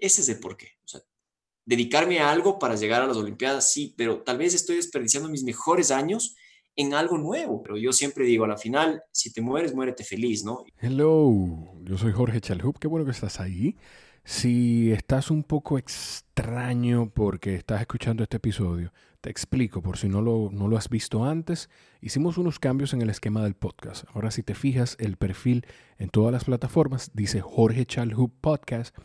Ese 0.00 0.22
es 0.22 0.28
el 0.28 0.40
porqué. 0.40 0.72
O 0.84 0.88
sea, 0.88 1.00
dedicarme 1.64 2.20
a 2.20 2.30
algo 2.30 2.58
para 2.58 2.76
llegar 2.76 3.02
a 3.02 3.06
las 3.06 3.16
Olimpiadas, 3.16 3.70
sí, 3.70 3.94
pero 3.96 4.22
tal 4.22 4.38
vez 4.38 4.54
estoy 4.54 4.76
desperdiciando 4.76 5.28
mis 5.28 5.42
mejores 5.42 5.90
años 5.90 6.36
en 6.76 6.94
algo 6.94 7.18
nuevo. 7.18 7.62
Pero 7.62 7.76
yo 7.76 7.92
siempre 7.92 8.24
digo, 8.24 8.44
a 8.44 8.48
la 8.48 8.56
final, 8.56 9.02
si 9.10 9.32
te 9.32 9.40
mueres, 9.40 9.74
muérete 9.74 10.04
feliz, 10.04 10.44
¿no? 10.44 10.64
Hello, 10.78 11.74
yo 11.82 11.98
soy 11.98 12.12
Jorge 12.12 12.40
Chalhub, 12.40 12.78
qué 12.78 12.86
bueno 12.86 13.04
que 13.04 13.12
estás 13.12 13.40
ahí. 13.40 13.76
Si 14.24 14.90
estás 14.90 15.30
un 15.30 15.44
poco 15.44 15.78
extraño 15.78 17.10
porque 17.14 17.54
estás 17.54 17.80
escuchando 17.80 18.24
este 18.24 18.38
episodio, 18.38 18.92
te 19.20 19.30
explico 19.30 19.82
por 19.82 19.98
si 19.98 20.08
no 20.08 20.20
lo, 20.20 20.50
no 20.52 20.66
lo 20.66 20.76
has 20.76 20.88
visto 20.88 21.24
antes. 21.24 21.70
Hicimos 22.00 22.36
unos 22.36 22.58
cambios 22.58 22.92
en 22.92 23.02
el 23.02 23.10
esquema 23.10 23.44
del 23.44 23.54
podcast. 23.54 24.04
Ahora 24.14 24.32
si 24.32 24.42
te 24.42 24.54
fijas, 24.54 24.96
el 24.98 25.16
perfil 25.16 25.64
en 25.98 26.10
todas 26.10 26.32
las 26.32 26.44
plataformas 26.44 27.12
dice 27.14 27.40
Jorge 27.40 27.86
Chalhub 27.86 28.32
Podcast 28.40 28.96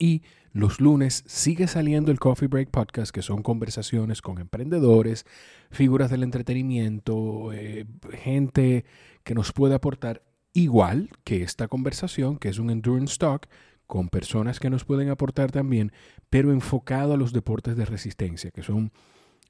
y 0.00 0.22
los 0.52 0.80
lunes 0.80 1.22
sigue 1.26 1.68
saliendo 1.68 2.10
el 2.10 2.18
Coffee 2.18 2.48
Break 2.48 2.70
Podcast, 2.70 3.12
que 3.12 3.22
son 3.22 3.44
conversaciones 3.44 4.20
con 4.20 4.40
emprendedores, 4.40 5.24
figuras 5.70 6.10
del 6.10 6.24
entretenimiento, 6.24 7.52
eh, 7.52 7.86
gente 8.10 8.84
que 9.22 9.34
nos 9.36 9.52
puede 9.52 9.76
aportar 9.76 10.24
igual 10.52 11.10
que 11.22 11.42
esta 11.42 11.68
conversación, 11.68 12.38
que 12.38 12.48
es 12.48 12.58
un 12.58 12.70
Endurance 12.70 13.16
Talk, 13.16 13.46
con 13.86 14.08
personas 14.08 14.58
que 14.58 14.70
nos 14.70 14.84
pueden 14.84 15.10
aportar 15.10 15.52
también, 15.52 15.92
pero 16.30 16.50
enfocado 16.52 17.14
a 17.14 17.16
los 17.16 17.32
deportes 17.32 17.76
de 17.76 17.84
resistencia, 17.84 18.50
que 18.50 18.62
son 18.62 18.92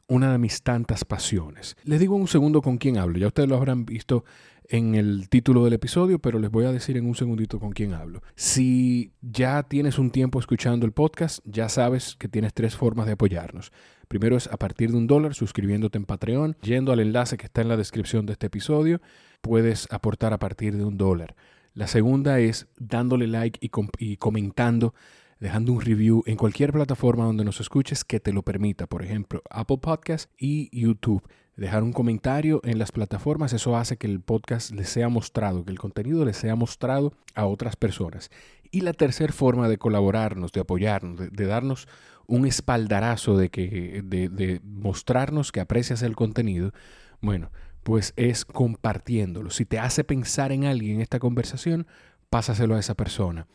una 0.07 0.33
de 0.33 0.39
mis 0.39 0.63
tantas 0.63 1.05
pasiones. 1.05 1.77
Les 1.85 2.01
digo 2.01 2.17
un 2.17 2.27
segundo 2.27 2.61
con 2.61 2.79
quién 2.79 2.99
hablo, 2.99 3.19
ya 3.19 3.29
ustedes 3.29 3.49
lo 3.49 3.57
habrán 3.57 3.87
visto 3.87 4.25
en 4.71 4.95
el 4.95 5.29
título 5.29 5.65
del 5.65 5.73
episodio, 5.73 6.21
pero 6.21 6.39
les 6.39 6.51
voy 6.51 6.65
a 6.65 6.73
decir 6.73 6.97
en 6.97 7.07
un 7.07 7.17
segundito 7.17 7.59
con 7.59 7.73
quién 7.73 7.93
hablo. 7.93 8.23
Si 8.37 9.13
ya 9.21 9.65
tienes 9.65 9.99
un 9.99 10.11
tiempo 10.11 10.39
escuchando 10.39 10.87
el 10.87 10.93
podcast, 10.93 11.41
ya 11.45 11.69
sabes 11.69 12.15
que 12.17 12.29
tienes 12.29 12.55
tres 12.55 12.77
formas 12.77 13.07
de 13.07 13.13
apoyarnos. 13.13 13.73
Primero 14.07 14.37
es 14.37 14.47
a 14.47 14.57
partir 14.57 14.93
de 14.93 14.97
un 14.97 15.09
dólar, 15.09 15.35
suscribiéndote 15.35 15.99
en 15.99 16.05
Patreon, 16.05 16.57
yendo 16.63 16.93
al 16.93 17.01
enlace 17.01 17.37
que 17.37 17.47
está 17.47 17.63
en 17.63 17.69
la 17.69 17.77
descripción 17.77 18.27
de 18.27 18.33
este 18.33 18.47
episodio, 18.47 19.01
puedes 19.41 19.89
aportar 19.91 20.33
a 20.33 20.39
partir 20.39 20.77
de 20.77 20.85
un 20.85 20.97
dólar. 20.97 21.35
La 21.75 21.89
segunda 21.89 22.39
es 22.39 22.69
dándole 22.79 23.27
like 23.27 23.59
y, 23.61 23.71
y 23.99 24.17
comentando 24.19 24.95
dejando 25.41 25.73
un 25.73 25.81
review 25.81 26.23
en 26.27 26.37
cualquier 26.37 26.73
plataforma 26.73 27.25
donde 27.25 27.45
nos 27.45 27.61
escuches 27.61 28.05
que 28.05 28.21
te 28.21 28.33
lo 28.33 28.43
permita, 28.43 28.87
por 28.87 29.03
ejemplo, 29.03 29.43
Apple 29.51 29.79
Podcast 29.79 30.31
y 30.39 30.69
YouTube 30.79 31.27
dejar 31.57 31.83
un 31.83 31.93
comentario 31.93 32.63
en 32.65 32.79
las 32.79 32.91
plataformas, 32.91 33.53
eso 33.53 33.77
hace 33.77 33.99
que 33.99 34.07
el 34.07 34.21
podcast 34.21 34.71
les 34.71 34.89
sea 34.89 35.11
mostrado, 35.11 35.65
que 35.65 35.71
el 35.71 35.79
contenido 35.79 36.25
les 36.25 36.39
sea 36.39 36.55
mostrado 36.55 37.13
a 37.35 37.45
otras 37.45 37.77
personas. 37.77 38.31
Y 38.71 38.81
la 38.81 38.95
tercera 38.95 39.33
forma 39.33 39.69
de 39.69 39.77
colaborarnos, 39.77 40.53
de 40.53 40.61
apoyarnos, 40.61 41.31
de, 41.31 41.47
darnos 41.47 41.87
un 42.27 42.47
espaldarazo, 42.47 43.37
de, 43.37 43.51
que, 43.51 44.03
de, 44.05 44.31
de 44.31 44.61
mostrarnos 44.65 45.53
que 45.53 45.61
aprecias 45.61 46.03
el 46.03 46.17
contenido, 46.17 46.73
bueno, 47.21 47.51
pues 47.83 48.15
es 48.17 48.47
compartiéndolo. 48.47 49.51
Si 49.51 49.67
te 49.67 49.79
hace 49.79 50.03
pensar 50.03 50.53
en 50.53 50.65
alguien 50.65 51.03
esta 51.03 51.19
conversación, 51.19 51.87
pásaselo 52.31 52.77
a 52.77 52.81
esa 52.81 52.95
persona. 52.95 53.47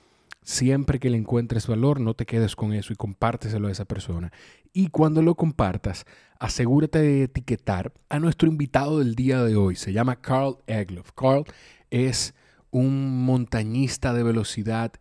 Siempre 0.46 1.00
que 1.00 1.10
le 1.10 1.18
encuentres 1.18 1.66
valor, 1.66 2.00
no 2.00 2.14
te 2.14 2.28
quedes 2.28 2.56
con 2.56 2.72
eso 2.72 2.94
y 2.94 2.96
compárteselo 2.96 3.68
a 3.68 3.72
esa 3.72 3.86
persona. 3.86 4.32
Y 4.74 4.90
cuando 4.90 5.24
lo 5.24 5.34
compartas, 5.34 6.06
asegúrate 6.40 7.00
de 7.00 7.24
etiquetar 7.24 7.92
a 8.10 8.20
nuestro 8.20 8.48
invitado 8.48 9.00
del 9.00 9.16
día 9.16 9.44
de 9.44 9.56
hoy. 9.56 9.76
Se 9.76 9.92
llama 9.92 10.22
Carl 10.22 10.58
Egloff. 10.68 11.14
Carl 11.14 11.46
es 11.90 12.36
un 12.70 13.26
montañista 13.26 14.14
de 14.14 14.22
velocidad 14.22 14.94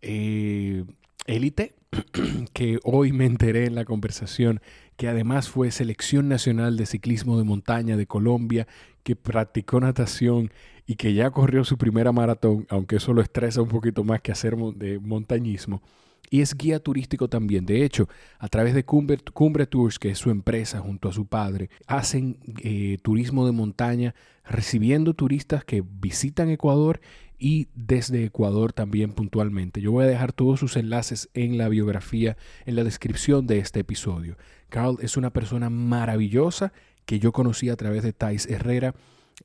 eh, 0.00 0.84
élite 1.26 1.74
que 2.52 2.78
hoy 2.84 3.12
me 3.12 3.26
enteré 3.26 3.66
en 3.66 3.74
la 3.74 3.84
conversación 3.84 4.60
que 4.96 5.08
además 5.08 5.48
fue 5.48 5.72
selección 5.72 6.28
nacional 6.28 6.76
de 6.76 6.86
ciclismo 6.86 7.36
de 7.36 7.42
montaña 7.42 7.96
de 7.96 8.06
Colombia, 8.06 8.68
que 9.02 9.16
practicó 9.16 9.80
natación 9.80 10.52
y 10.86 10.96
que 10.96 11.14
ya 11.14 11.30
corrió 11.30 11.64
su 11.64 11.78
primera 11.78 12.12
maratón, 12.12 12.66
aunque 12.68 12.96
eso 12.96 13.12
lo 13.12 13.22
estresa 13.22 13.62
un 13.62 13.68
poquito 13.68 14.04
más 14.04 14.20
que 14.20 14.32
hacer 14.32 14.56
de 14.56 14.98
montañismo. 14.98 15.82
Y 16.30 16.40
es 16.40 16.56
guía 16.56 16.80
turístico 16.80 17.28
también. 17.28 17.66
De 17.66 17.84
hecho, 17.84 18.08
a 18.38 18.48
través 18.48 18.74
de 18.74 18.84
Cumbre, 18.84 19.18
Tours, 19.66 19.98
que 19.98 20.10
es 20.10 20.18
su 20.18 20.30
empresa 20.30 20.80
junto 20.80 21.08
a 21.08 21.12
su 21.12 21.26
padre, 21.26 21.70
hacen 21.86 22.38
eh, 22.62 22.98
turismo 23.02 23.46
de 23.46 23.52
montaña, 23.52 24.14
recibiendo 24.44 25.14
turistas 25.14 25.64
que 25.64 25.82
visitan 25.86 26.50
Ecuador 26.50 27.00
y 27.38 27.68
desde 27.74 28.24
Ecuador 28.24 28.72
también 28.72 29.12
puntualmente. 29.12 29.80
Yo 29.80 29.92
voy 29.92 30.04
a 30.04 30.08
dejar 30.08 30.32
todos 30.32 30.60
sus 30.60 30.76
enlaces 30.76 31.28
en 31.34 31.58
la 31.58 31.68
biografía, 31.68 32.36
en 32.64 32.76
la 32.76 32.84
descripción 32.84 33.46
de 33.46 33.58
este 33.58 33.80
episodio. 33.80 34.36
Carl 34.70 34.96
es 35.00 35.16
una 35.16 35.30
persona 35.30 35.70
maravillosa 35.70 36.72
que 37.04 37.18
yo 37.18 37.32
conocí 37.32 37.68
a 37.68 37.76
través 37.76 38.02
de 38.02 38.12
Thais 38.12 38.46
Herrera 38.46 38.94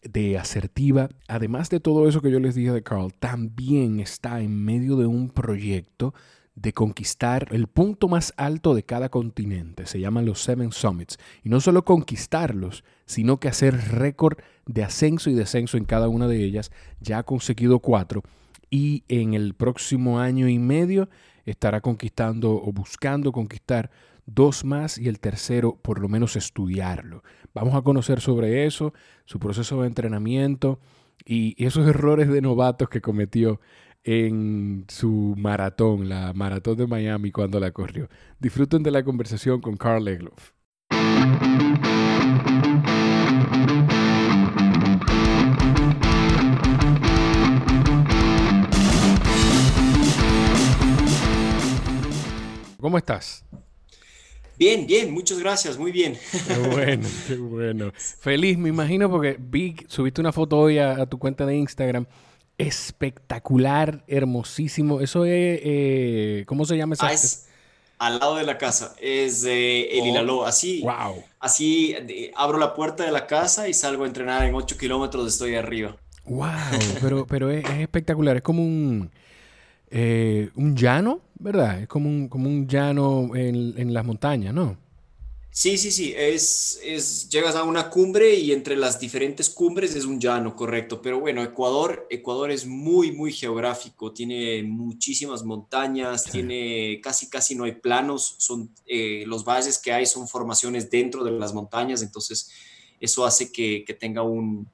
de 0.04 0.38
asertiva. 0.38 1.10
Además 1.28 1.70
de 1.70 1.80
todo 1.80 2.08
eso 2.08 2.22
que 2.22 2.32
yo 2.32 2.40
les 2.40 2.56
dije 2.56 2.72
de 2.72 2.84
Carl, 2.84 3.14
también 3.14 4.00
está 4.00 4.42
en 4.42 4.64
medio 4.64 4.96
de 4.96 5.06
un 5.06 5.30
proyecto 5.30 6.14
de 6.56 6.74
conquistar 6.74 7.48
el 7.52 7.68
punto 7.68 8.10
más 8.10 8.34
alto 8.36 8.74
de 8.74 8.84
cada 8.84 9.10
continente. 9.10 9.86
Se 9.86 10.00
llaman 10.00 10.26
los 10.26 10.42
Seven 10.42 10.72
Summits. 10.72 11.18
Y 11.44 11.50
no 11.50 11.62
solo 11.62 11.86
conquistarlos, 11.86 12.84
sino 13.06 13.40
que 13.40 13.48
hacer 13.48 13.76
récord 13.92 14.38
de 14.66 14.84
ascenso 14.84 15.30
y 15.30 15.34
descenso 15.36 15.78
en 15.78 15.86
cada 15.86 16.10
una 16.10 16.28
de 16.28 16.44
ellas. 16.44 16.72
Ya 17.00 17.20
ha 17.20 17.24
conseguido 17.24 17.80
cuatro. 17.80 18.24
Y 18.70 19.04
en 19.08 19.34
el 19.34 19.54
próximo 19.54 20.20
año 20.20 20.50
y 20.50 20.60
medio 20.60 21.10
estará 21.46 21.82
conquistando 21.82 22.62
o 22.62 22.72
buscando 22.74 23.32
conquistar 23.32 23.90
dos 24.26 24.64
más 24.64 24.98
y 24.98 25.08
el 25.08 25.20
tercero 25.20 25.80
por 25.82 26.00
lo 26.00 26.08
menos 26.10 26.36
estudiarlo. 26.36 27.24
Vamos 27.60 27.76
a 27.76 27.82
conocer 27.82 28.22
sobre 28.22 28.66
eso, 28.66 28.94
su 29.26 29.38
proceso 29.38 29.82
de 29.82 29.88
entrenamiento 29.88 30.80
y 31.26 31.62
esos 31.62 31.86
errores 31.86 32.30
de 32.30 32.40
novatos 32.40 32.88
que 32.88 33.02
cometió 33.02 33.60
en 34.06 34.86
su 34.88 35.36
maratón, 35.38 36.08
la 36.08 36.32
maratón 36.32 36.78
de 36.78 36.88
Miami 36.88 37.34
cuando 37.34 37.60
la 37.60 37.72
corrió. 37.72 38.08
Disfruten 38.40 38.82
de 38.82 38.92
la 38.92 39.04
conversación 39.04 39.60
con 39.60 39.76
Carl 39.76 40.08
Egloff. 40.08 40.54
¿Cómo 52.80 52.98
estás? 52.98 53.44
Bien, 54.60 54.86
bien, 54.86 55.14
muchas 55.14 55.40
gracias, 55.40 55.78
muy 55.78 55.90
bien. 55.90 56.20
Qué 56.46 56.54
bueno, 56.70 57.08
qué 57.28 57.36
bueno. 57.36 57.94
Feliz, 57.96 58.58
me 58.58 58.68
imagino, 58.68 59.10
porque 59.10 59.38
vi, 59.40 59.78
subiste 59.88 60.20
una 60.20 60.34
foto 60.34 60.58
hoy 60.58 60.78
a, 60.80 61.06
tu 61.06 61.18
cuenta 61.18 61.46
de 61.46 61.56
Instagram. 61.56 62.06
Espectacular, 62.58 64.04
hermosísimo. 64.06 65.00
Eso 65.00 65.24
es, 65.24 65.62
eh, 65.64 66.44
¿cómo 66.46 66.66
se 66.66 66.76
llama 66.76 66.96
esa? 66.96 67.08
Ah, 67.08 67.14
es 67.14 67.48
al 68.00 68.20
lado 68.20 68.36
de 68.36 68.44
la 68.44 68.58
casa, 68.58 68.96
es 69.00 69.46
eh, 69.46 69.98
el 69.98 70.08
Hilaló. 70.08 70.46
Así, 70.46 70.82
wow. 70.82 71.24
así 71.40 71.96
abro 72.36 72.58
la 72.58 72.74
puerta 72.74 73.06
de 73.06 73.12
la 73.14 73.28
casa 73.28 73.70
y 73.70 73.74
salgo 73.74 74.04
a 74.04 74.08
entrenar 74.08 74.44
en 74.44 74.56
8 74.56 74.78
kilómetros, 74.78 75.26
estoy 75.26 75.56
arriba. 75.56 75.96
Wow, 76.26 76.50
pero, 77.02 77.26
pero 77.26 77.50
es 77.50 77.64
espectacular, 77.66 78.36
es 78.36 78.42
como 78.42 78.62
un 78.62 79.10
eh, 79.92 80.50
un 80.56 80.76
llano, 80.76 81.22
¿verdad? 81.40 81.82
Es 81.82 81.88
como 81.88 82.10
un, 82.10 82.28
como 82.28 82.50
un 82.50 82.68
llano 82.68 83.36
en, 83.36 83.94
las 83.94 84.06
montañas, 84.06 84.54
¿no? 84.54 84.78
Sí, 85.52 85.78
sí, 85.78 85.92
sí, 85.92 86.14
es, 86.16 86.80
es, 86.84 87.28
llegas 87.28 87.56
a 87.56 87.64
una 87.64 87.90
cumbre 87.90 88.36
y 88.36 88.52
entre 88.52 88.76
las 88.76 89.00
diferentes 89.00 89.50
cumbres 89.50 89.96
es 89.96 90.06
un 90.06 90.20
llano, 90.20 90.56
correcto. 90.56 91.02
Pero 91.02 91.20
bueno, 91.20 91.44
Ecuador, 91.44 92.08
Ecuador 92.10 92.52
es 92.52 92.66
muy, 92.66 93.12
muy 93.12 93.34
geográfico, 93.34 94.14
tiene 94.14 94.64
muchísimas 94.64 95.44
montañas, 95.44 96.26
tiene 96.26 97.02
casi, 97.02 97.30
casi 97.30 97.56
no 97.56 97.64
hay 97.64 97.74
planos, 97.74 98.36
son 98.38 98.70
eh, 98.86 99.24
los 99.26 99.44
valles 99.44 99.80
que 99.80 99.92
hay 99.92 100.06
son 100.06 100.28
formaciones 100.28 100.90
dentro 100.90 101.24
de 101.24 101.32
las 101.32 101.54
montañas, 101.54 102.04
entonces 102.04 102.52
eso 103.00 103.26
hace 103.26 103.52
que 103.52 103.98
tenga 104.00 104.22
un, 104.22 104.68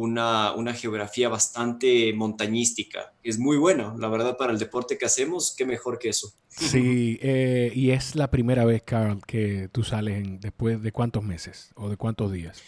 una, 0.00 0.74
geografía 0.74 1.28
bastante 1.28 2.12
montañística. 2.12 3.12
Es 3.22 3.38
muy 3.38 3.56
bueno, 3.56 3.96
la 3.98 4.08
verdad, 4.08 4.36
para 4.36 4.52
el 4.52 4.58
deporte 4.58 4.98
que 4.98 5.06
hacemos, 5.06 5.54
qué 5.56 5.64
mejor 5.64 5.98
que 5.98 6.10
eso. 6.10 6.32
Sí, 6.48 7.18
eh, 7.22 7.72
y 7.74 7.90
es 7.90 8.14
la 8.14 8.30
primera 8.30 8.64
vez, 8.64 8.82
Carl, 8.82 9.20
que 9.26 9.68
tú 9.72 9.82
sales 9.82 10.40
después 10.40 10.82
de 10.82 10.92
cuántos 10.92 11.22
meses 11.22 11.70
o 11.76 11.88
de 11.88 11.96
cuántos 11.96 12.32
días. 12.32 12.62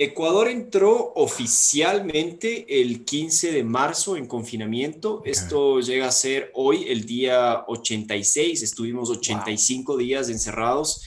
Ecuador 0.00 0.48
entró 0.48 1.12
oficialmente 1.16 2.80
el 2.80 3.04
15 3.04 3.50
de 3.52 3.64
marzo 3.64 4.16
en 4.16 4.26
confinamiento. 4.26 5.22
Esto 5.24 5.80
llega 5.80 6.06
a 6.06 6.12
ser 6.12 6.52
hoy 6.54 6.84
el 6.88 7.04
día 7.04 7.64
86. 7.66 8.62
Estuvimos 8.62 9.10
85 9.10 9.96
días 9.96 10.28
encerrados 10.28 11.02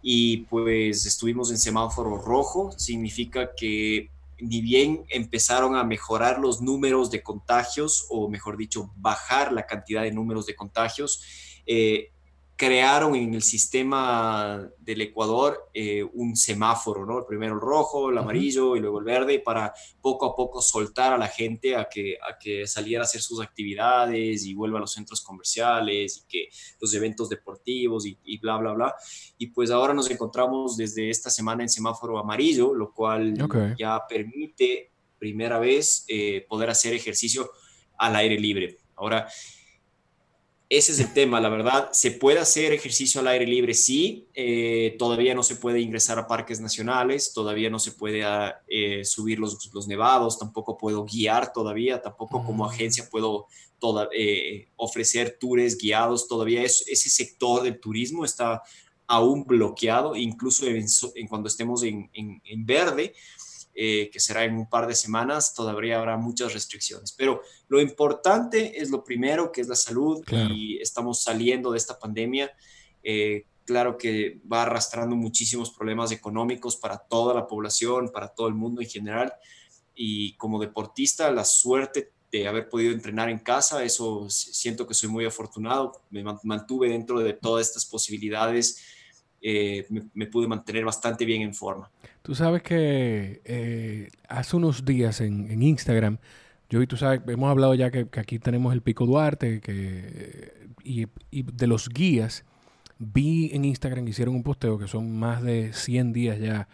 y 0.00 0.38
pues 0.42 1.06
estuvimos 1.06 1.50
en 1.50 1.58
semáforo 1.58 2.18
rojo. 2.18 2.70
Significa 2.76 3.50
que 3.56 4.10
ni 4.38 4.60
bien 4.60 5.04
empezaron 5.08 5.76
a 5.76 5.84
mejorar 5.84 6.38
los 6.38 6.60
números 6.60 7.10
de 7.10 7.22
contagios, 7.22 8.06
o 8.10 8.28
mejor 8.28 8.56
dicho, 8.56 8.92
bajar 8.96 9.52
la 9.52 9.66
cantidad 9.66 10.02
de 10.02 10.12
números 10.12 10.46
de 10.46 10.54
contagios, 10.54 11.22
crearon 12.56 13.14
en 13.14 13.34
el 13.34 13.42
sistema 13.42 14.66
del 14.78 15.02
Ecuador 15.02 15.68
eh, 15.74 16.02
un 16.02 16.34
semáforo, 16.34 17.04
¿no? 17.04 17.18
El 17.18 17.26
primero 17.26 17.54
el 17.54 17.60
rojo, 17.60 18.08
el 18.08 18.16
amarillo 18.16 18.76
y 18.76 18.80
luego 18.80 18.98
el 18.98 19.04
verde 19.04 19.40
para 19.40 19.74
poco 20.00 20.24
a 20.24 20.34
poco 20.34 20.62
soltar 20.62 21.12
a 21.12 21.18
la 21.18 21.28
gente 21.28 21.76
a 21.76 21.86
que, 21.86 22.16
a 22.16 22.38
que 22.38 22.66
saliera 22.66 23.02
a 23.02 23.04
hacer 23.04 23.20
sus 23.20 23.42
actividades 23.42 24.46
y 24.46 24.54
vuelva 24.54 24.78
a 24.78 24.80
los 24.80 24.92
centros 24.92 25.20
comerciales 25.20 26.16
y 26.16 26.26
que 26.26 26.48
los 26.80 26.94
eventos 26.94 27.28
deportivos 27.28 28.06
y, 28.06 28.38
bla, 28.38 28.56
bla, 28.56 28.72
bla. 28.72 28.94
Y 29.36 29.48
pues 29.48 29.70
ahora 29.70 29.92
nos 29.92 30.10
encontramos 30.10 30.78
desde 30.78 31.10
esta 31.10 31.28
semana 31.28 31.62
en 31.62 31.68
semáforo 31.68 32.18
amarillo, 32.18 32.74
lo 32.74 32.94
cual 32.94 33.34
ya 33.78 34.00
permite 34.08 34.92
primera 35.18 35.58
vez 35.58 36.06
eh, 36.08 36.46
poder 36.48 36.70
hacer 36.70 36.94
ejercicio 36.94 37.50
al 37.98 38.16
aire 38.16 38.38
libre. 38.38 38.78
Ahora, 38.96 39.28
ese 40.68 40.92
es 40.92 40.98
el 40.98 41.12
tema, 41.12 41.40
la 41.40 41.48
verdad. 41.48 41.90
¿Se 41.92 42.10
puede 42.10 42.40
hacer 42.40 42.72
ejercicio 42.72 43.20
al 43.20 43.28
aire 43.28 43.46
libre? 43.46 43.72
Sí. 43.72 44.26
Eh, 44.34 44.96
todavía 44.98 45.34
no 45.34 45.44
se 45.44 45.56
puede 45.56 45.80
ingresar 45.80 46.18
a 46.18 46.26
parques 46.26 46.60
nacionales, 46.60 47.32
todavía 47.32 47.70
no 47.70 47.78
se 47.78 47.92
puede 47.92 48.24
ah, 48.24 48.60
eh, 48.66 49.04
subir 49.04 49.38
los, 49.38 49.72
los, 49.72 49.86
nevados, 49.86 50.38
tampoco 50.38 50.76
puedo 50.76 51.04
guiar 51.04 51.52
todavía, 51.52 52.02
tampoco 52.02 52.44
como 52.44 52.64
mm. 52.64 52.68
agencia 52.68 53.08
puedo 53.08 53.46
toda, 53.78 54.08
eh, 54.12 54.68
ofrecer 54.74 55.36
tours 55.38 55.78
guiados. 55.78 56.26
Todavía 56.26 56.62
ese 56.64 57.10
sector 57.10 57.62
del 57.62 57.78
turismo 57.78 58.24
está 58.24 58.60
aún 59.06 59.44
bloqueado, 59.44 60.16
incluso 60.16 60.66
en, 60.66 60.88
cuando 61.28 61.46
estemos 61.46 61.84
en, 61.84 62.10
en, 62.12 62.42
en 62.44 62.66
verde 62.66 63.14
eh, 63.78 64.08
que 64.10 64.20
será 64.20 64.44
en 64.44 64.56
un 64.56 64.70
par 64.70 64.86
de 64.86 64.94
semanas, 64.94 65.52
todavía 65.52 65.98
habrá 65.98 66.16
muchas 66.16 66.54
restricciones. 66.54 67.12
Pero 67.12 67.42
lo 67.68 67.78
importante 67.78 68.80
es 68.80 68.88
lo 68.88 69.04
primero, 69.04 69.52
que 69.52 69.60
es 69.60 69.68
la 69.68 69.76
salud, 69.76 70.24
y 70.50 70.78
estamos 70.78 71.22
saliendo 71.22 71.72
de 71.72 71.76
esta 71.76 71.98
pandemia. 71.98 72.50
Eh, 73.02 73.44
claro 73.66 73.98
que 73.98 74.40
va 74.50 74.62
arrastrando 74.62 75.14
muchísimos 75.14 75.70
problemas 75.70 76.10
económicos 76.10 76.76
para 76.76 76.96
toda 76.96 77.34
la 77.34 77.46
población, 77.46 78.10
para 78.10 78.28
todo 78.28 78.48
el 78.48 78.54
mundo 78.54 78.80
en 78.80 78.88
general. 78.88 79.34
Y 79.94 80.32
como 80.38 80.58
deportista, 80.58 81.30
la 81.30 81.44
suerte 81.44 82.12
de 82.32 82.48
haber 82.48 82.70
podido 82.70 82.94
entrenar 82.94 83.28
en 83.28 83.40
casa, 83.40 83.84
eso 83.84 84.26
siento 84.30 84.86
que 84.86 84.94
soy 84.94 85.10
muy 85.10 85.26
afortunado. 85.26 86.00
Me 86.08 86.24
mantuve 86.44 86.88
dentro 86.88 87.20
de 87.20 87.34
todas 87.34 87.66
estas 87.66 87.84
posibilidades 87.84 88.82
eh, 89.48 89.86
me, 90.14 90.26
pude 90.26 90.48
mantener 90.48 90.84
bastante 90.84 91.24
bien 91.24 91.42
en 91.42 91.54
forma. 91.54 91.88
Tú 92.26 92.34
sabes 92.34 92.60
que 92.60 93.40
eh, 93.44 94.08
hace 94.28 94.56
unos 94.56 94.84
días 94.84 95.20
en, 95.20 95.62
Instagram, 95.62 96.18
yo 96.68 96.82
y 96.82 96.88
tú 96.88 96.96
sabes, 96.96 97.20
hemos 97.28 97.48
hablado 97.48 97.72
ya 97.74 97.92
que, 97.92 98.08
aquí 98.18 98.40
tenemos 98.40 98.74
el 98.74 98.82
Pico 98.82 99.06
Duarte 99.06 99.60
que, 99.60 100.52
y, 100.82 101.06
de 101.30 101.66
los 101.68 101.88
guías, 101.88 102.44
vi 102.98 103.50
en 103.52 103.64
Instagram 103.64 104.04
que 104.04 104.10
hicieron 104.10 104.34
un 104.34 104.42
posteo 104.42 104.76
que 104.76 104.88
son 104.88 105.16
más 105.16 105.40
de 105.40 105.72
100 105.72 106.12
días 106.12 106.40
ya, 106.40 106.66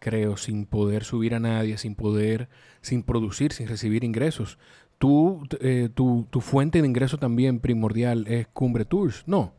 creo, 0.00 0.36
sin 0.36 0.66
poder 0.66 1.04
subir 1.04 1.36
a 1.36 1.38
nadie, 1.38 1.78
sin 1.78 1.94
poder, 1.94 2.48
sin 2.80 3.04
producir, 3.04 3.52
sin 3.52 3.68
recibir 3.68 4.02
ingresos. 4.02 4.58
Tú, 4.98 5.46
eh, 5.60 5.88
tu, 5.94 6.26
tu 6.30 6.40
fuente 6.40 6.82
de 6.82 6.88
ingreso 6.88 7.16
también 7.16 7.60
primordial 7.60 8.26
es 8.26 8.48
Cumbre 8.48 8.84
Tours, 8.84 9.22
¿no? 9.28 9.52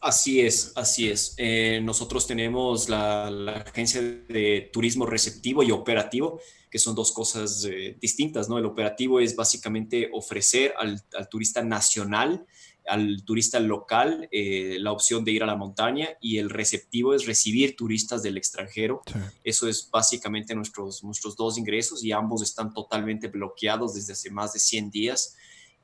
Así 0.00 0.40
es, 0.40 0.72
así 0.76 1.08
es. 1.10 1.34
Eh, 1.38 1.80
nosotros 1.82 2.26
tenemos 2.26 2.88
la, 2.88 3.26
agencia 3.66 4.00
de 4.00 4.70
turismo 4.72 5.06
receptivo 5.06 5.62
y 5.64 5.72
operativo, 5.72 6.40
que 6.70 6.78
son 6.78 6.94
dos 6.94 7.10
cosas 7.10 7.64
eh, 7.64 7.96
distintas, 8.00 8.48
¿no? 8.48 8.58
El 8.58 8.66
operativo 8.66 9.18
es 9.18 9.34
básicamente 9.34 10.08
ofrecer 10.12 10.72
al, 10.78 11.02
turista 11.28 11.62
nacional, 11.62 12.46
al 12.86 13.24
turista 13.24 13.58
local, 13.58 14.28
eh, 14.30 14.76
la 14.78 14.92
opción 14.92 15.24
de 15.24 15.32
ir 15.32 15.42
a 15.42 15.46
la 15.46 15.56
montaña 15.56 16.10
y 16.20 16.38
el 16.38 16.48
receptivo 16.48 17.12
es 17.12 17.26
recibir 17.26 17.74
turistas 17.74 18.22
del 18.22 18.36
extranjero. 18.36 19.02
Eso 19.42 19.68
es 19.68 19.90
básicamente 19.90 20.54
nuestros, 20.54 21.02
nuestros 21.02 21.36
dos 21.36 21.58
ingresos 21.58 22.04
y 22.04 22.12
ambos 22.12 22.42
están 22.42 22.72
totalmente 22.72 23.26
bloqueados 23.26 23.94
desde 23.94 24.12
hace 24.12 24.30
más 24.30 24.52
de 24.52 24.60
100 24.60 24.90
días. 24.90 25.34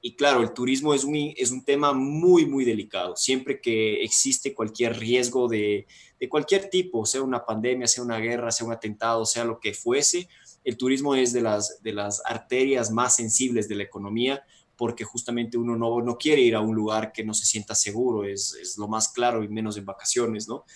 Y 0.07 0.17
claro, 0.17 0.43
el 0.43 0.53
turismo 0.53 0.93
es 0.93 1.03
un, 1.03 1.15
es 1.35 1.51
un 1.51 1.65
tema 1.65 1.95
muy, 1.95 2.45
muy 2.45 2.67
delicado. 2.67 3.17
Siempre 3.17 3.59
que 3.59 4.03
existe 4.05 4.53
cualquier 4.53 4.99
riesgo 4.99 5.49
de, 5.49 5.87
de 6.21 6.29
cualquier 6.29 6.69
tipo, 6.69 7.07
sea 7.07 7.23
una 7.23 7.47
pandemia, 7.47 7.87
sea 7.87 8.05
una 8.05 8.19
guerra, 8.19 8.53
sea 8.53 8.67
un 8.67 8.75
atentado, 8.75 9.25
sea 9.25 9.47
lo 9.47 9.59
que 9.59 9.73
fuese, 9.73 10.29
el 10.63 10.77
turismo 10.77 11.15
es 11.15 11.33
de 11.33 11.41
las, 11.41 11.83
de 11.83 11.95
las 11.95 12.21
arterias 12.27 12.91
más 12.91 13.17
sensibles 13.17 13.67
de 13.67 13.77
la 13.77 13.85
economía 13.85 14.45
porque 14.77 15.05
justamente 15.05 15.57
uno 15.57 15.75
no, 15.75 16.03
no 16.03 16.19
quiere 16.19 16.43
ir 16.43 16.55
a 16.55 16.61
un 16.61 16.75
lugar 16.75 17.11
que 17.11 17.25
no 17.25 17.33
se 17.33 17.47
sienta 17.47 17.75
seguro, 17.75 18.25
es, 18.25 18.59
es 18.61 18.77
lo 18.77 18.89
más 18.89 19.09
claro 19.09 19.43
y 19.43 19.49
menos 19.49 19.79
en 19.79 19.87
vacaciones, 19.87 20.49
¿no? 20.49 20.67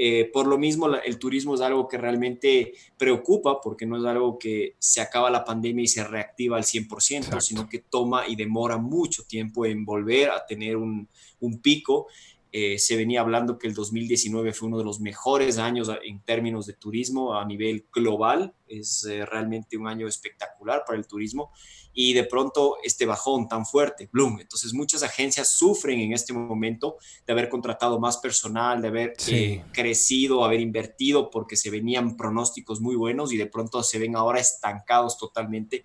Eh, 0.00 0.30
por 0.32 0.46
lo 0.46 0.58
mismo, 0.58 0.86
el 0.86 1.18
turismo 1.18 1.56
es 1.56 1.60
algo 1.60 1.88
que 1.88 1.98
realmente 1.98 2.72
preocupa 2.96 3.60
porque 3.60 3.84
no 3.84 3.98
es 3.98 4.04
algo 4.04 4.38
que 4.38 4.76
se 4.78 5.00
acaba 5.00 5.28
la 5.28 5.44
pandemia 5.44 5.82
y 5.82 5.88
se 5.88 6.04
reactiva 6.04 6.56
al 6.56 6.62
100%, 6.62 7.40
sino 7.40 7.68
que 7.68 7.80
toma 7.80 8.28
y 8.28 8.36
demora 8.36 8.76
mucho 8.76 9.24
tiempo 9.24 9.66
en 9.66 9.84
volver 9.84 10.30
a 10.30 10.46
tener 10.46 10.76
un, 10.76 11.08
un 11.40 11.58
pico. 11.58 12.06
Eh, 12.60 12.76
se 12.78 12.96
venía 12.96 13.20
hablando 13.20 13.56
que 13.56 13.68
el 13.68 13.74
2019 13.74 14.52
fue 14.52 14.66
uno 14.66 14.78
de 14.78 14.84
los 14.84 14.98
mejores 14.98 15.58
años 15.58 15.88
en 16.02 16.20
términos 16.24 16.66
de 16.66 16.72
turismo 16.72 17.38
a 17.38 17.44
nivel 17.44 17.86
global. 17.92 18.52
Es 18.66 19.04
eh, 19.04 19.24
realmente 19.24 19.76
un 19.76 19.86
año 19.86 20.08
espectacular 20.08 20.82
para 20.84 20.98
el 20.98 21.06
turismo 21.06 21.52
y 21.92 22.14
de 22.14 22.24
pronto 22.24 22.78
este 22.82 23.06
bajón 23.06 23.46
tan 23.46 23.64
fuerte, 23.64 24.08
Bloom. 24.12 24.40
Entonces 24.40 24.74
muchas 24.74 25.04
agencias 25.04 25.52
sufren 25.52 26.00
en 26.00 26.12
este 26.12 26.32
momento 26.32 26.96
de 27.24 27.32
haber 27.32 27.48
contratado 27.48 28.00
más 28.00 28.16
personal, 28.16 28.82
de 28.82 28.88
haber 28.88 29.14
eh, 29.28 29.62
crecido, 29.72 30.44
haber 30.44 30.60
invertido 30.60 31.30
porque 31.30 31.56
se 31.56 31.70
venían 31.70 32.16
pronósticos 32.16 32.80
muy 32.80 32.96
buenos 32.96 33.32
y 33.32 33.36
de 33.36 33.46
pronto 33.46 33.84
se 33.84 34.00
ven 34.00 34.16
ahora 34.16 34.40
estancados 34.40 35.16
totalmente. 35.16 35.84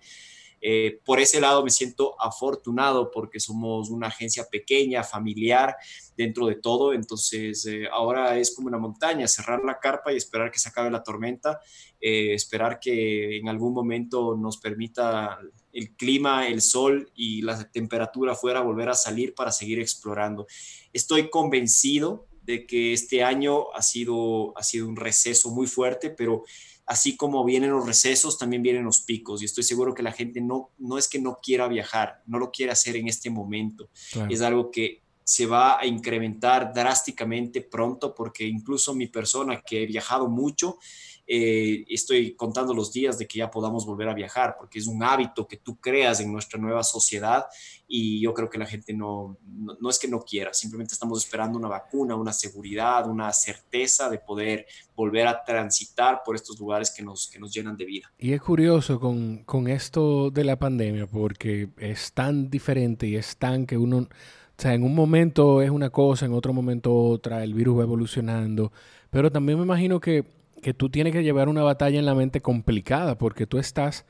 Eh, 0.66 0.98
por 1.04 1.20
ese 1.20 1.42
lado 1.42 1.62
me 1.62 1.68
siento 1.68 2.14
afortunado 2.18 3.10
porque 3.10 3.38
somos 3.38 3.90
una 3.90 4.06
agencia 4.06 4.46
pequeña, 4.50 5.04
familiar, 5.04 5.76
dentro 6.16 6.46
de 6.46 6.54
todo. 6.54 6.94
Entonces 6.94 7.66
eh, 7.66 7.86
ahora 7.92 8.38
es 8.38 8.54
como 8.54 8.68
una 8.68 8.78
montaña, 8.78 9.28
cerrar 9.28 9.62
la 9.62 9.78
carpa 9.78 10.10
y 10.10 10.16
esperar 10.16 10.50
que 10.50 10.58
se 10.58 10.70
acabe 10.70 10.90
la 10.90 11.02
tormenta, 11.02 11.60
eh, 12.00 12.32
esperar 12.32 12.80
que 12.80 13.36
en 13.36 13.48
algún 13.50 13.74
momento 13.74 14.38
nos 14.38 14.56
permita 14.56 15.38
el 15.70 15.94
clima, 15.96 16.48
el 16.48 16.62
sol 16.62 17.10
y 17.14 17.42
la 17.42 17.70
temperatura 17.70 18.32
afuera 18.32 18.62
volver 18.62 18.88
a 18.88 18.94
salir 18.94 19.34
para 19.34 19.52
seguir 19.52 19.80
explorando. 19.80 20.46
Estoy 20.94 21.28
convencido 21.28 22.26
de 22.40 22.66
que 22.66 22.94
este 22.94 23.22
año 23.22 23.70
ha 23.74 23.82
sido, 23.82 24.56
ha 24.56 24.62
sido 24.62 24.88
un 24.88 24.96
receso 24.96 25.50
muy 25.50 25.66
fuerte, 25.66 26.08
pero 26.08 26.44
así 26.86 27.16
como 27.16 27.44
vienen 27.44 27.70
los 27.70 27.86
recesos, 27.86 28.38
también 28.38 28.62
vienen 28.62 28.84
los 28.84 29.00
picos. 29.00 29.42
Y 29.42 29.46
estoy 29.46 29.64
seguro 29.64 29.94
que 29.94 30.02
la 30.02 30.12
gente 30.12 30.40
no, 30.40 30.70
no 30.78 30.98
es 30.98 31.08
que 31.08 31.18
no 31.18 31.38
quiera 31.42 31.68
viajar, 31.68 32.22
no 32.26 32.38
lo 32.38 32.50
quiere 32.50 32.72
hacer 32.72 32.96
en 32.96 33.08
este 33.08 33.30
momento. 33.30 33.88
Es 34.28 34.42
algo 34.42 34.70
que 34.70 35.02
se 35.24 35.46
va 35.46 35.80
a 35.80 35.86
incrementar 35.86 36.72
drásticamente 36.74 37.62
pronto 37.62 38.14
porque 38.14 38.44
incluso 38.44 38.94
mi 38.94 39.06
persona 39.06 39.62
que 39.62 39.82
he 39.82 39.86
viajado 39.86 40.28
mucho, 40.28 40.78
eh, 41.26 41.84
estoy 41.88 42.34
contando 42.34 42.74
los 42.74 42.92
días 42.92 43.18
de 43.18 43.26
que 43.26 43.38
ya 43.38 43.50
podamos 43.50 43.86
volver 43.86 44.08
a 44.08 44.14
viajar, 44.14 44.56
porque 44.58 44.78
es 44.78 44.86
un 44.86 45.02
hábito 45.02 45.46
que 45.46 45.56
tú 45.56 45.76
creas 45.76 46.20
en 46.20 46.30
nuestra 46.30 46.60
nueva 46.60 46.82
sociedad 46.82 47.46
y 47.88 48.20
yo 48.20 48.34
creo 48.34 48.50
que 48.50 48.58
la 48.58 48.66
gente 48.66 48.92
no, 48.92 49.38
no, 49.46 49.88
es 49.88 49.98
que 49.98 50.08
no 50.08 50.20
quiera, 50.20 50.52
simplemente 50.52 50.92
estamos 50.92 51.24
esperando 51.24 51.58
una 51.58 51.68
vacuna, 51.68 52.14
una 52.14 52.32
seguridad, 52.32 53.08
una 53.08 53.32
certeza 53.32 54.10
de 54.10 54.18
poder 54.18 54.66
volver 54.94 55.26
a 55.26 55.42
transitar 55.44 56.20
por 56.24 56.36
estos 56.36 56.58
lugares 56.58 56.92
que 56.94 57.02
nos, 57.02 57.28
que 57.28 57.38
nos 57.38 57.52
llenan 57.54 57.76
de 57.76 57.86
vida. 57.86 58.12
Y 58.18 58.32
es 58.32 58.42
curioso 58.42 59.00
con, 59.00 59.44
con 59.44 59.68
esto 59.68 60.30
de 60.30 60.44
la 60.44 60.58
pandemia, 60.58 61.06
porque 61.06 61.70
es 61.78 62.12
tan 62.12 62.50
diferente 62.50 63.06
y 63.06 63.16
es 63.16 63.36
tan 63.36 63.66
que 63.66 63.78
uno... 63.78 64.08
O 64.56 64.62
sea, 64.62 64.72
en 64.72 64.84
un 64.84 64.94
momento 64.94 65.62
es 65.62 65.70
una 65.70 65.90
cosa, 65.90 66.26
en 66.26 66.32
otro 66.32 66.52
momento 66.52 66.94
otra, 66.94 67.42
el 67.42 67.54
virus 67.54 67.80
va 67.80 67.82
evolucionando, 67.82 68.70
pero 69.10 69.32
también 69.32 69.58
me 69.58 69.64
imagino 69.64 69.98
que 69.98 70.24
que 70.64 70.72
tú 70.72 70.88
tienes 70.88 71.12
que 71.12 71.22
llevar 71.22 71.50
una 71.50 71.62
batalla 71.62 71.98
en 71.98 72.06
la 72.06 72.14
mente 72.14 72.40
complicada 72.40 73.18
porque 73.18 73.46
tú 73.46 73.58
estás 73.58 74.06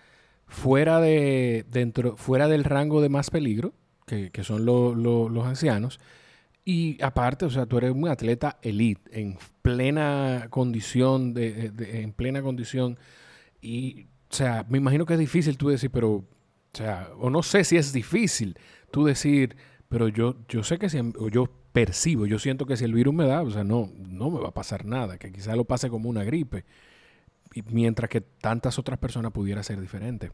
fuera 0.46 1.00
de 1.00 1.66
dentro 1.68 2.16
fuera 2.16 2.46
del 2.46 2.62
rango 2.62 3.02
de 3.02 3.08
más 3.08 3.28
peligro 3.30 3.74
que, 4.06 4.30
son 4.44 4.64
los 4.64 5.46
ancianos. 5.46 5.98
Y 6.64 7.02
aparte 7.02 7.44
o 7.44 7.50
sea 7.50 7.66
tú 7.66 7.78
eres 7.78 7.90
un 7.90 8.06
atleta 8.06 8.60
elite 8.62 9.20
en 9.20 9.36
plena 9.62 10.46
condición 10.48 11.34
de, 11.34 11.72
en 11.76 12.12
plena 12.12 12.40
condición. 12.40 13.00
Y 13.60 14.04
o 14.30 14.34
sea 14.36 14.64
me 14.68 14.78
imagino 14.78 15.06
que 15.06 15.14
es 15.14 15.18
difícil 15.18 15.58
tú 15.58 15.70
decir 15.70 15.90
pero 15.90 16.12
o 16.12 16.24
sea 16.72 17.10
o 17.18 17.30
no 17.30 17.42
sé 17.42 17.64
si 17.64 17.76
es 17.76 17.92
difícil 17.92 18.56
tú 18.92 19.04
decir 19.04 19.56
pero 19.88 20.06
yo 20.06 20.36
yo 20.48 20.62
sé 20.62 20.78
que 20.78 20.88
si 20.88 21.00
yo 21.32 21.48
percibo, 21.74 22.24
yo 22.24 22.38
siento 22.38 22.66
que 22.66 22.76
si 22.76 22.84
el 22.84 22.94
virus 22.94 23.12
me 23.12 23.26
da, 23.26 23.42
o 23.42 23.50
sea, 23.50 23.64
no, 23.64 23.90
no 23.98 24.30
me 24.30 24.38
va 24.38 24.50
a 24.50 24.54
pasar 24.54 24.86
nada, 24.86 25.18
que 25.18 25.32
quizá 25.32 25.56
lo 25.56 25.64
pase 25.64 25.90
como 25.90 26.08
una 26.08 26.22
gripe, 26.22 26.64
mientras 27.66 28.08
que 28.08 28.20
tantas 28.20 28.78
otras 28.78 28.96
personas 28.96 29.32
pudiera 29.32 29.60
ser 29.64 29.80
diferente. 29.80 30.30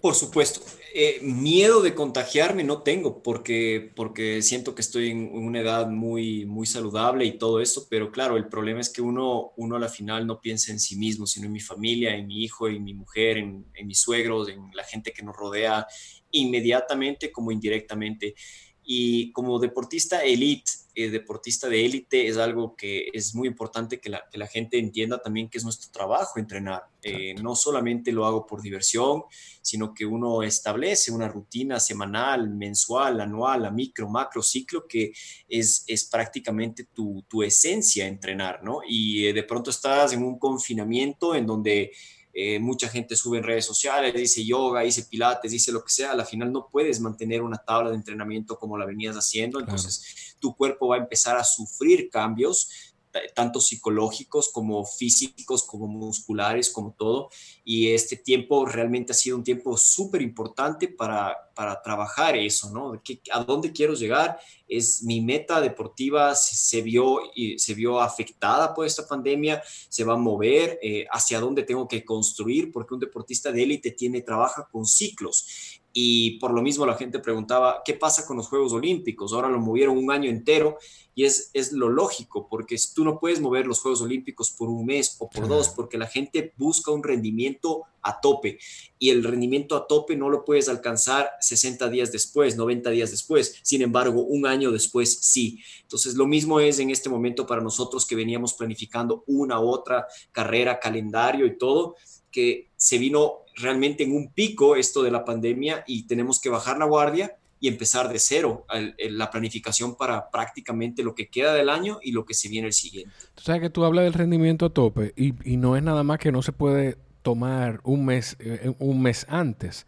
Por 0.00 0.14
supuesto. 0.14 0.60
Eh, 0.94 1.18
miedo 1.22 1.82
de 1.82 1.96
contagiarme 1.96 2.62
no 2.62 2.82
tengo 2.82 3.24
porque, 3.24 3.90
porque 3.96 4.40
siento 4.40 4.72
que 4.76 4.82
estoy 4.82 5.10
en 5.10 5.30
una 5.34 5.60
edad 5.60 5.88
muy, 5.88 6.44
muy 6.44 6.66
saludable 6.66 7.24
y 7.24 7.36
todo 7.36 7.60
eso, 7.60 7.88
pero 7.90 8.12
claro, 8.12 8.36
el 8.36 8.46
problema 8.46 8.80
es 8.80 8.90
que 8.90 9.02
uno, 9.02 9.50
uno 9.56 9.74
a 9.74 9.80
la 9.80 9.88
final 9.88 10.28
no 10.28 10.40
piensa 10.40 10.70
en 10.70 10.78
sí 10.78 10.94
mismo, 10.94 11.26
sino 11.26 11.46
en 11.46 11.52
mi 11.52 11.60
familia, 11.60 12.14
en 12.14 12.28
mi 12.28 12.44
hijo, 12.44 12.68
en 12.68 12.84
mi 12.84 12.94
mujer, 12.94 13.38
en 13.38 13.66
mis 13.84 14.00
suegros, 14.00 14.48
en 14.48 14.70
la 14.74 14.84
gente 14.84 15.12
que 15.12 15.24
nos 15.24 15.34
rodea 15.34 15.84
inmediatamente 16.30 17.32
como 17.32 17.50
indirectamente. 17.50 18.36
Y 18.84 19.32
como 19.32 19.58
deportista 19.58 20.22
elite, 20.22 20.70
eh, 20.96 21.10
deportista 21.10 21.68
de 21.68 21.84
élite, 21.84 22.28
es 22.28 22.36
algo 22.36 22.76
que 22.76 23.08
es 23.12 23.34
muy 23.34 23.48
importante 23.48 23.98
que 23.98 24.10
la, 24.10 24.24
que 24.30 24.38
la, 24.38 24.46
gente 24.46 24.78
entienda 24.78 25.20
también 25.20 25.48
que 25.48 25.58
es 25.58 25.64
nuestro 25.64 25.90
trabajo 25.90 26.38
entrenar. 26.38 26.84
Eh, 27.02 27.34
no 27.42 27.56
solamente 27.56 28.12
lo 28.12 28.24
hago 28.26 28.46
por 28.46 28.62
diversión, 28.62 29.24
sino 29.60 29.92
que 29.92 30.06
uno 30.06 30.42
establece 30.42 31.10
una 31.10 31.26
rutina 31.26 31.80
semanal, 31.80 32.48
mensual, 32.48 33.20
anual, 33.20 33.64
a 33.64 33.70
micro, 33.72 34.08
macro, 34.08 34.40
ciclo, 34.40 34.86
que 34.86 35.12
es, 35.48 35.82
es 35.88 36.04
prácticamente 36.04 36.84
tu, 36.84 37.24
tu 37.28 37.42
esencia 37.42 38.06
entrenar, 38.06 38.62
¿no? 38.62 38.80
Y 38.86 39.26
eh, 39.26 39.32
de 39.32 39.42
pronto 39.42 39.70
estás 39.70 40.12
en 40.12 40.22
un 40.22 40.38
confinamiento 40.38 41.34
en 41.34 41.46
donde 41.46 41.90
eh, 42.34 42.58
mucha 42.58 42.88
gente 42.88 43.14
sube 43.14 43.38
en 43.38 43.44
redes 43.44 43.64
sociales, 43.64 44.12
dice 44.12 44.44
yoga, 44.44 44.80
dice 44.80 45.04
pilates, 45.04 45.52
dice 45.52 45.70
lo 45.70 45.84
que 45.84 45.92
sea, 45.92 46.12
al 46.12 46.26
final 46.26 46.52
no 46.52 46.68
puedes 46.68 47.00
mantener 47.00 47.42
una 47.42 47.58
tabla 47.58 47.90
de 47.90 47.96
entrenamiento 47.96 48.58
como 48.58 48.76
la 48.76 48.84
venías 48.84 49.14
haciendo, 49.14 49.60
entonces 49.60 50.36
tu 50.40 50.54
cuerpo 50.56 50.88
va 50.88 50.96
a 50.96 50.98
empezar 50.98 51.36
a 51.36 51.44
sufrir 51.44 52.10
cambios 52.10 52.93
tanto 53.34 53.60
psicológicos 53.60 54.50
como 54.52 54.84
físicos, 54.84 55.62
como 55.62 55.86
musculares, 55.86 56.70
como 56.70 56.92
todo. 56.92 57.30
Y 57.64 57.88
este 57.88 58.16
tiempo 58.16 58.66
realmente 58.66 59.12
ha 59.12 59.14
sido 59.14 59.36
un 59.36 59.44
tiempo 59.44 59.76
súper 59.76 60.22
importante 60.22 60.88
para, 60.88 61.36
para 61.54 61.80
trabajar 61.80 62.36
eso, 62.36 62.70
¿no? 62.70 63.00
¿A 63.32 63.44
dónde 63.44 63.72
quiero 63.72 63.94
llegar? 63.94 64.38
Es 64.68 65.02
mi 65.02 65.20
meta 65.20 65.60
deportiva, 65.60 66.34
se, 66.34 66.82
vio, 66.82 67.20
se 67.56 67.74
vio 67.74 68.00
afectada 68.00 68.74
por 68.74 68.86
esta 68.86 69.06
pandemia, 69.06 69.62
se 69.88 70.04
va 70.04 70.14
a 70.14 70.18
mover, 70.18 70.78
eh, 70.82 71.06
hacia 71.10 71.40
dónde 71.40 71.62
tengo 71.62 71.86
que 71.86 72.04
construir, 72.04 72.72
porque 72.72 72.94
un 72.94 73.00
deportista 73.00 73.52
de 73.52 73.62
élite 73.62 73.92
tiene, 73.92 74.22
trabaja 74.22 74.68
con 74.70 74.84
ciclos 74.84 75.73
y 75.96 76.40
por 76.40 76.52
lo 76.52 76.60
mismo 76.60 76.84
la 76.84 76.96
gente 76.96 77.20
preguntaba, 77.20 77.82
¿qué 77.84 77.94
pasa 77.94 78.26
con 78.26 78.36
los 78.36 78.48
Juegos 78.48 78.72
Olímpicos? 78.72 79.32
Ahora 79.32 79.48
lo 79.48 79.60
movieron 79.60 79.96
un 79.96 80.10
año 80.10 80.28
entero 80.28 80.76
y 81.14 81.24
es, 81.24 81.50
es 81.54 81.70
lo 81.70 81.88
lógico, 81.88 82.48
porque 82.50 82.76
tú 82.92 83.04
no 83.04 83.20
puedes 83.20 83.40
mover 83.40 83.68
los 83.68 83.78
Juegos 83.80 84.02
Olímpicos 84.02 84.50
por 84.50 84.68
un 84.68 84.84
mes 84.84 85.14
o 85.20 85.30
por 85.30 85.46
dos, 85.46 85.68
porque 85.68 85.96
la 85.96 86.08
gente 86.08 86.52
busca 86.56 86.90
un 86.90 87.04
rendimiento 87.04 87.84
a 88.02 88.20
tope 88.20 88.58
y 88.98 89.10
el 89.10 89.22
rendimiento 89.22 89.76
a 89.76 89.86
tope 89.86 90.16
no 90.16 90.28
lo 90.30 90.44
puedes 90.44 90.68
alcanzar 90.68 91.30
60 91.40 91.88
días 91.88 92.10
después, 92.10 92.56
90 92.56 92.90
días 92.90 93.12
después, 93.12 93.60
sin 93.62 93.80
embargo, 93.80 94.24
un 94.24 94.46
año 94.46 94.72
después 94.72 95.16
sí. 95.20 95.60
Entonces, 95.82 96.16
lo 96.16 96.26
mismo 96.26 96.58
es 96.58 96.80
en 96.80 96.90
este 96.90 97.08
momento 97.08 97.46
para 97.46 97.62
nosotros 97.62 98.04
que 98.04 98.16
veníamos 98.16 98.52
planificando 98.54 99.22
una 99.28 99.60
otra 99.60 100.08
carrera, 100.32 100.80
calendario 100.80 101.46
y 101.46 101.56
todo, 101.56 101.94
que 102.34 102.66
se 102.76 102.98
vino 102.98 103.44
realmente 103.54 104.02
en 104.02 104.12
un 104.12 104.32
pico 104.32 104.74
esto 104.74 105.04
de 105.04 105.12
la 105.12 105.24
pandemia 105.24 105.84
y 105.86 106.08
tenemos 106.08 106.40
que 106.40 106.48
bajar 106.48 106.78
la 106.78 106.84
guardia 106.84 107.36
y 107.60 107.68
empezar 107.68 108.12
de 108.12 108.18
cero 108.18 108.66
la 108.98 109.30
planificación 109.30 109.94
para 109.94 110.28
prácticamente 110.30 111.04
lo 111.04 111.14
que 111.14 111.28
queda 111.28 111.54
del 111.54 111.68
año 111.68 112.00
y 112.02 112.10
lo 112.10 112.26
que 112.26 112.34
se 112.34 112.48
viene 112.48 112.66
el 112.66 112.72
siguiente. 112.72 113.14
Tú 113.36 113.44
sabes 113.44 113.62
que 113.62 113.70
tú 113.70 113.84
hablas 113.84 114.04
del 114.04 114.14
rendimiento 114.14 114.66
a 114.66 114.70
tope 114.70 115.14
y, 115.16 115.32
y 115.48 115.56
no 115.56 115.76
es 115.76 115.82
nada 115.84 116.02
más 116.02 116.18
que 116.18 116.32
no 116.32 116.42
se 116.42 116.50
puede 116.50 116.98
tomar 117.22 117.80
un 117.84 118.04
mes, 118.04 118.36
eh, 118.40 118.74
un 118.80 119.00
mes 119.00 119.24
antes, 119.28 119.86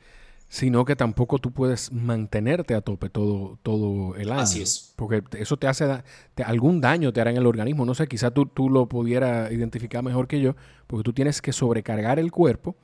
sino 0.57 0.87
que 0.87 0.97
tampoco 0.97 1.39
tú 1.39 1.53
puedes 1.53 1.93
mantenerte 1.93 2.75
a 2.75 2.81
tope 2.81 3.11
todo, 3.11 3.59
todo 3.63 4.17
el 4.17 4.33
año. 4.33 4.41
Así 4.41 4.63
es. 4.63 4.95
Porque 4.97 5.23
eso 5.39 5.59
te 5.59 5.67
hace, 5.67 5.87
te, 6.35 6.45
algún 6.45 6.81
daño 6.81 7.13
te 7.13 7.21
hará 7.21 7.31
en 7.31 7.37
el 7.37 7.47
organismo. 7.47 7.85
No 7.85 7.95
sé, 7.95 8.07
quizá 8.07 8.31
tú, 8.31 8.47
tú 8.47 8.71
lo 8.71 8.89
pudieras 8.89 9.53
identificar 9.53 10.03
mejor 10.03 10.27
que 10.27 10.41
yo, 10.41 10.57
porque 10.87 11.03
tú 11.03 11.13
tienes 11.13 11.43
que 11.43 11.53
sobrecargar 11.53 12.19
el 12.19 12.33
cuerpo 12.33 12.75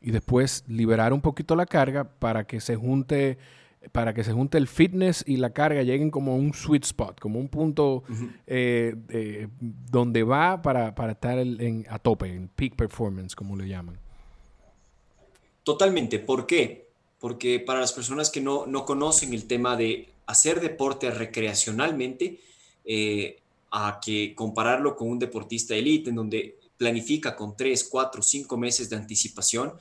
y 0.00 0.10
después 0.10 0.64
liberar 0.66 1.12
un 1.12 1.20
poquito 1.20 1.54
la 1.54 1.66
carga 1.66 2.02
para 2.02 2.48
que 2.48 2.60
se 2.60 2.74
junte 2.74 3.38
para 3.92 4.12
que 4.12 4.24
se 4.24 4.32
junte 4.32 4.58
el 4.58 4.66
fitness 4.66 5.22
y 5.24 5.36
la 5.36 5.50
carga 5.50 5.84
lleguen 5.84 6.10
como 6.10 6.34
un 6.34 6.52
sweet 6.52 6.84
spot, 6.84 7.20
como 7.20 7.38
un 7.38 7.48
punto 7.48 8.02
eh, 8.48 9.46
donde 9.60 10.24
va 10.24 10.60
para, 10.62 10.88
estar 11.12 11.38
en, 11.38 11.86
a 11.88 12.00
tope, 12.00 12.26
en 12.26 12.48
peak 12.48 12.74
performance, 12.74 13.36
como 13.36 13.56
le 13.56 13.68
llaman. 13.68 14.00
Totalmente. 15.62 16.18
¿Por 16.18 16.46
qué? 16.46 16.89
Porque 17.20 17.60
para 17.60 17.80
las 17.80 17.92
personas 17.92 18.30
que 18.30 18.40
no, 18.40 18.66
no 18.66 18.84
conocen 18.84 19.32
el 19.34 19.46
tema 19.46 19.76
de 19.76 20.08
hacer 20.26 20.60
deporte 20.60 21.10
recreacionalmente, 21.10 22.40
eh, 22.84 23.36
a 23.70 24.00
que 24.04 24.34
compararlo 24.34 24.96
con 24.96 25.08
un 25.08 25.18
deportista 25.18 25.74
elite, 25.74 26.10
en 26.10 26.16
donde 26.16 26.58
planifica 26.76 27.36
con 27.36 27.56
tres, 27.56 27.84
cuatro, 27.84 28.22
cinco 28.22 28.56
meses 28.56 28.90
de 28.90 28.96
anticipación. 28.96 29.74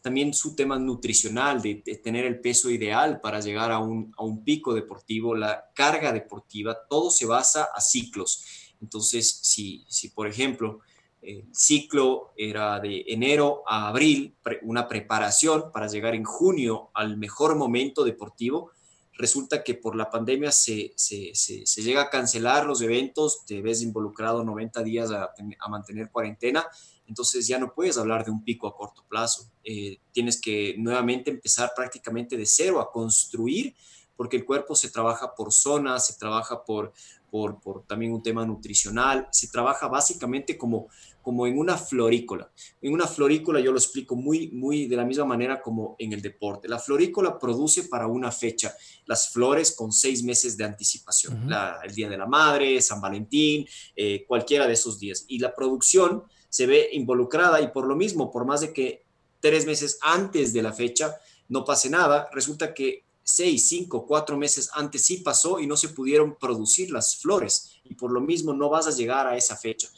También 0.00 0.34
su 0.34 0.54
tema 0.54 0.78
nutricional, 0.78 1.60
de, 1.62 1.76
tener 2.02 2.24
el 2.24 2.40
peso 2.40 2.70
ideal 2.70 3.20
para 3.20 3.40
llegar 3.40 3.70
a 3.72 3.78
un, 3.78 4.42
pico 4.44 4.74
deportivo, 4.74 5.34
la 5.34 5.70
carga 5.74 6.12
deportiva, 6.12 6.76
todo 6.88 7.10
se 7.10 7.26
basa 7.26 7.68
a 7.74 7.80
ciclos. 7.80 8.72
Entonces, 8.80 9.38
si, 9.42 9.84
si 9.88 10.08
por 10.08 10.26
ejemplo, 10.26 10.80
el 11.26 11.48
ciclo 11.52 12.32
era 12.36 12.78
de 12.80 13.04
enero 13.08 13.62
a 13.66 13.88
abril, 13.88 14.36
una 14.62 14.86
preparación 14.86 15.72
para 15.72 15.88
llegar 15.88 16.14
en 16.14 16.24
junio 16.24 16.90
al 16.94 17.16
mejor 17.16 17.56
momento 17.56 18.04
deportivo, 18.04 18.70
resulta 19.18 19.64
que 19.64 19.74
por 19.74 19.96
la 19.96 20.10
pandemia 20.10 20.52
se, 20.52 20.92
se, 20.94 21.34
se, 21.34 21.82
llega 21.82 22.02
a 22.02 22.10
cancelar 22.10 22.66
los 22.66 22.82
eventos, 22.82 23.44
te 23.46 23.62
ves 23.62 23.82
involucrado 23.82 24.44
90 24.44 24.82
días 24.82 25.10
a, 25.10 25.32
mantener 25.68 26.10
cuarentena, 26.10 26.66
entonces 27.06 27.46
ya 27.46 27.58
no 27.58 27.72
puedes 27.74 27.98
hablar 27.98 28.24
de 28.24 28.30
un 28.30 28.44
pico 28.44 28.66
a 28.66 28.76
corto 28.76 29.04
plazo. 29.08 29.50
Eh, 29.64 29.98
tienes 30.12 30.40
que 30.40 30.74
nuevamente 30.78 31.30
empezar 31.30 31.72
prácticamente 31.74 32.36
de 32.36 32.46
cero 32.46 32.80
a 32.80 32.90
construir, 32.90 33.74
porque 34.16 34.36
el 34.36 34.44
cuerpo 34.44 34.74
se 34.74 34.90
trabaja 34.90 35.34
por 35.34 35.52
zonas, 35.52 36.06
se 36.06 36.14
trabaja 36.14 36.64
por, 36.64 36.92
por, 37.30 37.60
por 37.60 37.84
también 37.84 38.12
un 38.12 38.22
tema 38.22 38.44
nutricional, 38.44 39.28
se 39.30 39.48
trabaja 39.48 39.88
básicamente 39.88 40.56
como 40.56 40.88
como 41.26 41.48
en 41.48 41.58
una 41.58 41.76
florícola. 41.76 42.48
En 42.80 42.92
una 42.92 43.08
florícola 43.08 43.58
yo 43.58 43.72
lo 43.72 43.78
explico 43.78 44.14
muy, 44.14 44.46
muy 44.52 44.86
de 44.86 44.94
la 44.94 45.04
misma 45.04 45.24
manera 45.24 45.60
como 45.60 45.96
en 45.98 46.12
el 46.12 46.22
deporte. 46.22 46.68
La 46.68 46.78
florícola 46.78 47.36
produce 47.36 47.82
para 47.82 48.06
una 48.06 48.30
fecha 48.30 48.72
las 49.06 49.30
flores 49.30 49.74
con 49.74 49.90
seis 49.90 50.22
meses 50.22 50.56
de 50.56 50.62
anticipación. 50.62 51.50
el 51.82 51.92
Día 51.92 52.08
de 52.08 52.16
la 52.16 52.26
Madre, 52.26 52.80
San 52.80 53.00
Valentín, 53.00 53.66
eh, 53.96 54.24
cualquiera 54.24 54.68
de 54.68 54.74
esos 54.74 55.00
días. 55.00 55.24
Y 55.26 55.40
la 55.40 55.52
producción 55.52 56.22
se 56.48 56.66
ve 56.66 56.90
involucrada 56.92 57.60
y 57.60 57.72
por 57.72 57.88
lo 57.88 57.96
mismo, 57.96 58.30
por 58.30 58.44
más 58.44 58.60
de 58.60 58.72
que 58.72 59.04
tres 59.40 59.66
meses 59.66 59.98
antes 60.02 60.52
de 60.52 60.62
la 60.62 60.72
fecha 60.72 61.16
no 61.48 61.64
pase 61.64 61.90
nada, 61.90 62.28
resulta 62.32 62.72
que 62.72 63.05
seis, 63.26 63.68
cinco, 63.68 64.06
cuatro 64.06 64.38
meses 64.38 64.70
antes 64.72 65.04
sí 65.04 65.18
pasó 65.18 65.58
y 65.58 65.66
no 65.66 65.76
se 65.76 65.88
pudieron 65.88 66.36
producir 66.38 66.92
las 66.92 67.16
flores 67.16 67.80
y 67.84 67.94
por 67.94 68.12
lo 68.12 68.20
mismo 68.20 68.54
no 68.54 68.68
vas 68.68 68.86
a 68.86 68.92
llegar 68.92 69.26
a 69.26 69.36
esa 69.36 69.56
fecha 69.56 69.88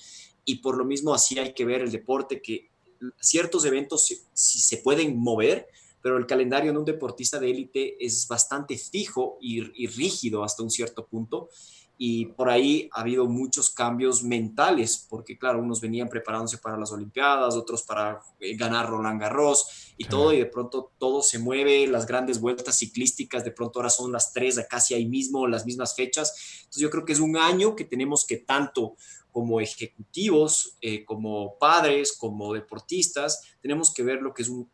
y 0.47 0.57
por 0.57 0.79
lo 0.79 0.85
mismo 0.87 1.13
así 1.13 1.39
hay 1.39 1.53
que 1.53 1.67
ver 1.67 1.83
el 1.83 1.93
deporte, 1.93 2.41
que 2.41 2.71
ciertos 3.21 3.67
eventos 3.67 4.07
sí 4.07 4.19
se, 4.33 4.79
pueden 4.79 5.19
mover, 5.19 5.69
pero 6.01 6.17
el 6.17 6.25
calendario 6.25 6.73
de 6.73 6.79
un 6.79 6.87
deportista 6.87 7.39
de 7.39 7.51
élite 7.51 8.03
es 8.03 8.27
bastante 8.27 8.79
fijo 8.79 9.37
y, 9.43 9.61
rígido 9.89 10.43
hasta 10.43 10.63
un 10.63 10.71
cierto 10.71 11.07
punto. 11.07 11.51
Y 12.01 12.27
por 12.27 12.49
ahí 12.49 12.89
ha 12.93 13.01
habido 13.01 13.27
muchos 13.27 13.71
cambios 13.71 14.23
mentales, 14.23 15.05
porque 15.11 15.37
claro, 15.37 15.61
unos 15.61 15.81
venían 15.81 16.09
preparándose 16.09 16.59
para 16.59 16.79
las 16.79 16.93
Olimpiadas, 16.93 17.57
otros 17.57 17.83
para 17.83 18.21
eh, 18.39 18.57
ganar 18.57 18.89
Roland 18.89 19.21
Garros 19.21 19.93
y 19.97 20.05
todo, 20.05 20.33
y 20.33 20.39
de 20.39 20.47
pronto 20.47 20.93
todo 20.97 21.23
se 21.23 21.41
mueve, 21.41 21.89
las 21.89 22.07
grandes 22.07 22.41
vueltas 22.41 22.79
ciclísticas, 22.79 23.45
de 23.45 23.51
pronto 23.51 23.81
ahora 23.81 23.91
son 23.91 24.13
las 24.13 24.33
tres, 24.33 24.65
casi 24.71 24.95
ahí 24.95 25.07
mismo, 25.07 25.49
las 25.49 25.67
mismas 25.67 25.97
fechas. 25.97 26.33
Entonces 26.61 26.83
yo 26.83 26.91
creo 26.91 27.05
que 27.05 27.15
es 27.15 27.21
un 27.21 27.37
año 27.37 27.75
que 27.75 27.85
tenemos 27.85 28.25
que 28.25 28.37
tanto 28.37 28.95
como 29.39 29.61
ejecutivos, 29.61 30.77
eh, 30.81 31.05
como 31.05 31.59
padres, 31.59 32.13
como 32.13 32.55
deportistas, 32.55 33.43
tenemos 33.61 33.93
que 33.93 34.03
ver 34.03 34.21
lo 34.23 34.35
que 34.35 34.43
es 34.43 34.49
un, 34.49 34.69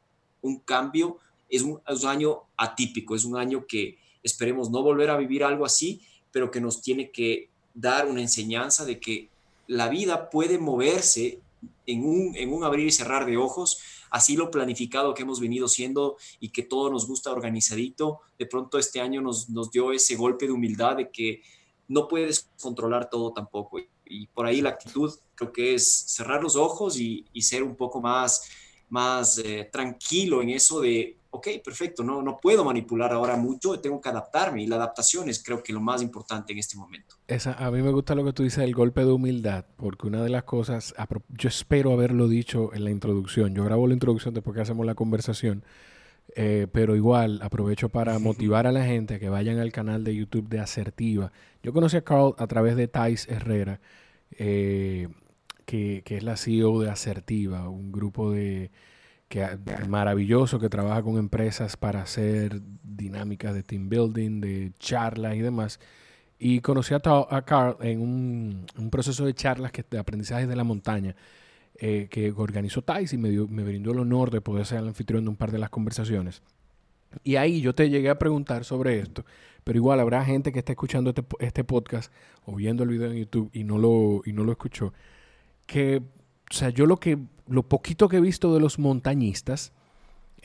cambio, 0.65 1.19
es 1.49 1.63
un, 1.63 1.81
año 2.07 2.45
atípico, 2.57 3.15
es 3.15 3.25
un 3.25 3.37
año 3.37 3.67
que 3.67 3.99
esperemos 4.23 4.71
no 4.71 4.83
volver 4.83 5.11
a 5.11 5.17
vivir 5.17 5.45
algo 5.45 5.67
así, 5.67 6.01
pero 6.35 6.51
que 6.51 6.61
nos 6.61 6.83
tiene 6.83 7.13
que 7.13 7.49
dar 7.73 8.09
una 8.09 8.21
enseñanza 8.21 8.85
de 8.85 8.99
que 8.99 9.31
la 9.69 9.89
vida 9.89 10.31
puede 10.31 10.59
moverse 10.59 11.39
en 11.87 12.05
un, 12.05 12.35
en 12.35 12.53
un 12.53 12.65
abrir 12.65 12.89
y 12.89 12.91
cerrar 12.91 13.25
de 13.25 13.37
ojos, 13.37 13.79
así 14.11 14.37
lo 14.37 14.51
planificado 14.51 15.15
que 15.15 15.23
hemos 15.23 15.39
venido 15.39 15.69
siendo 15.69 16.17
y 16.41 16.49
que 16.49 16.65
todo 16.65 16.91
nos 16.91 17.07
gusta 17.07 17.31
organizadito, 17.31 18.21
de 18.37 18.47
pronto 18.47 18.79
este 18.79 19.01
año 19.01 19.21
nos, 19.21 19.49
nos 19.49 19.71
dio 19.71 19.93
ese 19.93 20.17
golpe 20.17 20.47
de 20.47 20.53
humildad 20.53 20.97
de 20.97 21.11
que 21.11 21.41
no 21.87 22.09
puedes 22.09 22.51
controlar 22.61 23.09
todo 23.09 23.33
tampoco. 23.33 23.79
Y 24.05 24.27
por 24.27 24.47
ahí 24.47 24.61
la 24.61 24.71
actitud 24.71 25.15
creo 25.37 25.53
que 25.53 25.75
es 25.75 25.89
cerrar 25.89 26.43
los 26.43 26.57
ojos 26.57 26.99
y, 26.99 27.25
ser 27.41 27.63
un 27.63 27.77
poco 27.77 28.01
más 28.01 28.43
más 28.91 29.39
eh, 29.39 29.69
tranquilo 29.73 30.43
en 30.43 30.51
eso 30.51 30.81
de, 30.81 31.17
ok, 31.35 31.49
perfecto, 31.65 32.05
no, 32.05 32.23
no 32.23 32.37
puedo 32.37 32.65
manipular 32.65 33.13
ahora 33.13 33.37
mucho, 33.37 33.81
tengo 33.81 34.01
que 34.01 34.09
adaptarme 34.09 34.63
y 34.63 34.67
la 34.69 34.77
adaptación 34.77 35.29
es 35.29 35.43
creo 35.43 35.65
que 35.65 35.73
lo 35.73 35.81
más 35.81 36.01
importante 36.01 36.53
en 36.53 36.61
este 36.61 36.77
momento. 36.77 37.17
Esa, 37.27 37.55
a 37.55 37.73
mí 37.73 37.83
me 37.83 37.91
gusta 37.91 38.15
lo 38.15 38.25
que 38.25 38.33
tú 38.33 38.45
dices 38.45 38.61
del 38.61 38.73
golpe 38.73 39.01
de 39.01 39.11
humildad, 39.11 39.65
porque 39.77 40.07
una 40.07 40.23
de 40.23 40.31
las 40.31 40.45
cosas, 40.45 40.95
yo 41.31 41.49
espero 41.49 41.93
haberlo 41.93 42.29
dicho 42.29 42.73
en 42.73 42.85
la 42.85 42.93
introducción, 42.93 43.53
yo 43.53 43.65
grabo 43.65 43.89
la 43.89 43.95
introducción 43.95 44.33
después 44.33 44.55
que 44.55 44.63
hacemos 44.63 44.87
la 44.87 44.95
conversación, 44.95 45.65
eh, 46.37 46.69
pero 46.71 46.95
igual 46.95 47.41
aprovecho 47.43 47.89
para 47.89 48.17
motivar 48.21 48.69
a 48.69 48.73
la 48.73 48.85
gente 48.85 49.15
a 49.15 49.19
que 49.19 49.29
vayan 49.29 49.59
al 49.59 49.73
canal 49.73 50.05
de 50.05 50.15
YouTube 50.15 50.49
de 50.49 50.61
Asertiva. 50.61 51.33
Yo 51.65 51.73
conocí 51.73 51.97
a 51.97 52.05
Carl 52.05 52.37
a 52.39 52.47
través 52.47 52.77
de 52.77 52.87
Thais 52.87 53.27
Herrera, 53.29 53.81
eh, 54.39 55.09
que, 55.67 56.03
que 56.05 56.17
es 56.17 56.23
la 56.23 56.37
CEO 56.37 56.81
de 56.81 56.91
Asertiva, 56.91 57.69
un 57.69 57.91
grupo 57.91 58.31
de 58.31 58.71
que, 59.35 59.45
maravilloso 59.89 60.61
que 60.61 60.69
trabaja 60.69 61.03
con 61.03 61.19
empresas 61.19 61.77
para 61.77 62.03
hacer 62.03 62.63
dinámicas 62.85 63.53
de 63.53 63.65
team 63.65 63.89
building, 63.89 64.41
de 64.41 64.73
charlas 64.79 65.35
y 65.35 65.41
demás. 65.41 65.81
Y 66.39 66.61
conocí 66.61 66.95
a, 66.95 67.43
Carl 67.45 67.77
en 67.81 68.01
un, 68.01 68.91
proceso 68.93 69.25
de 69.27 69.35
charlas 69.35 69.73
que, 69.73 69.85
de 69.91 69.99
aprendizaje 69.99 70.47
de 70.47 70.55
la 70.55 70.63
montaña 70.63 71.17
eh, 71.77 72.07
que 72.09 72.31
organizó 72.31 72.83
Thais 72.83 73.13
y 73.13 73.19
me, 73.19 73.31
me 73.31 73.65
brindó 73.65 73.91
el 73.91 73.99
honor 73.99 74.31
de 74.31 74.41
poder 74.41 74.67
ser 74.67 74.79
el 74.79 74.89
anfitrión 74.89 75.25
de 75.25 75.31
un 75.31 75.37
par 75.37 75.51
de 75.51 75.59
las 75.59 75.71
conversaciones. 75.71 76.41
Y 77.25 77.35
ahí 77.35 77.61
yo 77.61 77.75
te 77.75 77.91
llegué 77.91 78.11
a 78.11 78.19
preguntar 78.21 78.65
sobre 78.65 79.01
esto, 79.01 79.25
pero 79.65 79.77
igual 79.79 79.99
habrá 79.99 80.25
gente 80.25 80.53
que 80.53 80.61
está 80.61 80.73
escuchando 80.73 81.11
este, 81.11 81.25
este 81.41 81.65
podcast 81.65 82.13
o 82.45 82.55
viendo 82.55 82.85
el 82.85 82.91
video 82.91 83.11
en 83.11 83.19
YouTube 83.19 83.51
y 83.53 83.65
no 83.65 83.79
lo, 83.79 84.23
y 84.25 84.33
no 84.33 84.45
lo 84.45 84.53
escuchó, 84.53 84.93
que, 85.67 86.03
o 86.51 86.55
sea, 86.55 86.71
yo 86.71 86.87
lo 86.87 86.99
que 86.99 87.19
lo 87.47 87.63
poquito 87.63 88.09
que 88.09 88.19
he 88.19 88.21
visto 88.21 88.55
de 88.55 88.61
los 88.61 88.79
montañistas, 88.79 89.73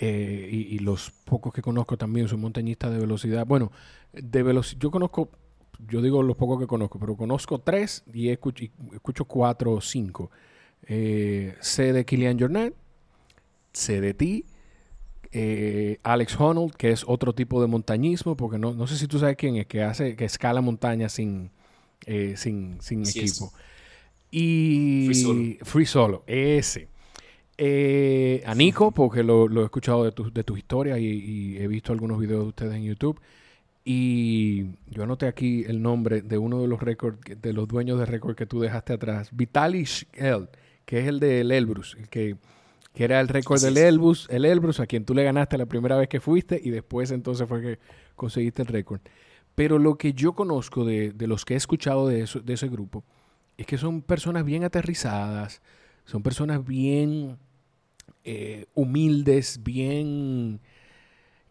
eh, 0.01 0.47
y, 0.49 0.79
los 0.79 1.11
pocos 1.11 1.53
que 1.53 1.61
conozco 1.61 1.97
también 1.97 2.29
son 2.29 2.39
montañistas 2.39 2.89
de 2.93 2.99
velocidad. 2.99 3.45
Bueno, 3.45 3.69
de 4.13 4.43
velocidad, 4.43 4.79
yo 4.79 4.91
conozco, 4.91 5.29
yo 5.89 6.01
digo 6.01 6.23
los 6.23 6.37
pocos 6.37 6.57
que 6.57 6.67
conozco, 6.67 6.99
pero 6.99 7.17
conozco 7.17 7.59
tres 7.59 8.05
y 8.13 8.29
escucho, 8.29 8.63
escucho 8.93 9.25
cuatro 9.25 9.73
o 9.73 9.81
cinco. 9.81 10.31
Eh, 10.83 11.53
sé 11.59 11.91
de 11.91 12.05
Kilian 12.05 12.39
Jornet, 12.39 12.73
sé 13.73 13.99
de 13.99 14.13
ti, 14.13 14.45
eh, 15.33 15.99
Alex 16.03 16.39
Honnold, 16.39 16.75
que 16.75 16.91
es 16.91 17.03
otro 17.05 17.35
tipo 17.35 17.61
de 17.61 17.67
montañismo, 17.67 18.37
porque 18.37 18.57
no, 18.57 18.73
no 18.73 18.87
sé 18.87 18.95
si 18.95 19.05
tú 19.05 19.19
sabes 19.19 19.35
quién 19.35 19.57
es, 19.57 19.67
que 19.67 19.83
hace, 19.83 20.15
que 20.15 20.23
escala 20.23 20.61
montaña 20.61 21.09
sin, 21.09 21.51
sin, 22.37 22.79
sin 22.79 23.05
equipo. 23.05 23.51
Y 24.31 25.09
Free 25.63 25.85
Solo, 25.85 26.23
ese. 26.27 26.87
Eh, 27.57 28.41
a 28.45 28.55
Nico, 28.55 28.91
porque 28.91 29.21
lo, 29.21 29.49
he 29.61 29.63
escuchado 29.65 30.05
de, 30.05 30.11
tu, 30.11 30.31
de 30.31 30.43
tus 30.43 30.57
historias 30.57 30.97
y, 30.99 31.57
he 31.57 31.67
visto 31.67 31.91
algunos 31.91 32.19
videos 32.19 32.43
de 32.43 32.47
ustedes 32.47 32.75
en 32.75 32.83
YouTube. 32.83 33.19
Y 33.83 34.65
yo 34.89 35.03
anoté 35.03 35.27
aquí 35.27 35.65
el 35.67 35.81
nombre 35.81 36.21
de 36.21 36.37
uno 36.37 36.61
de 36.61 36.67
los 36.67 36.79
récords, 36.79 37.17
de 37.41 37.53
los 37.53 37.67
dueños 37.67 37.99
de 37.99 38.05
récord 38.05 38.35
que 38.35 38.45
tú 38.45 38.59
dejaste 38.59 38.93
atrás, 38.93 39.29
Vitaly 39.33 39.83
Shkel, 39.83 40.47
que 40.85 40.99
es 40.99 41.07
el 41.07 41.19
del 41.19 41.51
Elbrus, 41.51 41.97
el 41.99 42.07
que, 42.07 42.37
que 42.93 43.03
era 43.03 43.19
el 43.19 43.27
récord 43.27 43.61
del 43.61 43.77
Elbrus, 43.77 44.27
el 44.29 44.45
Elbrus, 44.45 44.79
a 44.79 44.85
quien 44.85 45.05
tú 45.05 45.13
le 45.13 45.23
ganaste 45.23 45.57
la 45.57 45.65
primera 45.65 45.97
vez 45.97 46.07
que 46.07 46.19
fuiste 46.19 46.61
y 46.63 46.69
después 46.69 47.11
entonces 47.11 47.47
fue 47.47 47.61
que 47.61 47.79
conseguiste 48.15 48.61
el 48.61 48.67
récord. 48.67 49.01
Pero 49.55 49.79
lo 49.79 49.97
que 49.97 50.13
yo 50.13 50.33
conozco 50.33 50.85
de, 50.85 51.11
de 51.11 51.27
los 51.27 51.43
que 51.43 51.55
he 51.55 51.57
escuchado 51.57 52.07
de, 52.07 52.21
eso, 52.21 52.39
de 52.39 52.53
ese 52.53 52.69
grupo, 52.69 53.03
es 53.59 53.65
que 53.65 53.77
son 53.77 54.01
personas 54.01 54.45
bien 54.45 54.63
aterrizadas, 54.63 55.61
son 56.05 56.23
personas 56.23 56.65
bien 56.65 57.37
eh, 58.23 58.67
humildes, 58.73 59.61
bien 59.61 60.61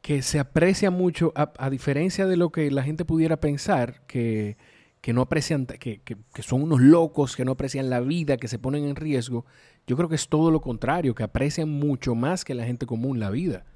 que 0.01 0.23
se 0.23 0.39
aprecia 0.39 0.91
mucho, 0.91 1.35
a, 1.37 1.69
diferencia 1.69 2.27
de 2.27 2.39
lo 2.39 2.49
que 2.51 2.71
la 2.71 2.83
gente 2.83 3.05
pudiera 3.05 3.37
pensar, 3.41 4.07
que, 4.07 4.57
no 5.09 5.21
aprecian, 5.21 5.67
que, 5.67 6.01
que, 6.01 6.43
son 6.43 6.63
unos 6.63 6.81
locos, 6.81 7.37
que 7.37 7.45
no 7.45 7.53
aprecian 7.53 7.91
la 7.91 8.01
vida, 8.01 8.39
que 8.39 8.49
se 8.49 8.59
ponen 8.59 8.87
en 8.87 8.97
riesgo. 8.97 9.45
Yo 9.87 9.95
creo 9.99 10.09
que 10.09 10.15
es 10.15 10.29
todo 10.29 10.51
lo 10.51 10.63
contrario, 10.63 11.15
que 11.15 11.25
aprecian 11.25 11.69
mucho 11.69 12.15
más 12.15 12.43
que 12.43 12.55
la 12.55 12.65
gente 12.65 12.87
común 12.87 13.21
la 13.21 13.29
vida. 13.29 13.67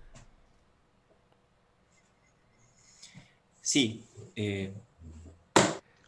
Sí, 3.61 4.05
eh, 4.37 4.73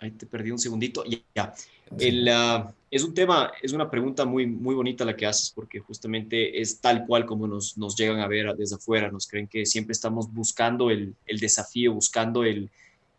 ahí 0.04 0.12
te 0.12 0.26
perdí 0.26 0.50
un 0.50 0.58
segundito. 0.58 1.04
Ya. 1.34 1.54
El, 1.98 2.28
ah, 2.28 2.72
es 2.90 3.04
un 3.04 3.14
tema, 3.14 3.52
es 3.62 3.72
una 3.72 3.90
pregunta 3.90 4.24
muy, 4.24 4.46
muy 4.46 4.74
bonita 4.74 5.04
la 5.04 5.16
que 5.16 5.26
haces, 5.26 5.50
porque 5.50 5.80
justamente 5.80 6.60
es 6.60 6.80
tal 6.80 7.06
cual 7.06 7.26
como 7.26 7.46
nos, 7.46 7.76
nos 7.76 7.96
llegan 7.96 8.20
a 8.20 8.28
ver 8.28 8.54
desde 8.56 8.76
afuera. 8.76 9.10
Nos 9.10 9.26
creen 9.26 9.48
que 9.48 9.66
siempre 9.66 9.92
estamos 9.92 10.32
buscando 10.32 10.90
el, 10.90 11.14
el 11.26 11.40
desafío, 11.40 11.92
buscando 11.92 12.44
el 12.44 12.70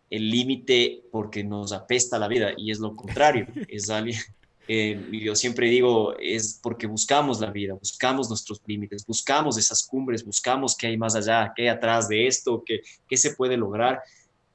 límite 0.09 1.03
porque 1.11 1.43
nos 1.43 1.73
apesta 1.73 2.17
la 2.17 2.27
vida, 2.27 2.53
y 2.57 2.71
es 2.71 2.79
lo 2.79 2.95
contrario. 2.95 3.47
es 3.67 3.89
alguien, 3.89 4.19
eh, 4.67 4.99
yo 5.11 5.35
siempre 5.35 5.69
digo, 5.69 6.17
es 6.17 6.59
porque 6.61 6.87
buscamos 6.87 7.39
la 7.39 7.51
vida, 7.51 7.73
buscamos 7.73 8.29
nuestros 8.29 8.61
límites, 8.65 9.05
buscamos 9.05 9.57
esas 9.57 9.85
cumbres, 9.85 10.25
buscamos 10.25 10.75
qué 10.75 10.87
hay 10.87 10.97
más 10.97 11.15
allá, 11.15 11.53
qué 11.55 11.63
hay 11.63 11.67
atrás 11.67 12.07
de 12.07 12.25
esto, 12.25 12.63
qué, 12.65 12.81
qué 13.07 13.17
se 13.17 13.35
puede 13.35 13.57
lograr. 13.57 14.01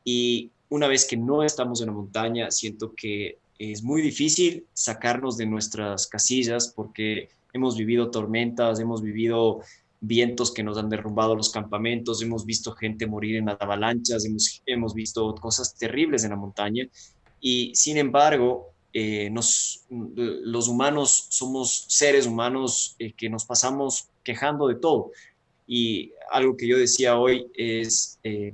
Y 0.04 0.50
una 0.70 0.88
vez 0.88 1.04
que 1.04 1.16
no 1.16 1.42
estamos 1.42 1.80
en 1.80 1.88
la 1.88 1.92
montaña, 1.92 2.50
siento 2.50 2.94
que 2.96 3.38
es 3.59 3.83
muy 3.83 4.00
difícil 4.00 4.64
sacarnos 4.72 5.37
de 5.37 5.46
nuestras 5.46 6.06
casillas 6.06 6.72
porque 6.74 7.28
hemos 7.52 7.76
vivido 7.76 8.11
tormentas, 8.11 8.80
hemos 8.80 9.02
vivido 9.02 9.61
vientos 10.00 10.50
que 10.52 10.62
nos 10.62 10.78
han 10.78 10.88
derrumbado 10.88 11.37
los 11.37 11.50
campamentos, 11.50 12.22
hemos 12.22 12.46
visto 12.46 12.72
gente 12.72 13.06
morir 13.06 13.37
en 13.37 13.50
avalanchas, 13.50 14.24
hemos, 14.24 14.62
hemos 14.64 14.94
visto 14.94 15.35
cosas 15.35 15.76
terribles 15.76 16.24
en 16.24 16.30
la 16.30 16.37
montaña 16.37 16.88
y 17.40 17.72
sin 17.74 17.96
embargo, 17.96 18.72
eh, 18.92 19.30
nos, 19.30 19.87
los 19.88 20.68
humanos 20.68 21.26
somos 21.30 21.87
seres 21.88 22.26
humanos 22.26 22.96
eh, 22.98 23.12
que 23.12 23.30
nos 23.30 23.44
pasamos 23.44 24.09
quejando 24.22 24.68
de 24.68 24.74
todo. 24.76 25.12
Y 25.66 26.12
algo 26.30 26.56
que 26.56 26.66
yo 26.66 26.76
decía 26.76 27.18
hoy 27.18 27.46
es, 27.54 28.18
eh, 28.24 28.52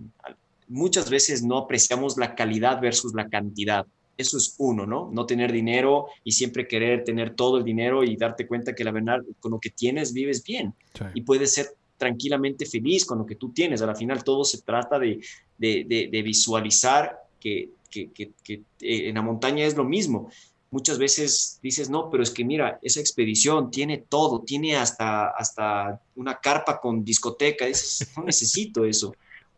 muchas 0.69 1.11
veces 1.11 1.43
no 1.43 1.59
apreciamos 1.59 2.17
la 2.17 2.35
calidad 2.35 2.81
versus 2.81 3.15
la 3.15 3.29
cantidad. 3.29 3.87
Eso 4.17 4.39
es 4.39 4.55
uno, 4.59 4.87
¿no? 4.87 5.11
No 5.13 5.27
tener 5.27 5.53
dinero 5.53 6.07
y 6.25 6.33
siempre 6.33 6.67
querer 6.67 7.05
tener 7.05 7.35
todo 7.35 7.59
el 7.59 7.65
dinero 7.65 8.03
y 8.03 8.17
darte 8.17 8.47
cuenta 8.47 8.75
que 8.75 8.85
la 8.85 8.91
verdad, 8.91 9.21
con 9.41 9.53
lo 9.53 9.61
que 9.61 9.71
tienes 9.71 10.13
vives 10.13 10.43
bien 10.43 10.75
y 11.15 11.21
puedes 11.21 11.53
ser 11.53 11.67
tranquilamente 11.99 12.67
feliz 12.67 13.05
con 13.05 13.19
lo 13.19 13.27
que 13.27 13.37
tú 13.37 13.53
tienes. 13.53 13.83
A 13.83 13.87
la 13.87 13.95
final 13.95 14.25
todo 14.25 14.45
se 14.45 14.63
trata 14.63 14.99
de, 14.99 15.21
de, 15.59 16.23
visualizar 16.23 17.19
que, 17.39 17.71
que, 17.91 18.11
que, 18.11 18.55
eh, 18.81 19.09
en 19.09 19.15
la 19.15 19.23
montaña 19.23 19.67
es 19.67 19.77
lo 19.77 19.85
mismo. 19.85 20.31
Muchas 20.71 20.99
veces 20.99 21.59
dices, 21.63 21.89
no, 21.91 22.11
pero 22.11 22.23
es 22.23 22.31
que 22.31 22.45
mira, 22.45 22.79
esa 22.83 23.01
expedición 23.01 23.71
tiene 23.71 23.99
todo, 23.99 24.43
tiene 24.43 24.77
hasta, 24.77 25.29
hasta 25.29 26.01
una 26.17 26.39
carpa 26.39 26.81
con 26.81 27.05
discoteca, 27.05 27.67
dices, 27.67 28.11
no 28.17 28.25
necesito 28.25 28.85
eso 28.85 29.13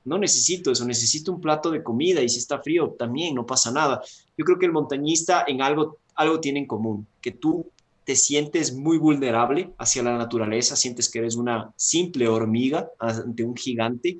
no 0.08 0.18
necesito 0.18 0.72
eso, 0.72 0.84
necesito 0.84 1.32
un 1.32 1.40
plato 1.40 1.70
de 1.70 1.82
comida 1.82 2.22
y 2.22 2.28
si 2.28 2.38
está 2.38 2.60
frío 2.60 2.96
también 2.98 3.34
no 3.34 3.46
pasa 3.46 3.70
nada. 3.70 4.02
Yo 4.36 4.44
creo 4.44 4.58
que 4.58 4.66
el 4.66 4.72
montañista 4.72 5.44
en 5.46 5.62
algo, 5.62 5.98
algo 6.14 6.40
tiene 6.40 6.60
en 6.60 6.66
común, 6.66 7.06
que 7.20 7.32
tú 7.32 7.70
te 8.04 8.16
sientes 8.16 8.74
muy 8.74 8.96
vulnerable 8.96 9.70
hacia 9.78 10.02
la 10.02 10.16
naturaleza, 10.16 10.76
sientes 10.76 11.10
que 11.10 11.18
eres 11.18 11.36
una 11.36 11.72
simple 11.76 12.26
hormiga 12.26 12.88
ante 12.98 13.44
un 13.44 13.54
gigante 13.54 14.18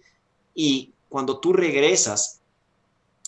y 0.55 0.92
cuando 1.09 1.40
tú 1.40 1.53
regresas 1.55 2.40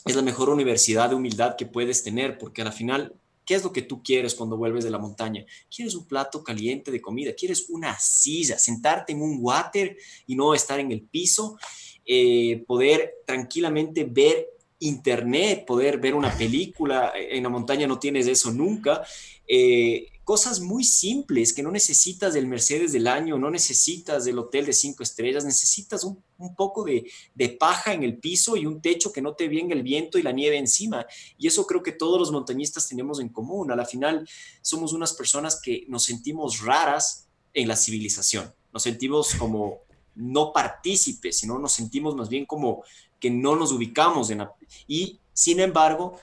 es 0.05 0.15
la 0.15 0.23
mejor 0.23 0.51
universidad 0.51 1.09
de 1.09 1.15
humildad 1.15 1.57
que 1.57 1.67
puedes 1.67 2.03
tener 2.03 2.37
porque 2.39 2.63
al 2.63 2.73
final 2.73 3.15
¿Qué 3.51 3.57
es 3.57 3.65
lo 3.65 3.73
que 3.73 3.83
tú 3.83 4.01
quieres 4.01 4.37
cuando 4.37 4.57
vuelves 4.57 4.85
de 4.85 4.91
la 4.91 4.99
montaña? 4.99 5.45
¿Quieres 5.75 5.97
un 5.97 6.07
plato 6.07 6.45
caliente 6.45 6.93
de 6.93 7.01
comida? 7.01 7.33
¿Quieres 7.33 7.69
una 7.69 7.99
silla? 7.99 8.57
¿Sentarte 8.57 9.13
en 9.13 9.21
un 9.21 9.39
water 9.41 9.97
y 10.29 10.37
no 10.37 10.55
estar 10.55 10.79
en 10.79 10.93
el 10.93 11.03
piso? 11.03 11.59
Eh, 12.07 12.65
poder 12.67 13.23
tranquilamente 13.27 14.05
ver 14.05 14.49
internet, 14.81 15.65
poder 15.67 15.99
ver 15.99 16.15
una 16.15 16.37
película. 16.37 17.13
En 17.15 17.43
la 17.43 17.49
montaña 17.49 17.87
no 17.87 17.99
tienes 17.99 18.27
eso 18.27 18.51
nunca. 18.51 19.05
Eh, 19.47 20.09
cosas 20.25 20.61
muy 20.61 20.85
simples 20.85 21.53
que 21.53 21.63
no 21.63 21.71
necesitas 21.71 22.35
del 22.35 22.47
Mercedes 22.47 22.93
del 22.93 23.09
año, 23.09 23.37
no 23.39 23.51
necesitas 23.51 24.25
del 24.25 24.39
hotel 24.39 24.65
de 24.67 24.73
cinco 24.73 25.03
estrellas, 25.03 25.45
necesitas 25.45 26.05
un, 26.05 26.23
poco 26.57 26.85
de, 26.85 27.49
paja 27.59 27.93
en 27.93 28.05
el 28.05 28.17
piso 28.17 28.57
y 28.57 28.65
un 28.65 28.81
techo 28.81 29.13
que 29.13 29.23
no 29.23 29.35
te 29.35 29.49
venga 29.49 29.75
el 29.75 29.83
viento 29.83 30.19
y 30.19 30.23
la 30.23 30.33
nieve 30.33 30.57
encima. 30.57 31.05
Y 31.37 31.49
eso 31.49 31.67
creo 31.67 31.83
que 31.83 31.93
todos 31.93 32.19
los 32.19 32.33
montañistas 32.33 32.89
tenemos 32.89 33.21
en 33.21 33.29
común. 33.29 33.71
A 33.71 33.77
la 33.77 33.85
final 33.85 34.29
somos 34.63 34.93
unas 34.93 35.13
personas 35.13 35.61
que 35.61 35.85
nos 35.89 36.05
sentimos 36.05 36.61
raras 36.61 37.27
en 37.53 37.69
la 37.69 37.77
civilización. 37.77 38.55
Nos 38.73 38.85
sentimos 38.85 39.35
como 39.35 39.81
no 40.15 40.53
partícipes, 40.53 41.39
sino 41.39 41.59
nos 41.59 41.73
sentimos 41.73 42.15
más 42.15 42.29
bien 42.29 42.47
como 42.47 42.83
que 43.19 43.31
no 43.31 43.57
nos 43.57 43.73
ubicamos 43.73 44.31
en 44.31 44.39
la... 44.39 44.53
Y 44.89 45.21
sin 45.33 45.61
embargo, 45.61 46.17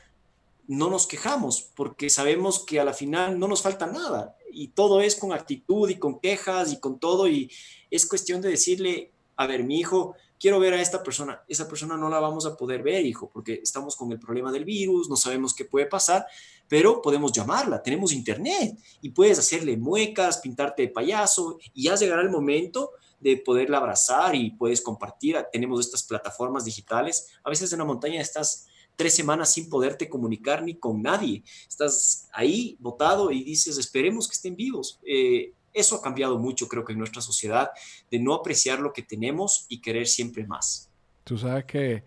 no 0.68 0.90
nos 0.90 1.08
quejamos 1.08 1.72
porque 1.76 2.10
sabemos 2.10 2.60
que 2.66 2.80
a 2.80 2.86
la 2.86 2.94
final 2.94 3.40
no 3.40 3.48
nos 3.48 3.62
falta 3.62 3.88
nada 3.88 4.36
y 4.52 4.70
todo 4.70 5.02
es 5.02 5.16
con 5.16 5.32
actitud 5.32 5.90
y 5.90 5.96
con 5.96 6.20
quejas 6.20 6.74
y 6.74 6.80
con 6.80 7.00
todo 7.00 7.28
y 7.28 7.50
es 7.90 8.06
cuestión 8.06 8.42
de 8.42 8.50
decirle, 8.50 9.12
a 9.38 9.48
ver, 9.48 9.64
mi 9.64 9.80
hijo, 9.80 10.16
quiero 10.40 10.60
ver 10.60 10.74
a 10.74 10.82
esta 10.82 11.02
persona, 11.04 11.42
esa 11.48 11.68
persona 11.68 11.96
no 11.96 12.10
la 12.10 12.20
vamos 12.20 12.46
a 12.46 12.58
poder 12.58 12.84
ver, 12.84 13.06
hijo, 13.06 13.30
porque 13.32 13.60
estamos 13.64 13.96
con 13.96 14.12
el 14.12 14.20
problema 14.20 14.52
del 14.52 14.66
virus, 14.66 15.10
no 15.10 15.16
sabemos 15.16 15.54
qué 15.54 15.66
puede 15.66 15.86
pasar, 15.86 16.26
pero 16.68 17.02
podemos 17.02 17.32
llamarla, 17.32 17.82
tenemos 17.82 18.12
internet 18.12 18.78
y 19.02 19.10
puedes 19.10 19.40
hacerle 19.40 19.78
muecas, 19.78 20.40
pintarte 20.40 20.84
de 20.84 20.90
payaso 20.90 21.58
y 21.74 21.84
ya 21.84 21.96
llegará 21.96 22.22
el 22.22 22.30
momento 22.30 22.92
de 23.20 23.38
poderla 23.38 23.78
abrazar 23.78 24.36
y 24.36 24.52
puedes 24.52 24.82
compartir. 24.82 25.38
Tenemos 25.52 25.80
estas 25.80 26.04
plataformas 26.04 26.66
digitales. 26.66 27.30
A 27.44 27.50
veces 27.50 27.72
en 27.74 27.80
la 27.80 27.86
montaña 27.86 28.22
estás 28.22 28.68
tres 28.96 29.16
semanas 29.16 29.54
sin 29.54 29.70
poderte 29.70 30.10
comunicar 30.10 30.64
ni 30.64 30.76
con 30.76 31.02
nadie. 31.02 31.44
Estás 31.68 32.28
ahí 32.34 32.76
botado 32.80 33.32
y 33.32 33.44
dices, 33.44 33.78
esperemos 33.78 34.28
que 34.28 34.34
estén 34.34 34.56
vivos. 34.56 35.00
Eh, 35.06 35.54
eso 35.74 35.96
ha 35.96 36.02
cambiado 36.02 36.38
mucho, 36.40 36.68
creo 36.68 36.84
que 36.84 36.94
en 36.94 37.00
nuestra 37.00 37.22
sociedad, 37.22 37.70
de 38.10 38.20
no 38.20 38.34
apreciar 38.34 38.80
lo 38.80 38.94
que 38.94 39.04
tenemos 39.04 39.66
y 39.70 39.80
querer 39.80 40.08
siempre 40.08 40.46
más. 40.46 40.90
Tú 41.24 41.38
sabes 41.38 41.66
que 41.66 42.04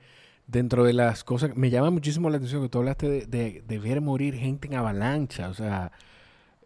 dentro 0.46 0.85
de 0.85 0.92
las 0.92 1.23
cosas, 1.23 1.57
me 1.57 1.70
llama 1.70 1.90
muchísimo 1.90 2.29
la 2.29 2.38
atención 2.38 2.62
que 2.62 2.68
tú 2.68 2.79
hablaste 2.79 3.27
de, 3.27 3.79
ver 3.79 4.01
morir 4.01 4.35
gente 4.35 4.66
en 4.66 4.75
avalancha. 4.75 5.49
O 5.49 5.55
sea, 5.55 5.92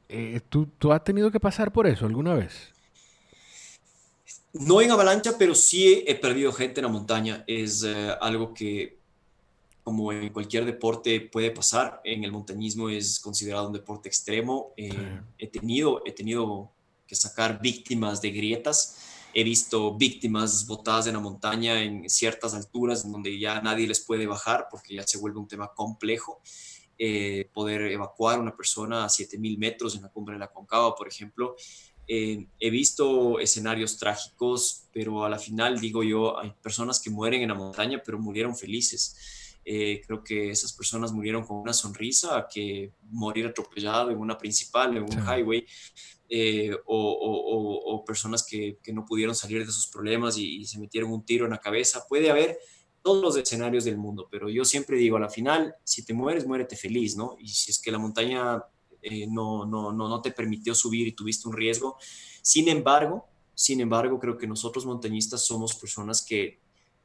eh, 0.09 0.41
¿tú, 0.49 0.67
¿tú 0.79 0.93
has 0.93 1.05
tenido 1.05 1.31
que 1.31 1.41
pasar 1.41 1.73
por 1.73 1.87
eso 1.87 2.07
alguna 2.07 2.33
vez? 2.33 2.74
No 4.55 4.81
en 4.81 4.93
avalancha, 4.93 5.37
pero 5.37 5.55
sí 5.55 6.05
he 6.07 6.15
perdido 6.15 6.53
gente 6.53 6.81
en 6.81 6.87
la 6.87 6.93
montaña. 6.93 7.45
Es 7.47 7.83
eh, 7.83 8.15
algo 8.21 8.55
que 8.55 8.99
como 9.83 10.13
en 10.13 10.33
cualquier 10.33 10.65
deporte 10.65 11.21
puede 11.21 11.51
pasar, 11.51 12.01
en 12.05 12.25
el 12.25 12.33
montañismo 12.33 12.89
es 12.89 13.21
considerado 13.21 13.67
un 13.67 13.75
deporte 13.75 14.09
extremo. 14.09 14.73
Eh, 14.77 15.21
he, 15.37 15.47
tenido, 15.49 16.03
he 16.07 16.13
tenido 16.13 16.71
que 17.07 17.15
sacar 17.15 17.61
víctimas 17.61 18.23
de 18.23 18.31
grietas, 18.31 18.97
he 19.35 19.45
visto 19.45 19.95
víctimas 19.95 20.67
botadas 20.67 21.09
en 21.09 21.15
la 21.15 21.21
montaña 21.21 21.83
en 21.83 22.09
ciertas 22.09 22.55
alturas 22.55 23.05
en 23.05 23.13
donde 23.13 23.39
ya 23.39 23.61
nadie 23.61 23.87
les 23.87 24.01
puede 24.01 24.27
bajar 24.27 24.69
porque 24.71 24.95
ya 24.95 25.03
se 25.03 25.19
vuelve 25.19 25.39
un 25.39 25.49
tema 25.49 25.71
complejo. 25.75 26.41
Eh, 26.97 27.51
poder 27.53 27.83
evacuar 27.91 28.39
a 28.39 28.41
una 28.41 28.57
persona 28.57 29.05
a 29.05 29.09
7.000 29.09 29.59
metros 29.59 29.97
en 29.97 30.03
la 30.03 30.09
cumbre 30.11 30.35
de 30.35 30.39
la 30.39 30.53
Concava, 30.53 30.95
por 30.95 31.09
ejemplo. 31.09 31.57
Eh, 32.07 32.47
he 32.61 32.71
visto 32.71 33.39
escenarios 33.39 33.99
trágicos, 33.99 34.89
pero 34.93 35.25
a 35.25 35.31
la 35.31 35.39
final 35.39 35.81
digo 35.81 36.03
yo, 36.03 36.39
hay 36.39 36.53
personas 36.63 37.01
que 37.01 37.11
mueren 37.11 37.43
en 37.43 37.49
la 37.49 37.55
montaña, 37.55 38.03
pero 38.05 38.19
murieron 38.19 38.57
felices 38.57 39.17
eh, 39.65 40.03
creo 40.07 40.23
que 40.23 40.51
esas 40.51 40.73
personas 40.75 41.13
murieron 41.13 41.47
con 41.47 41.57
una 41.57 41.73
sonrisa 41.73 42.47
que 42.53 42.93
morir 43.11 43.47
atropellado 43.47 44.11
en 44.11 44.19
una 44.19 44.37
principal, 44.37 44.97
en 44.97 45.05
un 45.05 45.27
highway, 45.27 45.67
eh, 46.29 46.77
o, 46.87 48.05
personas 48.07 48.45
que, 48.45 48.79
no 48.93 49.07
pudieron 49.07 49.35
salir 49.35 49.65
de 49.65 49.73
sus 49.73 49.87
problemas 49.87 50.37
y, 50.37 50.65
se 50.67 50.79
metieron 50.79 51.11
un 51.11 51.25
tiro 51.25 51.47
en 51.47 51.53
la 51.53 51.59
cabeza. 51.59 52.05
Puede 52.07 52.31
haber 52.31 52.59
todos 53.03 53.23
los 53.23 53.37
escenarios 53.37 53.85
del 53.85 53.97
mundo, 53.97 54.29
pero 54.31 54.51
yo 54.51 54.65
siempre 54.65 54.99
digo, 54.99 55.17
a 55.17 55.21
la 55.21 55.31
final, 55.31 55.75
si 55.85 56.05
te 56.05 56.13
mueres, 56.13 56.47
muérete 56.47 56.77
feliz, 56.77 57.17
¿no? 57.17 57.37
Y 57.39 57.49
si 57.49 57.71
es 57.71 57.81
que 57.81 57.91
la 57.91 57.99
montaña 57.99 58.63
eh, 59.05 59.27
no, 59.27 59.67
no, 59.67 59.93
no, 59.93 60.09
no 60.09 60.23
te 60.23 60.31
permitió 60.31 60.75
subir 60.75 61.07
y 61.07 61.13
tuviste 61.13 61.49
un 61.49 61.55
riesgo, 61.55 61.97
sin 62.43 62.69
embargo, 62.69 63.27
sin 63.55 63.81
embargo, 63.81 64.19
creo 64.19 64.37
que 64.37 64.47
nosotros 64.47 64.85
montañistas 64.85 65.45
somos 65.45 65.75
personas 65.75 66.23
que 66.23 66.59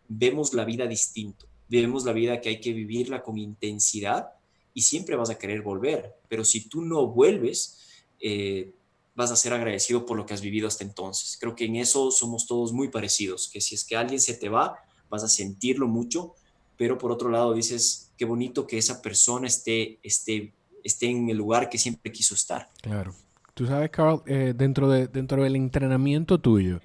vemos 0.07 0.53
la 0.53 0.65
vida 0.65 0.87
distinto. 0.87 1.45
Vivimos 1.67 2.03
la 2.05 2.13
vida 2.13 2.41
que 2.41 2.49
hay 2.49 2.59
que 2.59 2.73
vivirla 2.73 3.21
con 3.21 3.37
intensidad 3.37 4.29
y 4.73 4.81
siempre 4.81 5.15
vas 5.15 5.29
a 5.29 5.37
querer 5.37 5.61
volver, 5.61 6.15
pero 6.27 6.43
si 6.43 6.67
tú 6.67 6.81
no 6.81 7.07
vuelves, 7.07 7.77
eh, 8.19 8.73
vas 9.15 9.31
a 9.31 9.35
ser 9.35 9.53
agradecido 9.53 10.05
por 10.05 10.17
lo 10.17 10.25
que 10.25 10.33
has 10.33 10.41
vivido 10.41 10.67
hasta 10.67 10.83
entonces. 10.83 11.37
Creo 11.39 11.55
que 11.55 11.65
en 11.65 11.75
eso 11.75 12.09
somos 12.09 12.47
todos 12.47 12.73
muy 12.73 12.87
parecidos, 12.87 13.49
que 13.49 13.61
si 13.61 13.75
es 13.75 13.83
que 13.83 13.95
alguien 13.95 14.19
se 14.19 14.33
te 14.33 14.49
va, 14.49 14.79
vas 15.09 15.23
a 15.23 15.27
sentirlo 15.27 15.87
mucho, 15.87 16.33
pero 16.77 16.97
por 16.97 17.11
otro 17.11 17.29
lado 17.29 17.53
dices, 17.53 18.11
qué 18.17 18.25
bonito 18.25 18.65
que 18.65 18.77
esa 18.77 19.01
persona 19.01 19.47
esté, 19.47 19.99
esté, 20.01 20.53
esté 20.83 21.07
en 21.07 21.29
el 21.29 21.37
lugar 21.37 21.69
que 21.69 21.77
siempre 21.77 22.11
quiso 22.11 22.35
estar. 22.35 22.67
Claro. 22.81 23.13
Tú 23.53 23.65
sabes, 23.65 23.89
Carl, 23.89 24.21
eh, 24.25 24.53
dentro, 24.55 24.89
de, 24.89 25.07
dentro 25.07 25.43
del 25.43 25.55
entrenamiento 25.55 26.39
tuyo, 26.39 26.79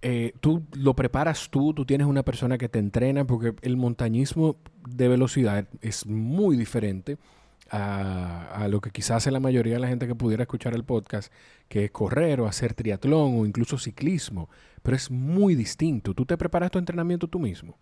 eh, 0.00 0.32
tú 0.40 0.62
lo 0.74 0.94
preparas 0.94 1.48
tú, 1.50 1.74
tú 1.74 1.84
tienes 1.84 2.06
una 2.06 2.22
persona 2.22 2.56
que 2.56 2.68
te 2.68 2.78
entrena, 2.78 3.26
porque 3.26 3.54
el 3.62 3.76
montañismo 3.76 4.56
de 4.88 5.08
velocidad 5.08 5.68
es 5.82 6.06
muy 6.06 6.56
diferente 6.56 7.18
a, 7.70 8.66
lo 8.70 8.80
que 8.80 8.90
quizás 8.90 9.18
hace 9.18 9.30
la 9.30 9.40
mayoría 9.40 9.74
de 9.74 9.80
la 9.80 9.88
gente 9.88 10.06
que 10.06 10.14
pudiera 10.14 10.44
escuchar 10.44 10.74
el 10.74 10.84
podcast, 10.84 11.32
que 11.68 11.84
es 11.84 11.90
correr 11.90 12.40
o 12.40 12.46
hacer 12.46 12.74
triatlón 12.74 13.38
o 13.38 13.46
incluso 13.46 13.78
ciclismo, 13.78 14.48
pero 14.82 14.96
es 14.96 15.10
muy 15.10 15.54
distinto. 15.54 16.14
¿Tú 16.14 16.24
te 16.24 16.38
preparas 16.38 16.70
tu 16.70 16.78
entrenamiento 16.78 17.28
tú 17.28 17.38
mismo? 17.38 17.76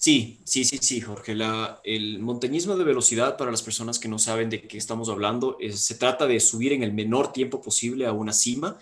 Sí, 0.00 0.38
sí, 0.44 0.64
sí, 0.64 0.78
sí, 0.80 1.00
Jorge. 1.00 1.36
el 1.82 2.20
montañismo 2.20 2.76
de 2.76 2.84
velocidad, 2.84 3.36
para 3.36 3.50
las 3.50 3.62
personas 3.62 3.98
que 3.98 4.06
no 4.06 4.20
saben 4.20 4.48
de 4.48 4.62
qué 4.62 4.78
estamos 4.78 5.08
hablando, 5.08 5.58
se 5.72 5.96
trata 5.96 6.28
de 6.28 6.38
subir 6.38 6.72
en 6.72 6.84
el 6.84 6.92
menor 6.92 7.32
tiempo 7.32 7.60
posible 7.60 8.06
a 8.06 8.12
una 8.12 8.32
cima 8.32 8.78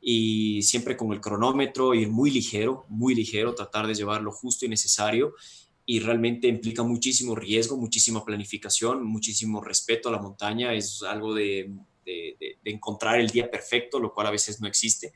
y 0.00 0.62
siempre 0.62 0.96
con 0.96 1.12
el 1.12 1.20
cronómetro, 1.20 1.92
ir 1.92 2.08
muy 2.08 2.30
ligero, 2.30 2.86
muy 2.88 3.14
ligero, 3.14 3.54
tratar 3.54 3.86
de 3.86 3.94
llevarlo 3.94 4.32
justo 4.32 4.64
y 4.64 4.70
necesario 4.70 5.34
y 5.84 6.00
realmente 6.00 6.48
implica 6.48 6.82
muchísimo 6.82 7.34
riesgo, 7.34 7.76
muchísima 7.76 8.24
planificación, 8.24 9.04
muchísimo 9.04 9.62
respeto 9.62 10.08
a 10.08 10.12
la 10.12 10.22
montaña, 10.22 10.72
es 10.72 11.02
algo 11.02 11.34
de, 11.34 11.70
encontrar 12.64 13.20
el 13.20 13.28
día 13.28 13.50
perfecto, 13.50 14.00
lo 14.00 14.14
cual 14.14 14.28
a 14.28 14.30
veces 14.30 14.58
no 14.58 14.66
existe. 14.66 15.12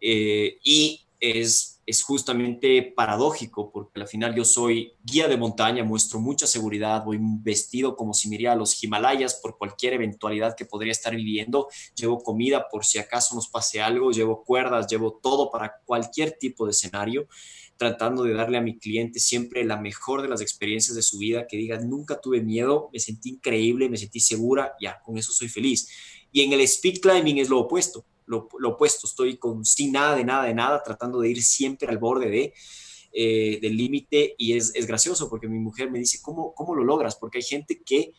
Eh, 0.00 0.58
y 0.64 1.02
es, 1.20 1.77
es 1.88 2.02
justamente 2.02 2.82
paradójico, 2.82 3.72
porque 3.72 3.98
al 4.02 4.06
final 4.06 4.34
yo 4.34 4.44
soy 4.44 4.92
guía 5.02 5.26
de 5.26 5.38
montaña, 5.38 5.84
muestro 5.84 6.20
mucha 6.20 6.46
seguridad, 6.46 7.02
voy 7.02 7.16
vestido 7.18 7.96
como 7.96 8.12
si 8.12 8.28
me 8.28 8.46
a 8.46 8.54
los 8.54 8.84
Himalayas 8.84 9.36
por 9.36 9.56
cualquier 9.56 9.94
eventualidad 9.94 10.54
que 10.54 10.66
podría 10.66 10.92
estar 10.92 11.16
viviendo, 11.16 11.68
llevo 11.94 12.22
comida 12.22 12.68
por 12.68 12.84
si 12.84 12.98
acaso 12.98 13.34
nos 13.34 13.48
pase 13.48 13.80
algo, 13.80 14.10
llevo 14.10 14.44
cuerdas, 14.44 14.86
llevo 14.86 15.18
todo 15.22 15.50
para 15.50 15.80
cualquier 15.86 16.32
tipo 16.32 16.66
de 16.66 16.72
escenario, 16.72 17.26
tratando 17.78 18.22
de 18.22 18.34
darle 18.34 18.58
a 18.58 18.60
mi 18.60 18.78
cliente 18.78 19.18
siempre 19.18 19.64
la 19.64 19.78
mejor 19.78 20.20
de 20.20 20.28
las 20.28 20.42
experiencias 20.42 20.94
de 20.94 21.00
su 21.00 21.16
vida, 21.16 21.46
que 21.46 21.56
diga, 21.56 21.78
nunca 21.78 22.20
tuve 22.20 22.42
miedo, 22.42 22.90
me 22.92 22.98
sentí 22.98 23.30
increíble, 23.30 23.88
me 23.88 23.96
sentí 23.96 24.20
segura, 24.20 24.74
ya, 24.78 25.00
con 25.02 25.16
eso 25.16 25.32
soy 25.32 25.48
feliz. 25.48 25.88
Y 26.32 26.42
en 26.42 26.52
el 26.52 26.60
speed 26.60 27.00
climbing 27.00 27.38
es 27.38 27.48
lo 27.48 27.60
opuesto 27.60 28.04
lo, 28.28 28.48
opuesto, 28.64 29.06
estoy 29.06 29.36
con 29.36 29.64
sin 29.64 29.92
nada 29.92 30.14
de 30.14 30.24
nada 30.24 30.44
de 30.44 30.54
nada, 30.54 30.82
tratando 30.82 31.20
de 31.20 31.30
ir 31.30 31.42
siempre 31.42 31.88
al 31.88 31.98
borde 31.98 32.30
de, 32.30 32.54
eh, 33.12 33.58
del 33.60 33.76
límite 33.76 34.34
y 34.38 34.56
es, 34.56 34.72
es, 34.74 34.86
gracioso 34.86 35.28
porque 35.28 35.48
mi 35.48 35.58
mujer 35.58 35.90
me 35.90 35.98
dice, 35.98 36.18
¿cómo, 36.22 36.54
cómo 36.54 36.74
lo 36.74 36.84
logras? 36.84 37.16
Porque 37.16 37.38
hay 37.38 37.44
gente 37.44 37.82
que 37.84 38.12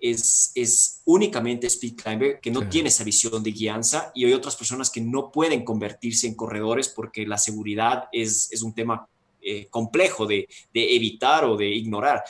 es, 0.00 0.50
es 0.54 1.02
únicamente 1.04 1.66
speed 1.66 1.94
climber, 1.94 2.40
que 2.40 2.50
no 2.50 2.68
tiene 2.68 2.88
esa 2.88 3.04
visión 3.04 3.42
de 3.42 3.52
guianza 3.52 4.10
y 4.14 4.24
hay 4.24 4.32
otras 4.32 4.56
personas 4.56 4.90
que 4.90 5.02
no 5.02 5.30
pueden 5.30 5.64
convertirse 5.64 6.26
en 6.26 6.34
corredores 6.34 6.88
porque 6.88 7.26
la 7.26 7.36
seguridad 7.36 8.04
es, 8.12 8.50
es 8.50 8.62
un 8.62 8.74
tema 8.74 9.06
eh, 9.42 9.66
complejo 9.68 10.26
de, 10.26 10.48
de 10.72 10.96
evitar 10.96 11.44
o 11.44 11.56
de 11.56 11.68
ignorar. 11.68 12.22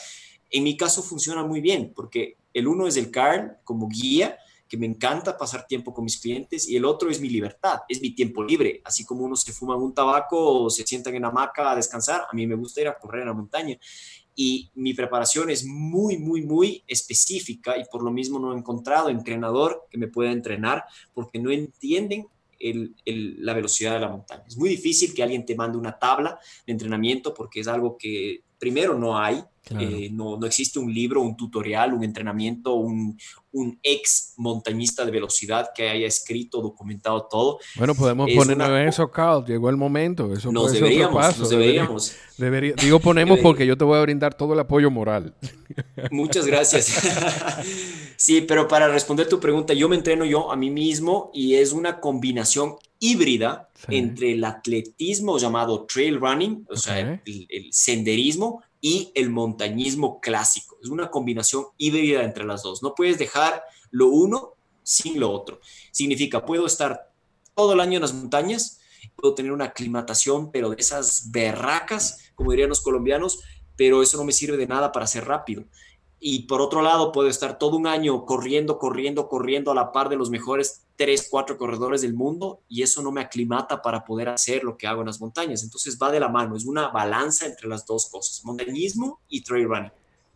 En 0.49 0.63
mi 0.63 0.75
caso 0.75 1.01
funciona 1.01 1.45
muy 1.45 1.61
bien 1.61 1.93
porque 1.95 2.35
el 2.53 2.67
uno 2.67 2.87
es 2.87 2.97
el 2.97 3.09
Carl 3.09 3.57
como 3.63 3.87
guía, 3.87 4.37
que 4.71 4.77
me 4.77 4.85
encanta 4.85 5.37
pasar 5.37 5.67
tiempo 5.67 5.93
con 5.93 6.05
mis 6.05 6.17
clientes 6.17 6.69
y 6.69 6.77
el 6.77 6.85
otro 6.85 7.09
es 7.09 7.19
mi 7.19 7.27
libertad, 7.27 7.79
es 7.89 7.99
mi 7.99 8.15
tiempo 8.15 8.41
libre, 8.41 8.81
así 8.85 9.03
como 9.03 9.25
uno 9.25 9.35
se 9.35 9.51
fuma 9.51 9.75
un 9.75 9.93
tabaco 9.93 10.63
o 10.63 10.69
se 10.69 10.87
sientan 10.87 11.13
en 11.13 11.25
hamaca 11.25 11.71
a 11.71 11.75
descansar, 11.75 12.21
a 12.21 12.33
mí 12.33 12.47
me 12.47 12.55
gusta 12.55 12.79
ir 12.79 12.87
a 12.87 12.97
correr 12.97 13.23
en 13.23 13.27
la 13.27 13.33
montaña 13.33 13.77
y 14.33 14.71
mi 14.75 14.93
preparación 14.93 15.49
es 15.49 15.65
muy, 15.65 16.17
muy, 16.17 16.43
muy 16.43 16.85
específica 16.87 17.77
y 17.77 17.83
por 17.91 18.01
lo 18.01 18.11
mismo 18.11 18.39
no 18.39 18.53
he 18.53 18.57
encontrado 18.57 19.09
entrenador 19.09 19.87
que 19.89 19.97
me 19.97 20.07
pueda 20.07 20.31
entrenar 20.31 20.85
porque 21.13 21.37
no 21.37 21.51
entienden 21.51 22.27
la 22.61 23.53
velocidad 23.53 23.95
de 23.95 23.99
la 23.99 24.07
montaña. 24.07 24.45
Es 24.47 24.55
muy 24.55 24.69
difícil 24.69 25.13
que 25.13 25.21
alguien 25.21 25.45
te 25.45 25.53
mande 25.53 25.77
una 25.77 25.99
tabla 25.99 26.39
de 26.65 26.71
entrenamiento 26.71 27.33
porque 27.33 27.59
es 27.59 27.67
algo 27.67 27.97
que 27.97 28.45
primero 28.57 28.97
no 28.97 29.17
hay, 29.17 29.43
eh, 29.69 30.09
no, 30.11 30.37
no, 30.37 30.47
existe 30.47 30.79
un 30.79 30.93
libro, 30.93 31.21
un 31.21 31.37
tutorial, 31.37 31.93
un 31.93 32.03
entrenamiento, 32.03 32.73
un, 32.73 33.17
un, 33.51 33.79
ex 33.83 34.33
montañista 34.37 35.05
de 35.05 35.11
velocidad 35.11 35.69
que 35.73 35.87
haya 35.87 36.07
escrito, 36.07 36.61
documentado 36.61 37.27
todo. 37.29 37.59
Bueno, 37.75 37.93
podemos 37.93 38.29
ponernos 38.35 38.69
en 38.69 38.87
eso, 38.87 39.09
Carl. 39.11 39.45
Llegó 39.45 39.69
el 39.69 39.77
momento. 39.77 40.33
Eso 40.33 40.51
nos 40.51 40.73
deberíamos, 40.73 41.37
nos 41.37 41.49
deberíamos. 41.49 42.15
digo 42.81 42.99
ponemos 42.99 43.39
porque 43.39 43.65
yo 43.65 43.77
te 43.77 43.85
voy 43.85 43.99
a 43.99 44.01
brindar 44.01 44.33
todo 44.33 44.53
el 44.53 44.59
apoyo 44.59 44.89
moral. 44.89 45.35
Muchas 46.11 46.45
gracias. 46.47 46.99
sí, 48.17 48.41
pero 48.41 48.67
para 48.67 48.87
responder 48.87 49.29
tu 49.29 49.39
pregunta, 49.39 49.73
yo 49.73 49.87
me 49.87 49.95
entreno 49.95 50.25
yo 50.25 50.51
a 50.51 50.55
mí 50.55 50.71
mismo 50.71 51.29
y 51.33 51.55
es 51.55 51.71
una 51.71 51.99
combinación 51.99 52.75
híbrida 52.99 53.69
entre 53.87 54.33
el 54.33 54.43
atletismo 54.43 55.37
llamado 55.37 55.85
trail 55.85 56.19
running, 56.19 56.65
o 56.69 56.75
sea, 56.75 57.21
el 57.25 57.67
senderismo, 57.71 58.61
y 58.81 59.11
el 59.15 59.29
montañismo 59.29 60.19
clásico. 60.19 60.77
Es 60.81 60.89
una 60.89 61.11
combinación 61.11 61.67
híbrida 61.77 62.23
entre 62.23 62.43
las 62.43 62.63
dos. 62.63 62.81
No 62.81 62.95
puedes 62.95 63.19
dejar 63.19 63.63
lo 63.91 64.07
uno 64.07 64.55
sin 64.83 65.19
lo 65.19 65.31
otro. 65.31 65.59
Significa, 65.91 66.45
puedo 66.45 66.65
estar 66.65 67.11
todo 67.55 67.73
el 67.73 67.79
año 67.79 67.97
en 67.97 68.01
las 68.01 68.13
montañas, 68.13 68.79
puedo 69.15 69.35
tener 69.35 69.51
una 69.51 69.65
aclimatación, 69.65 70.51
pero 70.51 70.71
de 70.71 70.77
esas 70.79 71.31
berracas, 71.31 72.31
como 72.35 72.51
dirían 72.51 72.69
los 72.69 72.81
colombianos, 72.81 73.39
pero 73.75 74.01
eso 74.01 74.17
no 74.17 74.23
me 74.23 74.31
sirve 74.31 74.57
de 74.57 74.67
nada 74.67 74.91
para 74.91 75.07
ser 75.07 75.25
rápido. 75.25 75.63
Y 76.23 76.43
por 76.43 76.61
otro 76.61 76.83
lado, 76.83 77.11
puedo 77.11 77.27
estar 77.27 77.57
todo 77.57 77.75
un 77.75 77.87
año 77.87 78.27
corriendo, 78.27 78.77
corriendo, 78.77 79.27
corriendo 79.27 79.71
a 79.71 79.75
la 79.75 79.91
par 79.91 80.07
de 80.07 80.15
los 80.15 80.29
mejores 80.29 80.85
tres, 80.95 81.27
cuatro 81.31 81.57
corredores 81.57 82.03
del 82.03 82.13
mundo 82.13 82.59
y 82.69 82.83
eso 82.83 83.01
no 83.01 83.11
me 83.11 83.21
aclimata 83.21 83.81
para 83.81 84.05
poder 84.05 84.29
hacer 84.29 84.63
lo 84.63 84.77
que 84.77 84.85
hago 84.85 85.01
en 85.01 85.07
las 85.07 85.19
montañas. 85.19 85.63
Entonces 85.63 85.97
va 85.99 86.11
de 86.11 86.19
la 86.19 86.29
mano, 86.29 86.55
es 86.55 86.65
una 86.65 86.89
balanza 86.89 87.47
entre 87.47 87.67
las 87.67 87.87
dos 87.87 88.07
cosas, 88.11 88.45
montañismo 88.45 89.19
y 89.29 89.41
trail 89.41 89.67
running. 89.67 89.91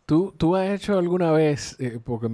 ¿Tú, 0.06 0.34
¿Tú 0.36 0.56
has 0.56 0.70
hecho 0.70 0.98
alguna 0.98 1.30
vez, 1.30 1.76
eh, 1.78 2.00
porque 2.02 2.28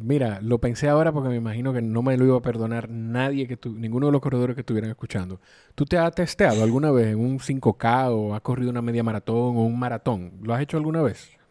mira, 0.00 0.40
lo 0.40 0.58
pensé 0.58 0.88
ahora 0.88 1.10
porque 1.10 1.28
me 1.28 1.36
imagino 1.36 1.72
que 1.72 1.82
no 1.82 2.02
me 2.02 2.16
lo 2.16 2.24
iba 2.24 2.36
a 2.36 2.42
perdonar 2.42 2.88
nadie, 2.88 3.48
que 3.48 3.56
tu, 3.56 3.72
ninguno 3.72 4.06
de 4.06 4.12
los 4.12 4.20
corredores 4.20 4.54
que 4.54 4.60
estuvieran 4.60 4.90
escuchando. 4.90 5.40
¿Tú 5.74 5.84
te 5.86 5.98
has 5.98 6.14
testeado 6.14 6.62
alguna 6.62 6.92
vez 6.92 7.08
en 7.08 7.18
un 7.18 7.40
5K 7.40 8.10
o 8.12 8.34
has 8.34 8.42
corrido 8.42 8.70
una 8.70 8.82
media 8.82 9.02
maratón 9.02 9.56
o 9.56 9.64
un 9.64 9.78
maratón? 9.78 10.34
¿Lo 10.40 10.54
has 10.54 10.62
hecho 10.62 10.76
alguna 10.76 11.02
vez? 11.02 11.41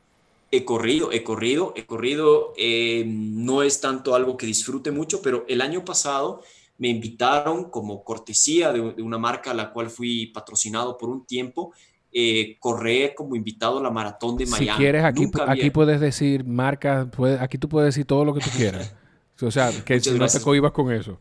He 0.51 0.65
corrido, 0.65 1.11
he 1.11 1.23
corrido, 1.23 1.73
he 1.75 1.85
corrido. 1.85 2.53
Eh, 2.57 3.05
no 3.07 3.63
es 3.63 3.79
tanto 3.79 4.15
algo 4.15 4.35
que 4.37 4.45
disfrute 4.45 4.91
mucho, 4.91 5.21
pero 5.21 5.45
el 5.47 5.61
año 5.61 5.85
pasado 5.85 6.41
me 6.77 6.89
invitaron 6.89 7.69
como 7.69 8.03
cortesía 8.03 8.73
de, 8.73 8.93
de 8.93 9.01
una 9.01 9.17
marca 9.17 9.51
a 9.51 9.53
la 9.53 9.71
cual 9.71 9.89
fui 9.89 10.27
patrocinado 10.27 10.97
por 10.97 11.09
un 11.09 11.25
tiempo 11.25 11.73
eh, 12.13 12.57
correr 12.59 13.15
como 13.15 13.37
invitado 13.37 13.79
a 13.79 13.81
la 13.81 13.89
maratón 13.89 14.35
de 14.35 14.45
Miami. 14.45 14.67
Si 14.67 14.77
quieres, 14.77 15.05
aquí, 15.05 15.31
aquí 15.47 15.69
puedes 15.69 16.01
decir 16.01 16.43
marcas, 16.43 17.07
aquí 17.39 17.57
tú 17.57 17.69
puedes 17.69 17.95
decir 17.95 18.05
todo 18.05 18.25
lo 18.25 18.33
que 18.33 18.41
tú 18.41 18.49
quieras. 18.57 18.93
o 19.41 19.49
sea, 19.49 19.71
que 19.85 19.97
si 20.01 20.11
no 20.19 20.27
te 20.27 20.41
cohibas 20.41 20.73
con 20.73 20.91
eso. 20.91 21.17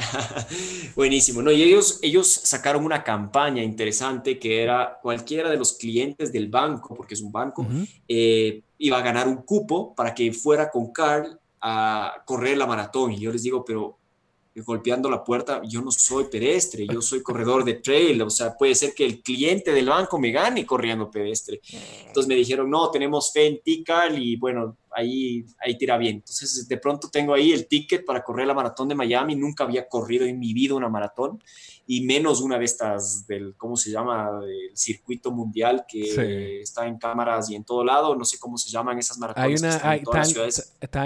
Buenísimo, 0.96 1.42
¿no? 1.42 1.50
Y 1.50 1.62
ellos, 1.62 1.98
ellos 2.02 2.28
sacaron 2.28 2.84
una 2.84 3.02
campaña 3.04 3.62
interesante 3.62 4.38
que 4.38 4.62
era 4.62 4.98
cualquiera 5.02 5.50
de 5.50 5.56
los 5.56 5.74
clientes 5.74 6.32
del 6.32 6.48
banco, 6.48 6.94
porque 6.94 7.14
es 7.14 7.20
un 7.20 7.32
banco, 7.32 7.66
eh, 8.08 8.62
iba 8.78 8.98
a 8.98 9.02
ganar 9.02 9.28
un 9.28 9.42
cupo 9.42 9.94
para 9.94 10.14
que 10.14 10.32
fuera 10.32 10.70
con 10.70 10.92
Carl 10.92 11.38
a 11.60 12.22
correr 12.24 12.56
la 12.56 12.66
maratón. 12.66 13.12
Y 13.12 13.20
yo 13.20 13.32
les 13.32 13.42
digo, 13.42 13.64
pero 13.64 13.98
golpeando 14.56 15.08
la 15.08 15.22
puerta, 15.24 15.62
yo 15.64 15.80
no 15.80 15.90
soy 15.90 16.24
pedestre, 16.24 16.86
yo 16.86 17.00
soy 17.00 17.22
corredor 17.22 17.64
de 17.64 17.74
trail, 17.74 18.20
o 18.22 18.30
sea, 18.30 18.56
puede 18.56 18.74
ser 18.74 18.94
que 18.94 19.06
el 19.06 19.22
cliente 19.22 19.72
del 19.72 19.88
banco 19.88 20.18
me 20.18 20.32
gane 20.32 20.66
corriendo 20.66 21.10
pedestre. 21.10 21.60
Entonces 22.06 22.28
me 22.28 22.34
dijeron, 22.34 22.68
no, 22.68 22.90
tenemos 22.90 23.32
fe 23.32 23.46
en 23.46 23.60
ti, 23.62 23.84
Carl, 23.84 24.18
y 24.18 24.36
bueno, 24.36 24.76
ahí, 24.92 25.44
ahí 25.58 25.76
tira 25.76 25.96
bien. 25.98 26.16
Entonces 26.16 26.66
de 26.68 26.76
pronto 26.76 27.08
tengo 27.08 27.34
ahí 27.34 27.52
el 27.52 27.66
ticket 27.66 28.04
para 28.04 28.22
correr 28.22 28.46
la 28.46 28.54
maratón 28.54 28.88
de 28.88 28.94
Miami, 28.94 29.36
nunca 29.36 29.64
había 29.64 29.88
corrido 29.88 30.26
en 30.26 30.38
mi 30.38 30.52
vida 30.52 30.74
una 30.74 30.88
maratón, 30.88 31.42
y 31.86 32.02
menos 32.02 32.40
una 32.40 32.58
de 32.58 32.64
estas 32.64 33.26
del, 33.26 33.54
¿cómo 33.56 33.76
se 33.76 33.90
llama?, 33.90 34.40
del 34.40 34.76
circuito 34.76 35.32
mundial 35.32 35.84
que 35.88 36.60
está 36.60 36.86
en 36.86 36.98
cámaras 36.98 37.50
y 37.50 37.56
en 37.56 37.64
todo 37.64 37.84
lado, 37.84 38.14
no 38.14 38.24
sé 38.24 38.38
cómo 38.38 38.58
se 38.58 38.70
llaman 38.70 38.98
esas 38.98 39.18
maratones. 39.18 39.62
Hay, 39.62 40.04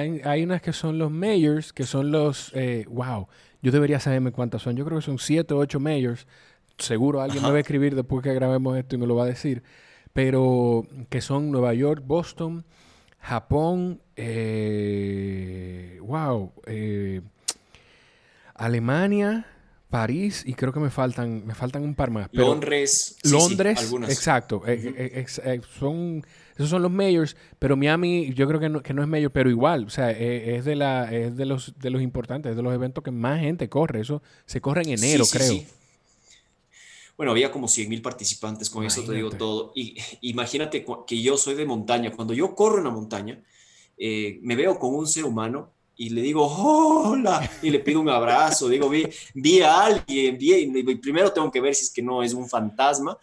una, 0.08 0.30
hay, 0.30 0.42
unas 0.42 0.60
que 0.60 0.72
son 0.72 0.98
los 0.98 1.10
mayors, 1.10 1.72
que 1.72 1.84
son 1.84 2.10
los, 2.10 2.50
eh, 2.54 2.84
wow, 2.88 3.28
yo 3.64 3.72
debería 3.72 3.98
saberme 3.98 4.30
cuántas 4.30 4.60
son. 4.60 4.76
Yo 4.76 4.84
creo 4.84 4.98
que 4.98 5.04
son 5.06 5.18
siete 5.18 5.54
o 5.54 5.58
ocho 5.58 5.80
mayors. 5.80 6.26
Seguro 6.76 7.22
alguien 7.22 7.42
me 7.42 7.50
va 7.50 7.56
a 7.56 7.60
escribir 7.60 7.94
después 7.94 8.22
que 8.22 8.34
grabemos 8.34 8.76
esto 8.76 8.96
y 8.96 8.98
me 8.98 9.06
lo 9.06 9.14
va 9.14 9.24
a 9.24 9.26
decir. 9.26 9.62
Pero 10.12 10.86
que 11.08 11.22
son 11.22 11.50
Nueva 11.50 11.72
York, 11.72 12.02
Boston, 12.04 12.66
Japón, 13.24 14.02
eh, 14.16 15.98
wow, 16.02 16.52
eh, 16.66 17.22
Alemania, 18.54 19.46
París 19.88 20.42
y 20.44 20.52
creo 20.52 20.74
que 20.74 20.80
me 20.80 20.90
faltan, 20.90 21.46
me 21.46 21.54
faltan 21.54 21.84
un 21.84 21.94
par 21.94 22.10
más. 22.10 22.28
Londres, 22.32 23.16
Londres, 23.24 23.90
exacto. 24.10 24.62
Eh, 24.66 25.24
son 25.78 26.22
esos 26.54 26.68
son 26.68 26.82
los 26.82 26.90
mayors, 26.90 27.34
pero 27.58 27.78
Miami 27.78 28.34
yo 28.34 28.46
creo 28.46 28.60
que 28.60 28.68
no, 28.68 28.82
que 28.82 28.92
no 28.92 29.00
es 29.00 29.08
mayor, 29.08 29.30
pero 29.30 29.48
igual, 29.48 29.86
o 29.86 29.90
sea, 29.90 30.10
es, 30.10 30.66
de 30.66 30.76
la, 30.76 31.10
es 31.10 31.34
de 31.34 31.46
los 31.46 31.78
de 31.78 31.88
los 31.88 32.02
importantes, 32.02 32.50
es 32.50 32.56
de 32.56 32.62
los 32.62 32.74
eventos 32.74 33.02
que 33.02 33.10
más 33.10 33.40
gente 33.40 33.70
corre. 33.70 34.00
Eso 34.00 34.22
se 34.44 34.60
corre 34.60 34.82
en 34.82 34.90
enero, 34.90 35.24
creo. 35.32 35.62
Bueno, 37.16 37.32
había 37.32 37.52
como 37.52 37.68
100 37.68 37.88
mil 37.88 38.02
participantes, 38.02 38.70
con 38.70 38.84
eso 38.84 39.04
te 39.04 39.12
digo 39.12 39.30
todo. 39.30 39.72
Y 39.74 39.96
imagínate 40.22 40.84
que 41.06 41.22
yo 41.22 41.36
soy 41.36 41.54
de 41.54 41.64
montaña. 41.64 42.12
Cuando 42.12 42.34
yo 42.34 42.54
corro 42.54 42.78
en 42.78 42.84
la 42.84 42.90
montaña, 42.90 43.42
eh, 43.96 44.38
me 44.42 44.56
veo 44.56 44.78
con 44.78 44.94
un 44.94 45.06
ser 45.06 45.24
humano 45.24 45.72
y 45.96 46.10
le 46.10 46.22
digo, 46.22 46.44
hola, 46.44 47.48
y 47.62 47.70
le 47.70 47.78
pido 47.78 48.00
un 48.00 48.08
abrazo, 48.08 48.68
digo, 48.68 48.88
vi, 48.88 49.06
vi 49.34 49.60
a 49.60 49.84
alguien, 49.84 50.36
vi, 50.36 50.96
primero 50.96 51.32
tengo 51.32 51.50
que 51.50 51.60
ver 51.60 51.74
si 51.74 51.84
es 51.84 51.92
que 51.92 52.02
no 52.02 52.22
es 52.22 52.34
un 52.34 52.48
fantasma, 52.48 53.16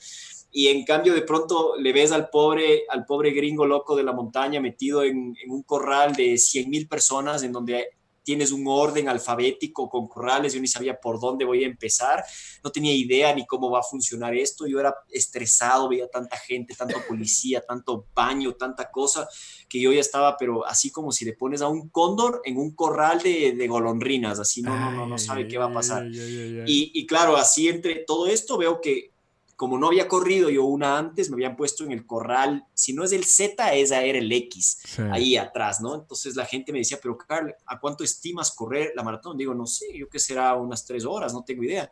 y 0.52 0.68
en 0.68 0.84
cambio 0.84 1.14
de 1.14 1.22
pronto 1.22 1.76
le 1.78 1.94
ves 1.94 2.12
al 2.12 2.30
pobre, 2.30 2.84
al 2.90 3.06
pobre 3.06 3.32
gringo 3.32 3.66
loco 3.66 3.96
de 3.96 4.04
la 4.04 4.12
montaña 4.12 4.60
metido 4.60 5.04
en, 5.04 5.36
un 5.48 5.64
corral 5.64 6.14
de 6.14 6.38
100 6.38 6.70
mil 6.70 6.88
personas 6.88 7.44
en 7.44 7.52
donde 7.52 7.88
tienes 8.24 8.52
un 8.52 8.66
orden 8.68 9.10
alfabético 9.10 9.90
con 9.90 10.08
corrales, 10.08 10.54
yo 10.54 10.62
ni 10.62 10.68
sabía 10.68 11.00
por 11.00 11.20
dónde 11.20 11.46
voy 11.46 11.64
a 11.64 11.68
empezar, 11.68 12.24
no 12.64 12.72
tenía 12.72 12.94
idea 12.94 13.34
ni 13.34 13.46
cómo 13.46 13.70
va 13.72 13.80
a 13.80 13.84
funcionar 13.84 14.36
esto, 14.36 14.68
yo 14.68 14.80
era 14.80 14.96
estresado, 15.10 15.90
veía 15.90 16.08
tanta 16.08 16.38
gente, 16.38 16.76
tanto 16.76 16.96
policía, 17.08 17.62
tanto 17.62 18.08
baño, 18.14 18.54
tanta 18.54 18.92
cosa, 18.92 19.28
que 19.68 19.80
yo 19.80 19.92
ya 19.92 20.02
estaba, 20.02 20.38
pero 20.38 20.66
así 20.66 20.92
como 20.92 21.12
si 21.12 21.26
le 21.26 21.34
pones 21.34 21.62
a 21.62 21.68
un 21.68 21.90
cóndor 21.90 22.42
en 22.46 22.58
un 22.58 22.76
corral 22.76 23.22
de, 23.22 23.54
de 23.54 23.68
golondrinas, 23.68 24.40
así 24.40 24.62
no, 24.62 24.78
no, 24.78 24.92
no, 24.92 25.06
no 25.06 25.18
sabe 25.18 25.48
qué 25.48 25.58
va 25.58 25.66
a 25.66 25.74
pasar. 25.74 26.06
Y, 26.08 26.92
y 26.94 27.06
claro, 27.06 27.38
así 27.38 27.68
entre 27.70 28.04
todo 28.06 28.28
esto 28.28 28.58
veo 28.58 28.82
que 28.82 29.12
como 29.62 29.78
no 29.78 29.90
había 29.90 30.08
corrido 30.08 30.50
yo 30.50 30.66
una 30.66 30.98
antes, 30.98 31.30
me 31.30 31.36
habían 31.36 31.56
puesto 31.56 31.84
en 31.84 31.92
el 31.92 32.08
corral, 32.08 32.66
si 32.74 32.94
no 32.94 33.04
es 33.04 33.12
el 33.12 33.26
Z, 33.26 33.76
es 33.76 33.92
a 33.92 34.04
era 34.04 34.18
el 34.18 34.32
X, 34.32 34.98
ahí 35.12 35.38
atrás, 35.38 35.80
¿no? 35.82 35.94
Entonces 35.94 36.36
la 36.36 36.48
gente 36.48 36.72
me 36.72 36.80
decía, 36.80 36.98
pero 37.00 37.16
Carl, 37.16 37.54
¿a 37.68 37.80
cuánto 37.80 38.04
estimas 38.04 38.50
correr 38.56 38.92
la 38.96 39.04
maratón? 39.04 39.38
Digo, 39.38 39.54
no 39.54 39.68
sé, 39.68 39.96
yo 39.96 40.10
que 40.10 40.18
será 40.18 40.56
unas 40.56 40.84
tres 40.84 41.06
horas, 41.06 41.32
no 41.32 41.44
tengo 41.44 41.64
idea. 41.64 41.92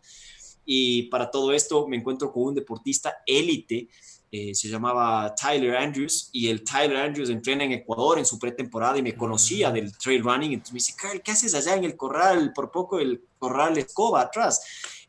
Y 0.65 1.03
para 1.09 1.29
todo 1.29 1.53
esto 1.53 1.87
me 1.87 1.97
encuentro 1.97 2.31
con 2.31 2.41
un 2.45 2.55
deportista 2.55 3.17
élite, 3.23 3.87
eh, 4.31 4.55
se 4.55 4.67
llamaba 4.67 5.35
Tyler 5.35 5.77
Andrews, 5.77 6.29
y 6.31 6.47
el 6.47 6.63
Tyler 6.63 6.97
Andrews 6.97 7.29
entrena 7.29 7.65
en 7.65 7.73
Ecuador 7.73 8.17
en 8.17 8.25
su 8.25 8.39
pretemporada 8.39 8.97
y 8.97 9.03
me 9.03 9.15
conocía 9.15 9.67
ah. 9.67 9.71
del 9.71 9.95
trail 9.95 10.23
running, 10.23 10.53
entonces 10.53 10.73
me 10.73 10.77
dice, 10.77 10.95
Carl, 10.99 11.21
¿qué 11.21 11.33
haces 11.33 11.53
allá 11.53 11.75
en 11.75 11.83
el 11.83 11.95
corral? 11.95 12.51
Por 12.51 12.71
poco 12.71 12.99
el 12.99 13.27
corral 13.37 13.77
escoba 13.77 14.21
atrás. 14.21 14.59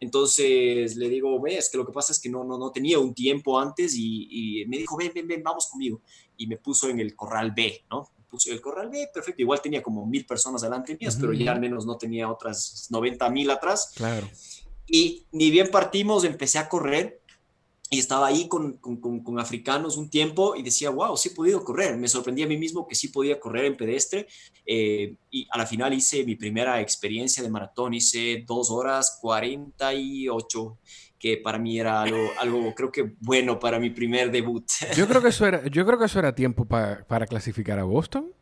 Entonces 0.01 0.97
le 0.97 1.09
digo, 1.11 1.39
ves, 1.41 1.69
que 1.69 1.77
lo 1.77 1.87
que 1.87 1.93
pasa 1.93 2.13
es 2.13 2.19
que 2.19 2.31
no, 2.31 2.43
no, 2.43 2.57
no 2.57 2.73
tenía 2.73 2.99
un 2.99 3.15
tiempo 3.15 3.61
antes 3.61 3.95
y, 3.95 4.65
me 4.67 4.79
dijo, 4.79 4.97
ven, 4.97 5.13
ven, 5.15 5.29
ven, 5.29 5.43
vamos 5.43 5.69
conmigo. 5.71 6.01
Y 6.39 6.47
me 6.47 6.57
puso 6.57 6.89
en 6.89 7.01
el 7.01 7.15
corral 7.15 7.53
B, 7.53 7.85
¿no? 7.91 8.09
Me 8.19 8.25
puso 8.25 8.49
en 8.49 8.57
el 8.57 8.63
corral 8.63 8.89
B, 8.89 9.11
perfecto. 9.13 9.43
Igual 9.43 9.61
tenía 9.61 9.83
como 9.83 10.07
mil 10.07 10.25
personas 10.25 10.63
delante 10.63 10.97
mías, 10.99 11.19
pero 11.21 11.35
ya 11.35 11.53
al 11.53 11.61
menos 11.61 11.85
no 11.85 11.99
tenía 11.99 12.31
otras 12.31 12.87
90 12.91 13.29
mil 13.29 13.51
atrás. 13.51 13.93
Claro. 13.95 14.27
Y 14.87 15.27
ni 15.33 15.51
bien 15.51 15.69
partimos, 15.71 16.25
empecé 16.25 16.59
a 16.59 16.69
correr 16.69 17.20
y 17.93 17.99
estaba 17.99 18.29
ahí 18.29 18.47
con, 18.47 18.75
con, 18.75 19.41
africanos 19.41 19.97
un 19.97 20.09
tiempo 20.09 20.55
y 20.55 20.63
decía, 20.63 20.91
wow, 20.91 21.17
sí 21.17 21.31
he 21.31 21.35
podido 21.35 21.65
correr. 21.65 21.97
Me 21.97 22.07
sorprendí 22.07 22.45
a 22.45 22.47
mí 22.47 22.57
mismo 22.57 22.87
que 22.87 22.95
sí 22.95 23.09
podía 23.09 23.41
correr 23.41 23.65
en 23.65 23.77
pedestre 23.77 24.29
eh, 24.65 25.17
y 25.29 25.49
a 25.51 25.59
la 25.59 25.67
final 25.67 25.93
hice 25.93 26.25
mi 26.25 26.37
primera 26.37 26.81
experiencia 26.81 27.43
de 27.43 27.51
maratón, 27.51 27.93
hice 27.93 28.45
dos 28.47 28.71
horas 28.71 29.19
48 29.21 30.79
que 31.19 31.37
para 31.37 31.59
mí 31.59 31.79
era 31.79 32.01
algo, 32.01 32.31
algo 32.39 32.75
creo 32.75 32.93
que 32.93 33.13
bueno 33.19 33.59
para 33.59 33.81
mi 33.81 33.91
primer 33.91 34.31
debut. 34.31 34.71
Yo 34.97 35.09
creo 35.09 35.21
que 35.21 35.29
eso 35.29 35.45
era, 35.49 35.67
yo 35.67 35.85
creo 35.85 35.99
que 35.99 36.05
eso 36.05 36.21
era 36.21 36.33
tiempo 36.33 36.65
para 36.67 37.27
clasificar 37.27 37.81
a 37.81 37.85
Boston. 37.85 38.33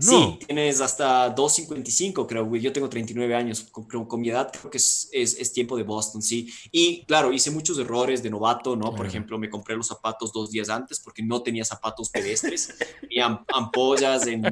Sí, 0.00 0.38
tienes 0.46 0.80
hasta 0.80 1.34
2.55, 1.34 2.26
creo, 2.28 2.46
güey. 2.46 2.62
Yo 2.62 2.72
tengo 2.72 2.88
39 2.88 3.34
años. 3.34 3.62
Con, 3.72 4.06
con, 4.06 4.20
mi 4.20 4.28
edad 4.28 4.50
creo 4.52 4.70
que 4.70 4.78
es, 4.78 5.08
es, 5.12 5.52
tiempo 5.52 5.76
de 5.76 5.82
Boston, 5.82 6.22
sí. 6.22 6.48
Y 6.70 7.04
claro, 7.04 7.32
hice 7.32 7.50
muchos 7.50 7.78
errores 7.78 8.22
de 8.22 8.30
novato, 8.30 8.76
¿no? 8.76 8.94
Por 8.94 9.06
ejemplo, 9.06 9.38
me 9.38 9.50
compré 9.50 9.76
los 9.76 9.88
zapatos 9.88 10.32
dos 10.32 10.52
días 10.52 10.68
antes 10.68 11.00
porque 11.00 11.22
no 11.22 11.42
tenía 11.42 11.64
zapatos 11.64 12.10
pedestres. 12.10 12.76
y 13.10 13.18
ampollas, 13.18 14.26
en, 14.28 14.42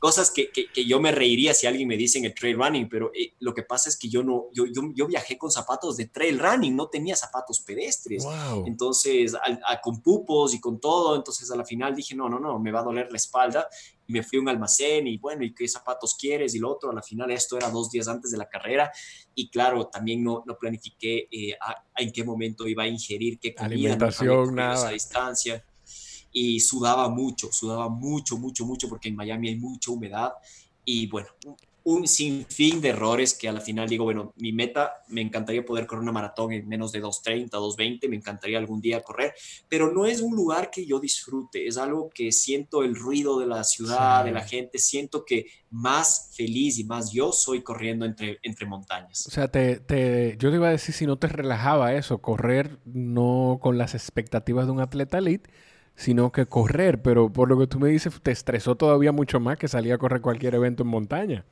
cosas 0.00 0.32
que, 0.32 0.50
que, 0.50 0.84
yo 0.84 1.00
me 1.00 1.12
reiría 1.12 1.54
si 1.54 1.68
alguien 1.68 1.86
me 1.86 1.96
dice 1.96 2.18
en 2.18 2.24
el 2.24 2.34
trail 2.34 2.56
running, 2.56 2.88
pero 2.88 3.12
eh, 3.14 3.34
lo 3.38 3.54
que 3.54 3.62
pasa 3.62 3.88
es 3.88 3.96
que 3.96 4.08
yo 4.08 4.24
no, 4.24 4.46
yo, 4.52 4.66
yo, 4.66 4.82
yo, 4.94 5.06
viajé 5.06 5.38
con 5.38 5.52
zapatos 5.52 5.96
de 5.96 6.06
trail 6.06 6.40
running, 6.40 6.74
no 6.74 6.88
tenía 6.88 7.14
zapatos 7.14 7.60
pedestres. 7.60 8.24
Entonces, 8.66 9.36
con 9.82 10.02
pupos 10.02 10.54
y 10.54 10.60
con 10.60 10.80
todo, 10.80 11.14
entonces 11.14 11.48
a 11.52 11.56
la 11.56 11.64
final 11.64 11.94
dije, 11.94 12.16
no, 12.16 12.28
no, 12.28 12.40
no, 12.40 12.58
me 12.58 12.72
va 12.72 12.80
a 12.80 12.84
doler 12.84 13.08
la 13.10 13.16
espalda 13.16 13.68
me 14.10 14.22
fui 14.22 14.38
a 14.38 14.42
un 14.42 14.48
almacén 14.48 15.06
y 15.06 15.18
bueno, 15.18 15.44
¿y 15.44 15.54
qué 15.54 15.66
zapatos 15.68 16.14
quieres? 16.14 16.54
Y 16.54 16.58
lo 16.58 16.70
otro, 16.70 16.90
a 16.90 16.94
la 16.94 17.02
final 17.02 17.30
esto 17.30 17.56
era 17.56 17.70
dos 17.70 17.90
días 17.90 18.08
antes 18.08 18.30
de 18.30 18.38
la 18.38 18.48
carrera 18.48 18.90
y 19.34 19.48
claro, 19.48 19.86
también 19.88 20.22
no, 20.22 20.42
no 20.46 20.56
planifiqué 20.58 21.28
eh, 21.30 21.56
en 21.96 22.12
qué 22.12 22.24
momento 22.24 22.66
iba 22.66 22.82
a 22.82 22.88
ingerir 22.88 23.38
qué 23.38 23.54
comida, 23.54 23.74
alimentación, 23.74 24.54
nada. 24.54 24.88
A 24.88 24.92
distancia. 24.92 25.64
y 26.32 26.60
sudaba 26.60 27.08
mucho, 27.08 27.50
sudaba 27.52 27.88
mucho, 27.88 28.36
mucho, 28.36 28.64
mucho, 28.64 28.88
porque 28.88 29.08
en 29.08 29.16
Miami 29.16 29.48
hay 29.48 29.56
mucha 29.56 29.90
humedad 29.90 30.32
y 30.84 31.06
bueno, 31.06 31.28
un 31.90 32.06
sinfín 32.06 32.80
de 32.80 32.90
errores 32.90 33.34
que 33.34 33.48
a 33.48 33.52
la 33.52 33.60
final 33.60 33.88
digo, 33.88 34.04
bueno, 34.04 34.32
mi 34.36 34.52
meta, 34.52 35.02
me 35.08 35.20
encantaría 35.20 35.64
poder 35.64 35.86
correr 35.86 36.02
una 36.02 36.12
maratón 36.12 36.52
en 36.52 36.68
menos 36.68 36.92
de 36.92 37.02
2.30, 37.02 37.50
2.20, 37.50 38.08
me 38.08 38.16
encantaría 38.16 38.58
algún 38.58 38.80
día 38.80 39.02
correr, 39.02 39.34
pero 39.68 39.92
no 39.92 40.06
es 40.06 40.20
un 40.20 40.36
lugar 40.36 40.70
que 40.70 40.86
yo 40.86 41.00
disfrute, 41.00 41.66
es 41.66 41.76
algo 41.76 42.08
que 42.10 42.30
siento 42.32 42.82
el 42.82 42.94
ruido 42.94 43.40
de 43.40 43.46
la 43.46 43.64
ciudad, 43.64 44.24
de 44.24 44.30
la 44.30 44.42
gente, 44.42 44.78
siento 44.78 45.24
que 45.24 45.46
más 45.70 46.30
feliz 46.34 46.78
y 46.78 46.84
más 46.84 47.12
yo 47.12 47.32
soy 47.32 47.62
corriendo 47.62 48.04
entre, 48.04 48.38
entre 48.42 48.66
montañas. 48.66 49.26
O 49.26 49.30
sea, 49.30 49.48
te, 49.48 49.80
te, 49.80 50.36
yo 50.38 50.50
te 50.50 50.56
iba 50.56 50.68
a 50.68 50.72
decir 50.72 50.94
si 50.94 51.06
no 51.06 51.18
te 51.18 51.26
relajaba 51.26 51.94
eso, 51.94 52.18
correr 52.18 52.78
no 52.84 53.58
con 53.60 53.78
las 53.78 53.94
expectativas 53.94 54.66
de 54.66 54.72
un 54.72 54.80
atleta 54.80 55.18
elite, 55.18 55.50
sino 55.96 56.30
que 56.30 56.46
correr, 56.46 57.02
pero 57.02 57.32
por 57.32 57.48
lo 57.48 57.58
que 57.58 57.66
tú 57.66 57.78
me 57.78 57.88
dices, 57.88 58.14
te 58.22 58.30
estresó 58.30 58.76
todavía 58.76 59.12
mucho 59.12 59.40
más 59.40 59.58
que 59.58 59.68
salir 59.68 59.92
a 59.92 59.98
correr 59.98 60.20
cualquier 60.20 60.54
evento 60.54 60.82
en 60.84 60.88
montaña 60.88 61.44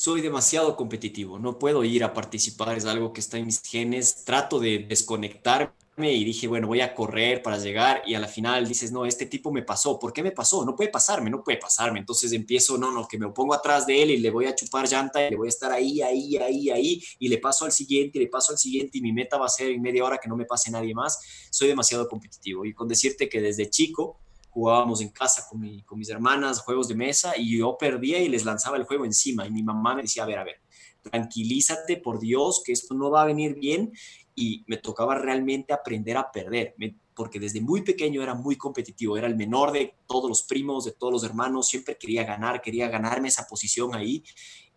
soy 0.00 0.22
demasiado 0.22 0.76
competitivo, 0.76 1.38
no 1.38 1.58
puedo 1.58 1.84
ir 1.84 2.04
a 2.04 2.14
participar, 2.14 2.74
es 2.78 2.86
algo 2.86 3.12
que 3.12 3.20
está 3.20 3.36
en 3.36 3.44
mis 3.44 3.60
genes, 3.60 4.24
trato 4.24 4.58
de 4.58 4.78
desconectarme 4.78 6.10
y 6.14 6.24
dije, 6.24 6.48
bueno, 6.48 6.68
voy 6.68 6.80
a 6.80 6.94
correr 6.94 7.42
para 7.42 7.58
llegar 7.58 8.00
y 8.06 8.14
a 8.14 8.18
la 8.18 8.26
final 8.26 8.66
dices, 8.66 8.92
no, 8.92 9.04
este 9.04 9.26
tipo 9.26 9.52
me 9.52 9.62
pasó, 9.62 9.98
¿por 9.98 10.14
qué 10.14 10.22
me 10.22 10.30
pasó? 10.30 10.64
No 10.64 10.74
puede 10.74 10.88
pasarme, 10.88 11.28
no 11.28 11.44
puede 11.44 11.58
pasarme. 11.58 11.98
Entonces 11.98 12.32
empiezo, 12.32 12.78
no, 12.78 12.90
no, 12.90 13.06
que 13.06 13.18
me 13.18 13.28
pongo 13.28 13.52
atrás 13.52 13.86
de 13.86 14.02
él 14.02 14.10
y 14.12 14.16
le 14.16 14.30
voy 14.30 14.46
a 14.46 14.54
chupar 14.54 14.88
llanta 14.88 15.26
y 15.26 15.28
le 15.32 15.36
voy 15.36 15.48
a 15.48 15.50
estar 15.50 15.70
ahí, 15.70 16.00
ahí, 16.00 16.38
ahí, 16.38 16.70
ahí 16.70 17.02
y 17.18 17.28
le 17.28 17.36
paso 17.36 17.66
al 17.66 17.72
siguiente 17.72 18.16
y 18.16 18.22
le 18.22 18.28
paso 18.28 18.52
al 18.52 18.58
siguiente 18.58 18.96
y 18.96 19.02
mi 19.02 19.12
meta 19.12 19.36
va 19.36 19.44
a 19.44 19.50
ser 19.50 19.68
en 19.68 19.82
media 19.82 20.02
hora 20.02 20.16
que 20.16 20.30
no 20.30 20.36
me 20.36 20.46
pase 20.46 20.70
nadie 20.70 20.94
más. 20.94 21.20
Soy 21.50 21.68
demasiado 21.68 22.08
competitivo 22.08 22.64
y 22.64 22.72
con 22.72 22.88
decirte 22.88 23.28
que 23.28 23.42
desde 23.42 23.68
chico 23.68 24.18
jugábamos 24.50 25.00
en 25.00 25.10
casa 25.10 25.46
con, 25.48 25.60
mis 25.60 26.10
hermanas, 26.10 26.60
juegos 26.60 26.88
de 26.88 26.94
mesa, 26.94 27.36
y 27.36 27.58
yo 27.58 27.76
perdía 27.78 28.18
y 28.18 28.28
les 28.28 28.44
lanzaba 28.44 28.76
el 28.76 28.84
juego 28.84 29.04
encima. 29.04 29.46
Y 29.46 29.50
mi 29.50 29.62
mamá 29.62 29.94
me 29.94 30.02
decía, 30.02 30.24
a 30.24 30.26
ver, 30.26 30.38
a 30.38 30.44
ver, 30.44 30.60
tranquilízate, 31.02 31.96
por 31.96 32.18
Dios, 32.18 32.62
que 32.64 32.72
esto 32.72 32.94
no 32.94 33.10
va 33.10 33.22
a 33.22 33.26
venir 33.26 33.54
bien. 33.54 33.92
Y 34.34 34.64
me 34.66 34.76
tocaba 34.76 35.14
realmente 35.14 35.72
aprender 35.72 36.16
a 36.16 36.30
perder, 36.30 36.74
porque 37.14 37.38
desde 37.38 37.60
muy 37.60 37.82
pequeño 37.82 38.22
era 38.22 38.34
muy 38.34 38.56
competitivo, 38.56 39.16
era 39.16 39.26
el 39.26 39.36
menor 39.36 39.70
de 39.70 39.94
todos 40.06 40.28
los 40.28 40.42
primos, 40.42 40.84
de 40.84 40.92
todos 40.92 41.12
los 41.12 41.24
hermanos, 41.24 41.68
siempre 41.68 41.98
quería 41.98 42.24
ganar, 42.24 42.62
quería 42.62 42.88
ganarme 42.88 43.28
esa 43.28 43.46
posición 43.46 43.94
ahí. 43.94 44.22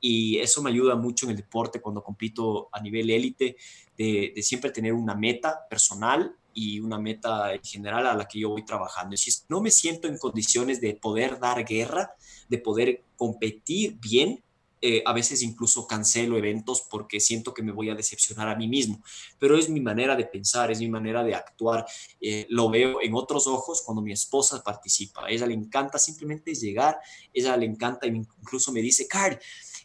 Y 0.02 0.38
eso 0.40 0.62
me 0.62 0.70
ayuda 0.70 0.96
mucho 0.96 1.26
en 1.26 1.32
el 1.32 1.38
deporte 1.38 1.80
cuando 1.80 2.04
compito 2.04 2.68
a 2.74 2.82
nivel 2.82 3.10
élite, 3.10 3.56
de 3.98 4.34
siempre 4.42 4.72
tener 4.72 4.94
una 4.94 5.16
meta 5.16 5.66
personal 5.70 6.36
y 6.54 6.80
una 6.80 7.00
meta 7.00 7.54
en 7.54 7.64
general 7.64 8.08
a 8.08 8.16
la 8.16 8.28
que 8.28 8.40
yo 8.40 8.50
voy 8.50 8.66
trabajando. 8.66 9.18
Si 9.18 9.32
no 9.50 9.62
me 9.62 9.72
siento 9.72 10.08
en 10.08 10.18
condiciones 10.18 10.82
de 10.82 10.96
poder 10.96 11.40
dar 11.40 11.64
guerra, 11.66 12.14
de 12.50 12.58
poder 12.58 13.04
competir 13.16 13.98
bien, 14.00 14.44
eh, 14.86 15.02
a 15.06 15.14
veces 15.14 15.42
incluso 15.42 15.88
cancelo 15.88 16.38
eventos 16.38 16.86
porque 16.92 17.22
siento 17.22 17.54
que 17.54 17.64
me 17.64 17.72
voy 17.72 17.90
a 17.90 17.96
decepcionar 17.96 18.50
a 18.50 18.56
mí 18.58 18.68
mismo, 18.68 19.02
pero 19.40 19.58
es 19.58 19.70
mi 19.70 19.80
manera 19.80 20.14
de 20.14 20.26
pensar, 20.26 20.72
es 20.72 20.80
mi 20.80 20.90
manera 20.90 21.24
de 21.24 21.34
actuar. 21.34 21.86
Eh, 22.20 22.46
lo 22.50 22.70
veo 22.70 23.02
en 23.02 23.14
otros 23.16 23.48
ojos 23.48 23.82
cuando 23.86 24.02
mi 24.02 24.12
esposa 24.12 24.62
participa. 24.62 25.26
A 25.26 25.30
ella 25.30 25.46
le 25.46 25.54
encanta 25.54 25.98
simplemente 25.98 26.54
llegar, 26.54 27.00
ella 27.34 27.56
le 27.56 27.66
encanta, 27.66 28.08
incluso 28.08 28.74
me 28.74 28.82
dice, 28.82 29.08
Carl, 29.08 29.40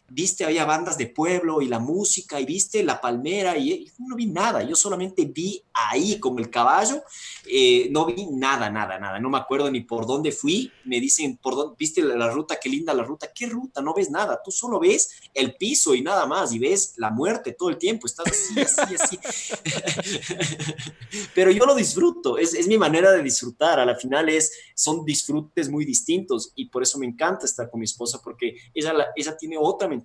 viste, 0.09 0.45
había 0.45 0.65
bandas 0.65 0.97
de 0.97 1.07
pueblo 1.07 1.61
y 1.61 1.67
la 1.67 1.79
música 1.79 2.39
y 2.39 2.45
viste 2.45 2.83
la 2.83 2.99
palmera 2.99 3.57
y, 3.57 3.89
no 3.99 4.15
vi 4.15 4.25
nada, 4.25 4.63
yo 4.63 4.75
solamente 4.75 5.25
vi 5.25 5.61
ahí 5.73 6.19
como 6.19 6.39
el 6.39 6.49
caballo, 6.49 7.03
eh, 7.45 7.87
no 7.91 8.05
vi 8.05 8.27
nada, 8.31 8.69
nada, 8.69 8.99
nada, 8.99 9.19
no 9.19 9.29
me 9.29 9.37
acuerdo 9.37 9.69
ni 9.71 9.81
por 9.81 10.05
dónde 10.05 10.31
fui, 10.31 10.71
me 10.85 10.99
dicen, 10.99 11.37
por 11.37 11.55
dónde, 11.55 11.75
viste 11.77 12.01
la, 12.01 12.29
ruta, 12.29 12.59
qué 12.59 12.69
linda 12.69 12.93
la 12.93 13.03
ruta, 13.03 13.31
qué 13.33 13.47
ruta, 13.47 13.81
no 13.81 13.93
ves 13.93 14.09
nada, 14.09 14.41
tú 14.43 14.51
solo 14.51 14.79
ves 14.79 15.11
el 15.33 15.55
piso 15.55 15.95
y 15.95 16.01
nada 16.01 16.25
más 16.25 16.53
y 16.53 16.59
ves 16.59 16.93
la 16.97 17.11
muerte 17.11 17.53
todo 17.53 17.69
el 17.69 17.77
tiempo, 17.77 18.07
estás 18.07 18.27
así, 18.27 18.59
así, 18.59 18.95
así. 18.95 19.19
Pero 21.35 21.51
yo 21.51 21.65
lo 21.65 21.75
disfruto, 21.75 22.37
es, 22.37 22.53
es 22.53 22.67
mi 22.67 22.77
manera 22.77 23.11
de 23.11 23.23
disfrutar, 23.23 23.79
a 23.79 23.85
la 23.85 23.95
final 23.95 24.29
es, 24.29 24.51
son 24.75 25.05
disfrutes 25.05 25.69
muy 25.69 25.85
distintos 25.85 26.51
y 26.55 26.65
por 26.65 26.83
eso 26.83 26.97
me 26.97 27.05
encanta 27.05 27.45
estar 27.45 27.69
con 27.69 27.79
mi 27.79 27.85
esposa 27.85 28.19
porque 28.23 28.55
ella, 28.73 28.93
ella 29.15 29.37
tiene 29.37 29.57
otra 29.57 29.87
mentalidad. 29.87 29.98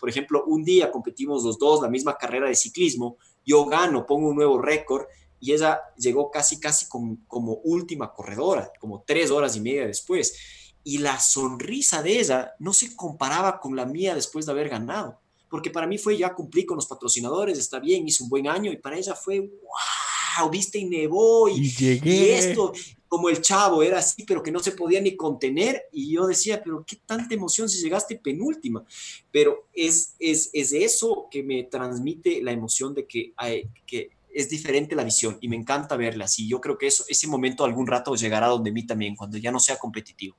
Por 0.00 0.08
ejemplo, 0.08 0.44
un 0.46 0.64
día 0.64 0.90
competimos 0.90 1.44
los 1.44 1.58
dos 1.58 1.82
la 1.82 1.88
misma 1.88 2.16
carrera 2.16 2.48
de 2.48 2.54
ciclismo, 2.54 3.16
yo 3.44 3.64
gano, 3.66 4.06
pongo 4.06 4.28
un 4.28 4.36
nuevo 4.36 4.60
récord 4.60 5.06
y 5.40 5.52
ella 5.52 5.80
llegó 5.96 6.30
casi, 6.30 6.60
casi 6.60 6.86
como 6.88 7.54
última 7.64 8.12
corredora, 8.12 8.70
como 8.78 9.02
tres 9.04 9.30
horas 9.30 9.56
y 9.56 9.60
media 9.60 9.86
después. 9.86 10.36
Y 10.84 10.98
la 10.98 11.18
sonrisa 11.18 12.02
de 12.02 12.20
ella 12.20 12.52
no 12.58 12.72
se 12.72 12.94
comparaba 12.94 13.58
con 13.58 13.74
la 13.74 13.84
mía 13.84 14.14
después 14.14 14.46
de 14.46 14.52
haber 14.52 14.68
ganado, 14.68 15.20
porque 15.48 15.70
para 15.70 15.86
mí 15.86 15.98
fue 15.98 16.16
ya 16.16 16.34
cumplí 16.34 16.64
con 16.64 16.76
los 16.76 16.86
patrocinadores, 16.86 17.58
está 17.58 17.78
bien, 17.78 18.06
hice 18.06 18.22
un 18.22 18.28
buen 18.28 18.48
año 18.48 18.72
y 18.72 18.76
para 18.76 18.96
ella 18.96 19.14
fue, 19.14 19.40
wow, 19.40 20.48
viste 20.48 20.78
y 20.78 20.84
nevó 20.84 21.48
y, 21.48 21.70
llegué. 21.70 22.10
y 22.10 22.30
esto 22.30 22.72
como 23.12 23.28
el 23.28 23.42
chavo, 23.42 23.82
era 23.82 23.98
así, 23.98 24.24
pero 24.24 24.42
que 24.42 24.50
no 24.50 24.58
se 24.58 24.72
podía 24.72 24.98
ni 24.98 25.16
contener. 25.16 25.82
Y 25.92 26.14
yo 26.14 26.26
decía, 26.26 26.62
pero 26.64 26.82
qué 26.82 26.96
tanta 27.04 27.34
emoción 27.34 27.68
si 27.68 27.82
llegaste 27.82 28.16
penúltima. 28.16 28.86
Pero 29.30 29.68
es, 29.74 30.14
es, 30.18 30.48
es 30.54 30.72
eso 30.72 31.28
que 31.30 31.42
me 31.42 31.64
transmite 31.64 32.40
la 32.40 32.52
emoción 32.52 32.94
de 32.94 33.06
que, 33.06 33.34
hay, 33.36 33.68
que 33.86 34.12
es 34.32 34.48
diferente 34.48 34.96
la 34.96 35.04
visión 35.04 35.36
y 35.42 35.48
me 35.48 35.56
encanta 35.56 35.94
verla 35.94 36.24
así. 36.24 36.48
Yo 36.48 36.58
creo 36.62 36.78
que 36.78 36.86
eso, 36.86 37.04
ese 37.06 37.26
momento 37.26 37.66
algún 37.66 37.86
rato 37.86 38.14
llegará 38.14 38.46
donde 38.46 38.72
mí 38.72 38.86
también, 38.86 39.14
cuando 39.14 39.36
ya 39.36 39.52
no 39.52 39.60
sea 39.60 39.78
competitivo. 39.78 40.34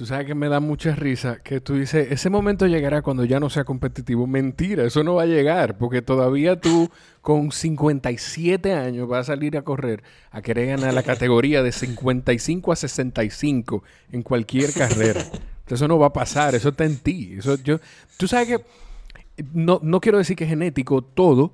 Tú 0.00 0.06
sabes 0.06 0.24
que 0.24 0.34
me 0.34 0.48
da 0.48 0.60
mucha 0.60 0.96
risa 0.96 1.42
que 1.42 1.60
tú 1.60 1.74
dices, 1.74 2.10
ese 2.10 2.30
momento 2.30 2.66
llegará 2.66 3.02
cuando 3.02 3.26
ya 3.26 3.38
no 3.38 3.50
sea 3.50 3.64
competitivo. 3.64 4.26
Mentira, 4.26 4.82
eso 4.84 5.04
no 5.04 5.16
va 5.16 5.24
a 5.24 5.26
llegar, 5.26 5.76
porque 5.76 6.00
todavía 6.00 6.58
tú 6.58 6.88
con 7.20 7.52
57 7.52 8.72
años 8.72 9.06
vas 9.06 9.28
a 9.28 9.34
salir 9.34 9.58
a 9.58 9.62
correr 9.62 10.02
a 10.30 10.40
querer 10.40 10.68
ganar 10.68 10.94
la 10.94 11.02
categoría 11.02 11.62
de 11.62 11.70
55 11.70 12.72
a 12.72 12.76
65 12.76 13.84
en 14.10 14.22
cualquier 14.22 14.72
carrera. 14.72 15.20
Eso 15.68 15.86
no 15.86 15.98
va 15.98 16.06
a 16.06 16.12
pasar, 16.14 16.54
eso 16.54 16.70
está 16.70 16.86
en 16.86 16.96
ti. 16.96 17.34
Eso, 17.36 17.56
yo, 17.62 17.78
tú 18.16 18.26
sabes 18.26 18.48
que, 18.48 19.44
no, 19.52 19.80
no 19.82 20.00
quiero 20.00 20.16
decir 20.16 20.34
que 20.34 20.44
es 20.44 20.50
genético 20.50 21.02
todo, 21.02 21.52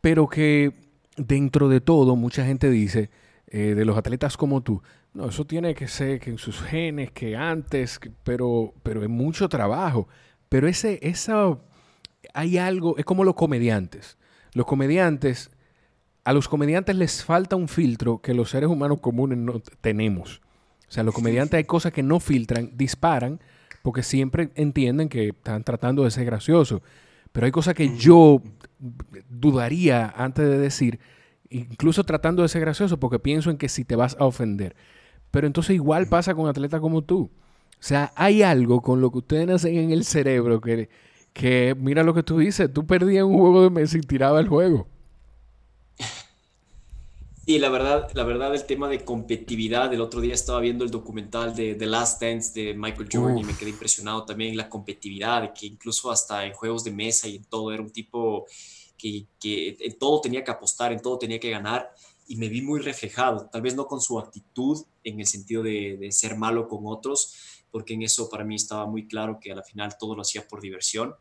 pero 0.00 0.26
que 0.26 0.74
dentro 1.16 1.68
de 1.68 1.80
todo 1.80 2.16
mucha 2.16 2.44
gente 2.44 2.68
dice, 2.70 3.10
eh, 3.46 3.76
de 3.76 3.84
los 3.84 3.96
atletas 3.96 4.36
como 4.36 4.62
tú, 4.62 4.82
no, 5.14 5.28
eso 5.28 5.46
tiene 5.46 5.74
que 5.74 5.86
ser 5.86 6.18
que 6.18 6.30
en 6.30 6.38
sus 6.38 6.60
genes, 6.60 7.12
que 7.12 7.36
antes, 7.36 8.00
pero, 8.24 8.74
pero 8.82 9.02
es 9.02 9.08
mucho 9.08 9.48
trabajo. 9.48 10.08
Pero 10.48 10.66
ese, 10.66 10.98
esa, 11.02 11.56
hay 12.34 12.58
algo, 12.58 12.96
es 12.98 13.04
como 13.04 13.22
los 13.22 13.36
comediantes. 13.36 14.18
Los 14.54 14.66
comediantes, 14.66 15.52
a 16.24 16.32
los 16.32 16.48
comediantes 16.48 16.96
les 16.96 17.24
falta 17.24 17.54
un 17.54 17.68
filtro 17.68 18.20
que 18.20 18.34
los 18.34 18.50
seres 18.50 18.68
humanos 18.68 18.98
comunes 19.00 19.38
no 19.38 19.60
tenemos. 19.80 20.42
O 20.88 20.92
sea, 20.92 21.04
los 21.04 21.14
comediantes 21.14 21.58
hay 21.58 21.64
cosas 21.64 21.92
que 21.92 22.02
no 22.02 22.18
filtran, 22.18 22.72
disparan, 22.76 23.40
porque 23.82 24.02
siempre 24.02 24.50
entienden 24.56 25.08
que 25.08 25.28
están 25.28 25.62
tratando 25.62 26.02
de 26.02 26.10
ser 26.10 26.24
graciosos. 26.24 26.82
Pero 27.30 27.46
hay 27.46 27.52
cosas 27.52 27.74
que 27.74 27.96
yo 27.96 28.42
dudaría 29.28 30.12
antes 30.16 30.48
de 30.48 30.58
decir, 30.58 30.98
incluso 31.50 32.02
tratando 32.02 32.42
de 32.42 32.48
ser 32.48 32.62
gracioso, 32.62 32.98
porque 32.98 33.20
pienso 33.20 33.50
en 33.50 33.58
que 33.58 33.68
si 33.68 33.84
te 33.84 33.94
vas 33.94 34.16
a 34.18 34.24
ofender. 34.24 34.74
Pero 35.34 35.48
entonces 35.48 35.74
igual 35.74 36.06
pasa 36.06 36.32
con 36.32 36.46
atletas 36.46 36.80
como 36.80 37.02
tú. 37.02 37.22
O 37.22 37.76
sea, 37.80 38.12
hay 38.14 38.44
algo 38.44 38.80
con 38.80 39.00
lo 39.00 39.10
que 39.10 39.18
ustedes 39.18 39.48
nacen 39.48 39.76
en 39.76 39.90
el 39.90 40.04
cerebro 40.04 40.60
que, 40.60 40.88
que 41.32 41.74
mira 41.76 42.04
lo 42.04 42.14
que 42.14 42.22
tú 42.22 42.38
dices, 42.38 42.72
tú 42.72 42.86
perdías 42.86 43.24
un 43.24 43.36
juego 43.36 43.64
de 43.64 43.70
mesa 43.70 43.98
y 43.98 44.02
tirabas 44.02 44.40
el 44.40 44.48
juego. 44.48 44.86
Sí, 47.46 47.58
la 47.58 47.68
verdad, 47.68 48.10
la 48.14 48.24
verdad, 48.24 48.54
el 48.54 48.64
tema 48.64 48.88
de 48.88 49.04
competitividad, 49.04 49.92
el 49.92 50.00
otro 50.00 50.22
día 50.22 50.32
estaba 50.32 50.60
viendo 50.60 50.82
el 50.82 50.90
documental 50.90 51.54
de 51.54 51.74
The 51.74 51.84
Last 51.84 52.22
Dance 52.22 52.58
de 52.58 52.72
Michael 52.72 53.06
Jordan 53.12 53.36
y 53.36 53.44
me 53.44 53.54
quedé 53.54 53.68
impresionado 53.68 54.24
también 54.24 54.56
la 54.56 54.70
competitividad, 54.70 55.52
que 55.52 55.66
incluso 55.66 56.10
hasta 56.10 56.46
en 56.46 56.54
juegos 56.54 56.84
de 56.84 56.92
mesa 56.92 57.28
y 57.28 57.36
en 57.36 57.44
todo 57.44 57.70
era 57.70 57.82
un 57.82 57.90
tipo 57.90 58.46
que, 58.96 59.26
que 59.38 59.76
en 59.78 59.98
todo 59.98 60.22
tenía 60.22 60.42
que 60.42 60.52
apostar, 60.52 60.90
en 60.92 61.02
todo 61.02 61.18
tenía 61.18 61.38
que 61.38 61.50
ganar 61.50 61.92
y 62.26 62.36
me 62.36 62.48
vi 62.48 62.62
muy 62.62 62.80
reflejado, 62.80 63.48
tal 63.50 63.62
vez 63.62 63.74
no 63.74 63.86
con 63.86 64.00
su 64.00 64.18
actitud 64.18 64.84
en 65.02 65.20
el 65.20 65.26
sentido 65.26 65.62
de, 65.62 66.08
ser 66.10 66.36
malo 66.36 66.68
con 66.68 66.80
otros, 66.84 67.64
porque 67.70 67.94
en 67.94 68.02
eso 68.02 68.28
para 68.28 68.44
mí 68.44 68.54
estaba 68.54 68.86
muy 68.86 69.06
claro 69.06 69.38
que 69.40 69.52
al 69.52 69.64
final 69.64 69.96
todo 69.98 70.14
lo 70.14 70.22
hacía 70.22 70.46
por 70.46 70.60
diversión, 70.60 71.14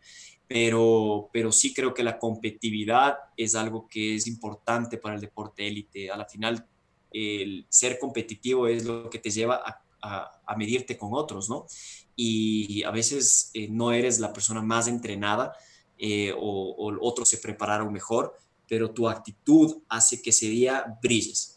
pero, 0.47 1.29
pero 1.33 1.51
sí 1.51 1.73
creo 1.73 1.93
que 1.93 2.03
la 2.03 2.19
competitividad 2.19 3.15
es 3.35 3.55
algo 3.55 3.87
que 3.87 4.15
es 4.15 4.27
importante 4.27 4.97
para 4.97 5.15
el 5.15 5.21
deporte 5.21 5.67
élite. 5.67 6.11
A 6.11 6.17
la 6.17 6.25
final, 6.25 6.67
el 7.11 7.65
ser 7.69 7.97
competitivo 7.97 8.67
es 8.67 8.85
lo 8.85 9.09
que 9.09 9.19
te 9.19 9.31
lleva 9.31 9.63
a, 9.65 9.79
medirte 10.57 10.97
con 10.97 11.11
otros, 11.13 11.49
¿no? 11.49 11.65
Y 12.15 12.83
a 12.83 12.91
veces 12.91 13.49
eh, 13.53 13.69
no 13.69 13.91
eres 13.93 14.19
la 14.19 14.33
persona 14.33 14.61
más 14.61 14.87
entrenada 14.87 15.53
eh, 15.97 16.33
o, 16.37 16.75
o 16.77 16.97
otros 17.01 17.29
se 17.29 17.37
prepararon 17.37 17.91
mejor, 17.91 18.35
pero 18.67 18.91
tu 18.91 19.07
actitud 19.07 19.81
hace 19.89 20.21
que 20.21 20.29
ese 20.31 20.47
día 20.47 20.85
brilles. 21.01 21.49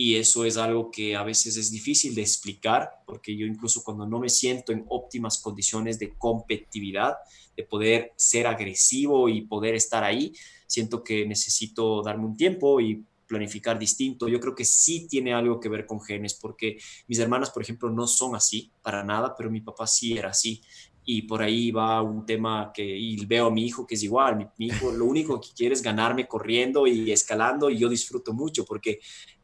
y 0.00 0.14
eso 0.14 0.44
es 0.44 0.56
algo 0.56 0.92
que 0.92 1.16
a 1.16 1.24
veces 1.24 1.56
es 1.56 1.72
difícil 1.72 2.14
de 2.14 2.22
explicar, 2.22 2.88
porque 3.04 3.36
yo 3.36 3.44
incluso 3.46 3.82
cuando 3.82 4.06
no 4.06 4.20
me 4.20 4.28
siento 4.28 4.70
en 4.70 4.84
óptimas 4.88 5.38
condiciones 5.38 5.98
de 5.98 6.16
competitividad, 6.16 7.16
de 7.56 7.64
poder 7.64 8.12
ser 8.14 8.46
agresivo 8.46 9.28
y 9.28 9.40
poder 9.40 9.74
estar 9.74 10.04
ahí, 10.04 10.32
siento 10.68 11.02
que 11.02 11.26
necesito 11.26 12.00
darme 12.02 12.26
un 12.26 12.36
tiempo 12.36 12.80
y 12.80 13.04
planificar 13.28 13.78
distinto. 13.78 14.26
Yo 14.26 14.40
creo 14.40 14.54
que 14.54 14.64
sí 14.64 15.06
tiene 15.06 15.32
algo 15.32 15.60
que 15.60 15.68
ver 15.68 15.86
con 15.86 16.00
genes, 16.00 16.34
porque 16.34 16.78
mis 17.06 17.18
hermanas, 17.20 17.50
por 17.50 17.62
ejemplo, 17.62 17.90
no 17.90 18.08
son 18.08 18.34
así 18.34 18.72
para 18.82 19.04
nada, 19.04 19.36
pero 19.36 19.50
mi 19.50 19.60
papá 19.60 19.86
sí 19.86 20.16
era 20.16 20.30
así. 20.30 20.62
Y 21.10 21.22
por 21.22 21.40
ahí 21.40 21.70
va 21.70 22.02
un 22.02 22.26
tema 22.26 22.70
que 22.74 22.84
y 22.84 23.24
veo 23.24 23.46
a 23.46 23.50
mi 23.50 23.64
hijo 23.64 23.86
que 23.86 23.94
es 23.94 24.02
igual. 24.02 24.36
Mi, 24.36 24.46
mi 24.58 24.66
hijo 24.66 24.92
lo 24.92 25.06
único 25.06 25.40
que 25.40 25.48
quiere 25.56 25.74
es 25.74 25.82
ganarme 25.82 26.28
corriendo 26.28 26.86
y 26.86 27.10
escalando 27.10 27.70
y 27.70 27.78
yo 27.78 27.88
disfruto 27.88 28.34
mucho 28.34 28.66
porque 28.66 29.00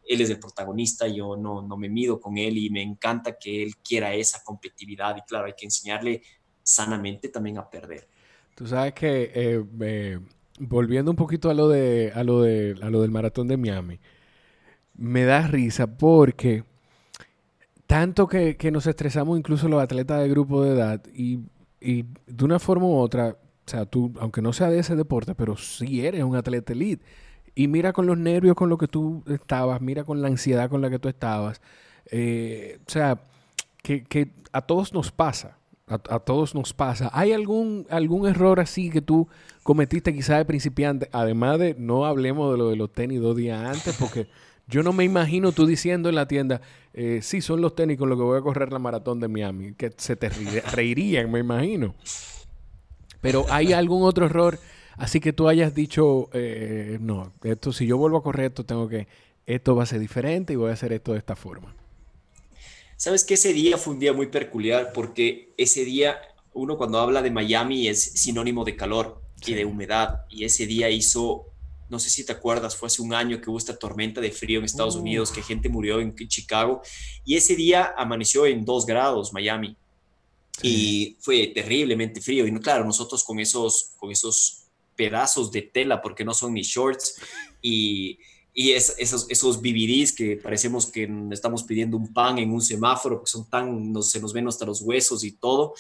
él 0.07 0.21
es 0.21 0.29
el 0.29 0.39
protagonista, 0.39 1.09
yo 1.09 1.37
no, 1.37 1.63
no 1.63 1.79
me 1.79 1.89
mido 1.89 2.21
con 2.21 2.37
él 2.37 2.59
y 2.59 2.69
me 2.69 2.83
encanta 2.83 3.39
que 3.39 3.63
él 3.63 3.77
quiera 3.77 4.13
esa 4.15 4.43
competitividad 4.45 5.17
y 5.17 5.23
claro, 5.23 5.47
hay 5.47 5.55
que 5.57 5.65
enseñarle 5.65 6.21
sanamente 6.63 7.29
también 7.29 7.57
a 7.57 7.71
perder. 7.71 8.09
Tú 8.55 8.67
sabes 8.67 8.93
que, 8.93 9.33
eh, 9.35 10.19
volviendo 10.59 11.11
un 11.11 11.17
poquito 11.17 11.49
a 11.49 11.55
lo, 11.55 11.69
de, 11.69 12.13
a, 12.15 12.23
lo 12.23 12.43
de, 12.43 12.77
a 12.83 12.91
lo 12.91 13.01
del 13.01 13.11
maratón 13.11 13.49
de 13.49 13.57
Miami, 13.57 13.99
me 14.95 15.25
da 15.25 15.47
risa 15.47 15.87
porque 15.87 16.65
tanto 17.87 18.27
que, 18.29 18.57
nos 18.71 18.87
estresamos 18.87 19.39
incluso 19.39 19.69
los 19.69 19.83
atletas 19.83 20.21
de 20.23 20.29
grupo 20.29 20.63
de 20.63 20.75
edad 20.75 21.03
y, 21.15 21.41
y, 21.85 22.07
de 22.27 22.45
una 22.45 22.59
forma 22.59 22.87
u 22.87 22.97
otra, 22.97 23.37
o 23.67 23.71
sea, 23.71 23.87
tú, 23.87 24.13
aunque 24.19 24.43
no 24.43 24.53
sea 24.53 24.71
de 24.71 24.79
ese 24.79 24.97
deporte, 24.97 25.35
pero 25.35 25.57
sí 25.57 26.05
eres 26.07 26.25
un 26.25 26.37
atleta 26.37 26.73
elite. 26.73 27.05
Y 27.55 27.69
mira 27.69 27.93
con 27.93 28.07
los 28.07 28.19
nervios 28.19 28.57
con 28.57 28.69
los 28.69 28.79
que 28.79 28.89
tú 28.89 29.23
estabas, 29.29 29.81
mira 29.81 30.05
con 30.05 30.21
la 30.21 30.29
ansiedad 30.29 30.69
con 30.69 30.81
la 30.81 30.91
que 30.91 30.99
tú 30.99 31.09
estabas. 31.09 31.61
Eh, 32.11 32.79
o 32.87 32.91
sea, 32.91 33.21
que, 33.83 34.33
a 34.53 34.63
todos 34.63 34.93
nos 34.93 35.13
pasa. 35.13 35.59
A, 35.87 35.99
todos 36.19 36.55
nos 36.55 36.73
pasa. 36.73 37.11
¿Hay 37.13 37.33
algún, 37.33 37.87
algún 37.91 38.27
error 38.27 38.59
así 38.59 38.89
que 38.89 39.03
tú 39.03 39.29
cometiste 39.63 40.15
quizás 40.15 40.39
de 40.39 40.47
principiante? 40.47 41.11
Además 41.13 41.59
de, 41.59 41.77
no 41.79 42.07
hablemos 42.07 42.51
de 42.53 42.59
lo 42.59 42.71
de 42.71 42.77
los 42.77 42.91
tenis 42.91 43.21
dos 43.21 43.37
días 43.37 43.63
antes, 43.63 43.95
porque 44.01 44.27
yo 44.67 44.83
no 44.83 44.93
me 44.93 45.05
imagino 45.05 45.53
tú 45.53 45.67
diciendo 45.67 46.09
en 46.09 46.15
la 46.15 46.29
tienda, 46.29 46.61
eh, 46.93 47.21
sí, 47.23 47.41
son 47.41 47.61
los 47.61 47.75
tenis 47.75 47.99
con 47.99 48.09
los 48.09 48.19
que 48.19 48.25
voy 48.25 48.39
a 48.39 48.43
correr 48.43 48.73
la 48.73 48.79
maratón 48.79 49.21
de 49.21 49.29
Miami, 49.29 49.75
que 49.75 49.93
se 49.97 50.17
te 50.17 50.29
reirían, 50.73 51.31
me 51.31 51.41
imagino. 51.41 51.95
Pero 53.21 53.47
¿hay 53.49 53.73
algún 53.73 54.03
otro 54.03 54.27
error 54.27 54.59
Así 54.97 55.21
que 55.21 55.33
tú 55.33 55.49
hayas 55.49 55.75
dicho, 55.75 56.29
eh, 56.33 56.99
no, 57.01 57.33
esto 57.43 57.73
si 57.73 57.87
yo 57.87 57.99
vuelvo 57.99 58.19
a 58.19 58.23
correr 58.23 58.47
esto, 58.47 58.65
tengo 58.65 58.89
que, 58.89 59.09
esto 59.47 59.75
va 59.75 59.83
a 59.83 59.87
ser 59.87 60.01
diferente 60.01 60.53
y 60.53 60.57
voy 60.57 60.71
a 60.71 60.75
hacer 60.75 60.93
esto 60.93 61.13
de 61.13 61.19
esta 61.19 61.35
forma. 61.35 61.75
Sabes 62.97 63.25
que 63.25 63.35
ese 63.35 63.53
día 63.53 63.77
fue 63.77 63.95
un 63.95 64.01
día 64.01 64.13
muy 64.13 64.29
peculiar 64.29 64.93
porque 64.93 65.53
ese 65.57 65.85
día, 65.85 66.17
uno 66.53 66.79
cuando 66.79 66.99
habla 66.99 67.23
de 67.23 67.31
Miami 67.31 67.89
es 67.89 68.03
sinónimo 68.13 68.65
de 68.65 68.77
calor 68.77 69.21
y 69.45 69.55
de 69.55 69.65
humedad. 69.65 70.27
Y 70.31 70.45
ese 70.45 70.67
día 70.67 70.89
hizo, 70.91 71.47
no 71.89 71.99
sé 71.99 72.11
si 72.11 72.25
te 72.25 72.33
acuerdas, 72.33 72.77
fue 72.77 72.87
hace 72.87 73.03
un 73.03 73.15
año 73.15 73.41
que 73.41 73.51
hubo 73.51 73.59
esta 73.59 73.77
tormenta 73.77 74.21
de 74.21 74.31
frío 74.31 74.59
en 74.59 74.65
Estados 74.65 74.97
Unidos, 74.97 75.31
que 75.31 75.43
gente 75.43 75.69
murió 75.69 76.01
en 76.01 76.15
Chicago. 76.29 76.83
Y 77.25 77.37
ese 77.37 77.57
día 77.57 77.95
amaneció 77.97 78.47
en 78.47 78.65
dos 78.65 78.87
grados 78.87 79.33
Miami. 79.33 79.77
Y 80.63 81.17
fue 81.21 81.49
terriblemente 81.49 82.21
frío. 82.21 82.47
Y 82.47 82.53
no, 82.53 82.61
claro, 82.61 82.85
nosotros 82.85 83.25
con 83.25 83.39
esos, 83.41 83.93
con 83.97 84.11
esos 84.11 84.65
pedazos 84.97 85.51
de 85.51 85.63
tela 85.63 86.01
porque 86.01 86.25
no 86.25 86.33
son 86.33 86.55
ni 86.55 86.63
shorts 86.63 87.17
y, 87.61 88.19
y 88.53 88.71
es, 88.71 88.95
esos, 88.99 89.27
esos 89.29 89.61
BBDs 89.61 90.13
que 90.13 90.37
parecemos 90.37 90.87
que 90.87 91.11
estamos 91.33 91.65
pidiendo 91.65 91.97
un 91.97 92.13
pan 92.13 92.39
en 92.39 92.53
un 92.53 92.63
semáforo, 92.63 93.21
que 93.21 93.27
son 93.27 93.49
tan, 93.51 93.93
no, 93.93 94.01
se 94.03 94.21
nos 94.21 94.33
ven 94.33 94.47
hasta 94.47 94.65
los 94.65 94.81
huesos 94.83 95.25
y 95.25 95.33
todo. 95.33 95.75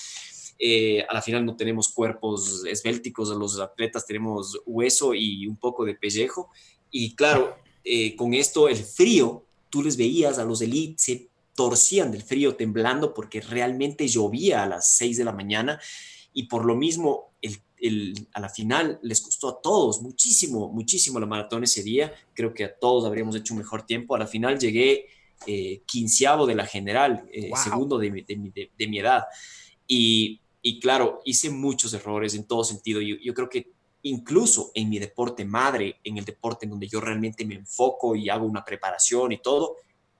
Eh, 0.58 1.04
a 1.08 1.14
la 1.14 1.22
final 1.22 1.44
no 1.44 1.56
tenemos 1.56 1.88
cuerpos 1.88 2.64
esbélticos, 2.64 3.30
los 3.30 3.58
atletas 3.58 4.06
tenemos 4.06 4.60
hueso 4.66 5.14
y 5.14 5.46
un 5.46 5.56
poco 5.56 5.84
de 5.84 5.94
pellejo. 5.94 6.50
Y 6.90 7.14
claro, 7.14 7.56
eh, 7.82 8.14
con 8.16 8.34
esto 8.34 8.68
el 8.68 8.76
frío, 8.76 9.44
tú 9.70 9.82
les 9.82 9.96
veías 9.96 10.38
a 10.38 10.44
los 10.44 10.60
elites, 10.62 11.04
se 11.04 11.28
torcían 11.54 12.10
del 12.10 12.22
frío 12.22 12.56
temblando 12.56 13.14
porque 13.14 13.40
realmente 13.40 14.08
llovía 14.08 14.62
a 14.62 14.68
las 14.68 14.92
6 14.96 15.18
de 15.18 15.24
la 15.24 15.32
mañana 15.32 15.80
y 16.32 16.44
por 16.44 16.64
lo 16.64 16.74
mismo 16.74 17.30
el 17.42 17.60
a 18.32 18.40
la 18.40 18.48
final 18.48 18.98
les 19.02 19.20
costó 19.20 19.48
a 19.50 19.60
todos 19.60 20.00
muchísimo, 20.00 20.70
muchísimo 20.70 21.20
la 21.20 21.26
maratón 21.26 21.64
ese 21.64 21.82
día. 21.82 22.12
Creo 22.32 22.54
que 22.54 22.64
a 22.64 22.74
todos 22.74 23.04
habríamos 23.04 23.36
hecho 23.36 23.52
un 23.52 23.58
mejor 23.58 23.82
tiempo. 23.82 24.14
A 24.14 24.18
la 24.18 24.26
final 24.26 24.58
llegué 24.58 25.06
eh, 25.46 25.82
quinceavo 25.84 26.46
de 26.46 26.54
la 26.54 26.66
general, 26.66 27.28
eh, 27.30 27.50
segundo 27.62 27.98
de, 27.98 28.10
mi 28.10 28.98
edad. 28.98 29.24
Y, 29.86 30.40
claro, 30.80 31.20
hice 31.24 31.50
muchos 31.50 31.92
errores 31.94 32.34
en 32.34 32.46
todo 32.46 32.64
sentido. 32.64 33.00
Yo, 33.00 33.16
yo 33.22 33.34
creo 33.34 33.48
que 33.48 33.72
incluso 34.02 34.70
en 34.74 34.88
mi 34.88 34.98
deporte 34.98 35.44
madre, 35.44 36.00
en 36.04 36.18
el 36.18 36.24
deporte 36.24 36.66
en 36.66 36.70
donde 36.70 36.88
yo 36.88 37.00
realmente 37.00 37.44
me 37.44 37.54
enfoco 37.54 38.14
y 38.14 38.28
hago 38.28 38.46
una 38.46 38.64
preparación 38.64 39.32
y 39.32 39.38
todo, 39.38 39.76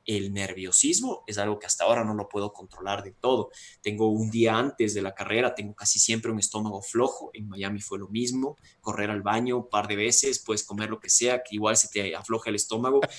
el 0.07 0.33
nerviosismo 0.33 1.25
es 1.27 1.39
algo 1.39 1.59
que 1.59 1.67
hasta 1.67 1.85
ahora 1.85 2.05
no 2.05 2.15
lo 2.15 2.29
puedo 2.29 2.53
controlar 2.53 3.03
de 3.03 3.13
todo. 3.13 3.51
Tengo 3.81 4.09
un 4.09 4.31
día 4.31 4.57
antes 4.57 4.95
de 4.95 5.03
la 5.03 5.15
carrera, 5.15 5.55
tengo 5.55 5.75
casi 5.75 5.99
siempre 5.99 6.31
un 6.31 6.39
estómago 6.39 6.83
flojo. 6.83 7.31
En 7.33 7.49
Miami 7.49 7.81
fue 7.81 7.99
lo 7.99 8.09
mismo, 8.09 8.57
correr 8.81 9.11
al 9.11 9.23
baño 9.23 9.57
un 9.57 9.69
par 9.69 9.89
de 9.89 9.97
veces, 9.97 10.41
puedes 10.41 10.63
comer 10.63 10.91
lo 10.91 11.01
que 11.01 11.09
sea, 11.09 11.43
que 11.43 11.55
igual 11.57 11.77
se 11.77 11.89
te 11.89 12.15
afloja 12.15 12.51
el 12.51 12.57
estómago. 12.57 13.01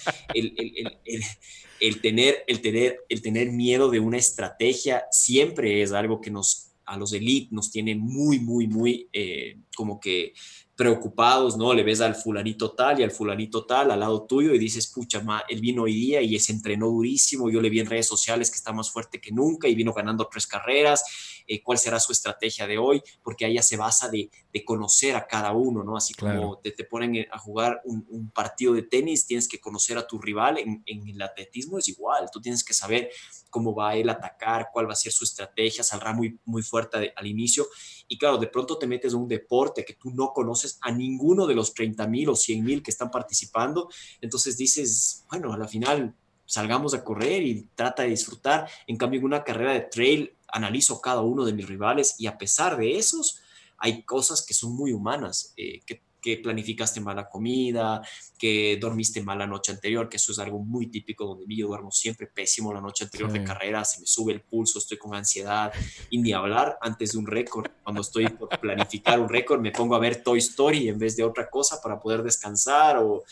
El, 1.82 1.99
tener, 1.99 2.45
el, 2.47 2.61
tener, 2.61 2.99
el 3.09 3.21
tener 3.21 3.51
miedo 3.51 3.89
de 3.89 3.99
una 3.99 4.17
estrategia 4.17 5.05
siempre 5.11 5.82
es 5.82 5.91
algo 5.91 6.21
que 6.21 6.32
nos, 6.32 6.71
a 6.86 6.98
los 6.98 7.14
elite 7.14 7.50
nos 7.52 7.72
tiene 7.72 7.96
muy, 7.96 8.40
muy, 8.40 8.68
muy 8.68 9.10
eh, 9.14 9.58
como 9.76 10.00
que 10.00 10.34
preocupados, 10.76 11.55
¿no? 11.57 11.73
Le 11.73 11.84
ves 11.84 12.01
al 12.01 12.15
fulanito 12.15 12.71
tal 12.71 12.99
y 12.99 13.03
al 13.03 13.11
fulanito 13.11 13.65
tal 13.65 13.91
al 13.91 13.99
lado 13.99 14.23
tuyo 14.23 14.53
y 14.53 14.59
dices, 14.59 14.88
pucha, 14.88 15.21
ma, 15.21 15.43
él 15.47 15.61
vino 15.61 15.84
hoy 15.84 15.93
día 15.93 16.21
y 16.21 16.38
se 16.39 16.51
entrenó 16.51 16.88
durísimo, 16.88 17.49
yo 17.49 17.61
le 17.61 17.69
vi 17.69 17.80
en 17.80 17.86
redes 17.86 18.07
sociales 18.07 18.49
que 18.49 18.57
está 18.57 18.73
más 18.73 18.91
fuerte 18.91 19.21
que 19.21 19.32
nunca 19.32 19.69
y 19.69 19.76
vino 19.76 19.93
ganando 19.93 20.28
tres 20.30 20.45
carreras, 20.45 21.43
eh, 21.47 21.61
¿cuál 21.63 21.78
será 21.78 21.99
su 21.99 22.11
estrategia 22.11 22.67
de 22.67 22.78
hoy? 22.78 23.01
Porque 23.23 23.45
ahí 23.45 23.53
ya 23.53 23.63
se 23.63 23.78
basa 23.78 24.09
de, 24.09 24.30
conocer 24.65 25.15
a 25.15 25.28
cada 25.28 25.51
uno, 25.51 25.84
¿no? 25.84 25.95
Así 25.95 26.13
como 26.13 26.57
te, 26.59 26.71
ponen 26.86 27.28
a 27.32 27.38
jugar 27.38 27.82
un, 27.86 28.32
partido 28.34 28.73
de 28.73 28.84
tenis, 28.84 29.26
tienes 29.26 29.47
que 29.47 29.59
conocer 29.59 29.97
a 29.97 30.07
tu 30.07 30.17
rival, 30.17 30.57
en, 30.57 30.82
en 30.86 31.07
el 31.07 31.21
atletismo 31.21 31.78
es 31.78 31.88
igual, 31.88 32.30
tú 32.32 32.41
tienes 32.41 32.63
que 32.63 32.73
saber 32.73 33.09
cómo 33.49 33.73
va 33.73 33.91
a 33.91 33.95
él 33.95 34.09
atacar, 34.09 34.67
cuál 34.73 34.89
va 34.89 34.91
a 34.91 34.97
ser 34.97 35.13
su 35.13 35.23
estrategia, 35.23 35.84
saldrá 35.84 36.11
muy, 36.11 36.38
muy 36.43 36.61
fuerte 36.61 37.13
al 37.15 37.26
inicio. 37.28 37.65
Y 38.08 38.18
claro, 38.18 38.38
de 38.38 38.47
pronto 38.47 38.78
te 38.78 38.88
metes 38.88 39.14
en 39.14 39.20
un 39.20 39.28
deporte 39.28 39.84
que 39.84 39.93
tú 39.93 40.12
no 40.12 40.32
conoces 40.34 40.78
a 40.82 40.91
ninguno 40.91 41.47
de 41.47 41.56
los 41.56 41.74
30 41.74 42.08
mil 42.08 42.30
o 42.30 42.36
100 42.36 42.64
mil 42.64 42.84
que 42.84 42.91
están 42.91 43.10
participando. 43.10 43.89
Entonces 44.22 44.58
dices, 44.58 45.26
bueno, 45.30 45.53
a 45.53 45.58
la 45.58 45.68
final 45.68 46.16
salgamos 46.45 46.93
a 46.93 47.03
correr 47.03 47.43
y 47.43 47.68
trata 47.76 48.03
de 48.03 48.10
disfrutar. 48.10 48.70
En 48.88 48.97
cambio, 48.97 49.20
en 49.20 49.26
una 49.26 49.43
carrera 49.43 49.74
de 49.74 49.82
trail, 49.82 50.36
analizo 50.47 51.01
cada 51.01 51.22
uno 51.22 51.45
de 51.45 51.53
mis 51.53 51.68
rivales 51.68 52.16
y 52.20 52.28
a 52.28 52.38
pesar 52.38 52.78
de 52.78 52.97
esos, 52.97 53.41
hay 53.78 54.03
cosas 54.03 54.45
que 54.45 54.53
son 54.53 54.76
muy 54.76 54.93
humanas, 54.93 55.53
eh, 55.58 55.82
que 55.86 56.01
que 56.26 56.38
planificaste 56.38 56.99
mala 57.01 57.30
comida, 57.30 58.01
que 58.36 58.80
dormiste 58.82 59.21
mal 59.21 59.38
la 59.38 59.45
noche 59.45 59.71
anterior, 59.71 60.09
que 60.09 60.17
eso 60.17 60.32
es 60.32 60.39
algo 60.39 60.57
muy 60.57 60.88
típico 60.88 61.23
donde 61.23 61.45
yo 61.55 61.67
duermo 61.67 61.91
siempre 61.91 62.26
pésimo 62.26 62.73
la 62.73 62.82
noche 62.82 63.03
anterior 63.03 63.32
de 63.32 63.43
carrera, 63.43 63.86
se 63.86 64.01
me 64.01 64.07
sube 64.07 64.34
el 64.34 64.41
pulso, 64.41 64.80
estoy 64.80 64.97
con 64.97 65.13
ansiedad 65.13 65.71
y 66.09 66.17
ni 66.17 66.34
hablar 66.34 66.80
antes 66.82 67.11
de 67.11 67.19
un 67.19 67.28
récord. 67.28 67.67
Cuando 67.84 68.01
estoy 68.01 68.28
por 68.30 68.49
planificar 68.59 69.19
un 69.19 69.30
récord 69.30 69.61
me 69.61 69.71
pongo 69.71 69.93
a 69.93 69.99
ver 69.99 70.23
Toy 70.23 70.39
Story 70.39 70.89
en 70.89 70.97
vez 70.97 71.15
de 71.15 71.23
otra 71.23 71.47
cosa 71.47 71.80
para 71.80 71.99
poder 71.99 72.23
descansar 72.23 72.97
o 72.97 73.23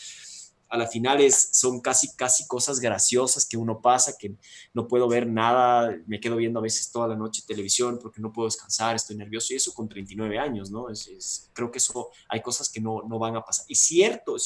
a 0.68 0.76
la 0.76 0.86
final 0.86 1.20
es, 1.20 1.50
son 1.52 1.80
casi, 1.80 2.14
casi 2.16 2.46
cosas 2.46 2.80
graciosas 2.80 3.46
que 3.46 3.56
uno 3.56 3.80
pasa, 3.80 4.16
que 4.18 4.34
no 4.72 4.88
puedo 4.88 5.08
ver 5.08 5.26
nada, 5.26 5.96
me 6.06 6.20
quedo 6.20 6.36
viendo 6.36 6.58
a 6.58 6.62
veces 6.62 6.90
toda 6.90 7.08
la 7.08 7.16
noche 7.16 7.42
televisión 7.46 7.98
porque 8.00 8.20
no 8.20 8.32
puedo 8.32 8.48
descansar, 8.48 8.96
estoy 8.96 9.16
nervioso 9.16 9.52
y 9.52 9.56
eso 9.56 9.72
con 9.72 9.88
39 9.88 10.38
años, 10.38 10.70
¿no? 10.70 10.88
Es, 10.90 11.50
creo 11.52 11.70
que 11.70 11.78
eso, 11.78 12.10
hay 12.28 12.40
cosas 12.40 12.68
que 12.68 12.80
no, 12.80 13.02
no 13.08 13.18
van 13.18 13.36
a 13.36 13.44
pasar. 13.44 13.66
Y 13.68 13.74
cierto, 13.74 14.36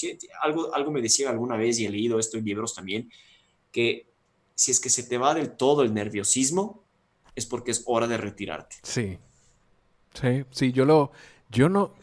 algo, 0.43 0.75
algo 0.75 0.91
me 0.91 1.01
decía 1.01 1.31
alguna 1.31 1.57
vez 1.57 1.79
y 1.79 1.87
he 1.87 1.91
leído 1.91 2.19
esto 2.19 2.37
en 2.37 2.45
libros 2.45 2.75
también, 2.75 3.11
que 3.73 4.12
si 4.55 4.71
es 4.71 4.81
que 4.81 4.91
se 4.91 5.05
te 5.05 5.19
va 5.19 5.35
del 5.35 5.57
todo 5.57 5.83
el 5.83 5.95
nerviosismo, 5.95 6.85
es 7.35 7.47
porque 7.47 7.71
es 7.71 7.83
hora 7.87 8.07
de 8.07 8.16
retirarte. 8.16 8.77
Sí, 8.83 9.19
sí, 10.21 10.45
sí, 10.51 10.73
yo 10.73 10.85
lo, 10.85 11.12
yo 11.49 11.69
no 11.69 11.95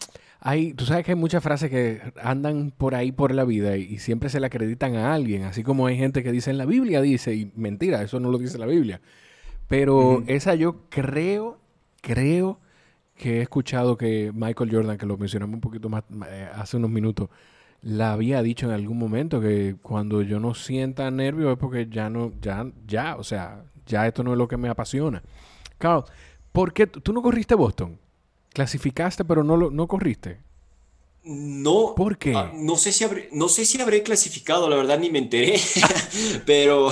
tú 0.76 0.86
sabes 0.86 1.04
que 1.04 1.12
hay 1.12 1.18
muchas 1.18 1.44
frases 1.44 1.70
que 1.72 2.02
andan 2.22 2.72
por 2.72 2.94
ahí 2.94 3.12
por 3.12 3.34
la 3.34 3.44
vida 3.44 3.78
y, 3.78 3.98
siempre 3.98 4.30
se 4.30 4.40
le 4.40 4.46
acreditan 4.46 4.96
a 4.96 5.14
alguien, 5.14 5.44
así 5.44 5.64
como 5.64 5.88
hay 5.88 5.98
gente 5.98 6.24
que 6.24 6.32
dice 6.32 6.52
en 6.52 6.58
la 6.58 6.66
Biblia, 6.66 7.02
dice, 7.02 7.34
y 7.34 7.52
mentira, 7.56 8.02
eso 8.04 8.20
no 8.20 8.30
lo 8.30 8.38
dice 8.38 8.58
la 8.58 8.68
Biblia. 8.68 9.02
Pero 9.68 10.24
esa 10.28 10.54
yo 10.54 10.88
creo, 10.90 11.58
creo 12.02 12.60
que 13.16 13.40
he 13.40 13.42
escuchado 13.42 13.98
que 13.98 14.32
Michael 14.34 14.70
Jordan, 14.72 14.98
que 14.98 15.08
lo 15.08 15.18
mencionamos 15.18 15.56
un 15.56 15.62
poquito 15.62 15.90
más 15.90 16.04
eh, 16.30 16.48
hace 16.54 16.78
unos 16.78 16.92
minutos, 16.92 17.30
la 17.82 18.14
había 18.14 18.42
dicho 18.44 18.68
en 18.68 18.74
algún 18.74 19.00
momento 19.00 19.42
que 19.42 19.78
cuando 19.82 20.22
yo 20.22 20.40
no 20.40 20.54
sienta 20.54 21.10
nervio 21.10 21.52
es 21.52 21.58
porque 21.58 21.88
ya 21.90 22.10
no, 22.10 22.34
ya, 22.42 22.68
ya, 22.86 23.16
o 23.16 23.24
sea, 23.24 23.64
ya 23.86 24.06
esto 24.08 24.24
no 24.24 24.34
es 24.34 24.38
lo 24.38 24.48
que 24.48 24.58
me 24.58 24.70
apasiona. 24.70 25.24
Carl, 25.78 26.04
¿por 26.52 26.74
qué 26.74 26.88
tú 26.88 27.14
no 27.14 27.22
corriste 27.22 27.56
Boston? 27.56 27.98
Clasificaste, 28.56 29.26
pero 29.26 29.44
no, 29.44 29.58
lo, 29.58 29.70
no 29.70 29.86
corriste. 29.86 30.38
No. 31.26 31.94
¿Por 31.94 32.18
qué? 32.18 32.34
Ah, 32.34 32.54
no, 32.56 32.78
sé 32.78 32.94
si 32.94 33.04
habré, 33.04 33.28
no 33.34 33.50
sé 33.50 33.66
si 33.66 33.82
habré 33.82 34.02
clasificado, 34.02 34.70
la 34.70 34.78
verdad 34.78 34.98
ni 34.98 35.10
me 35.10 35.20
enteré, 35.20 35.60
pero 36.46 36.90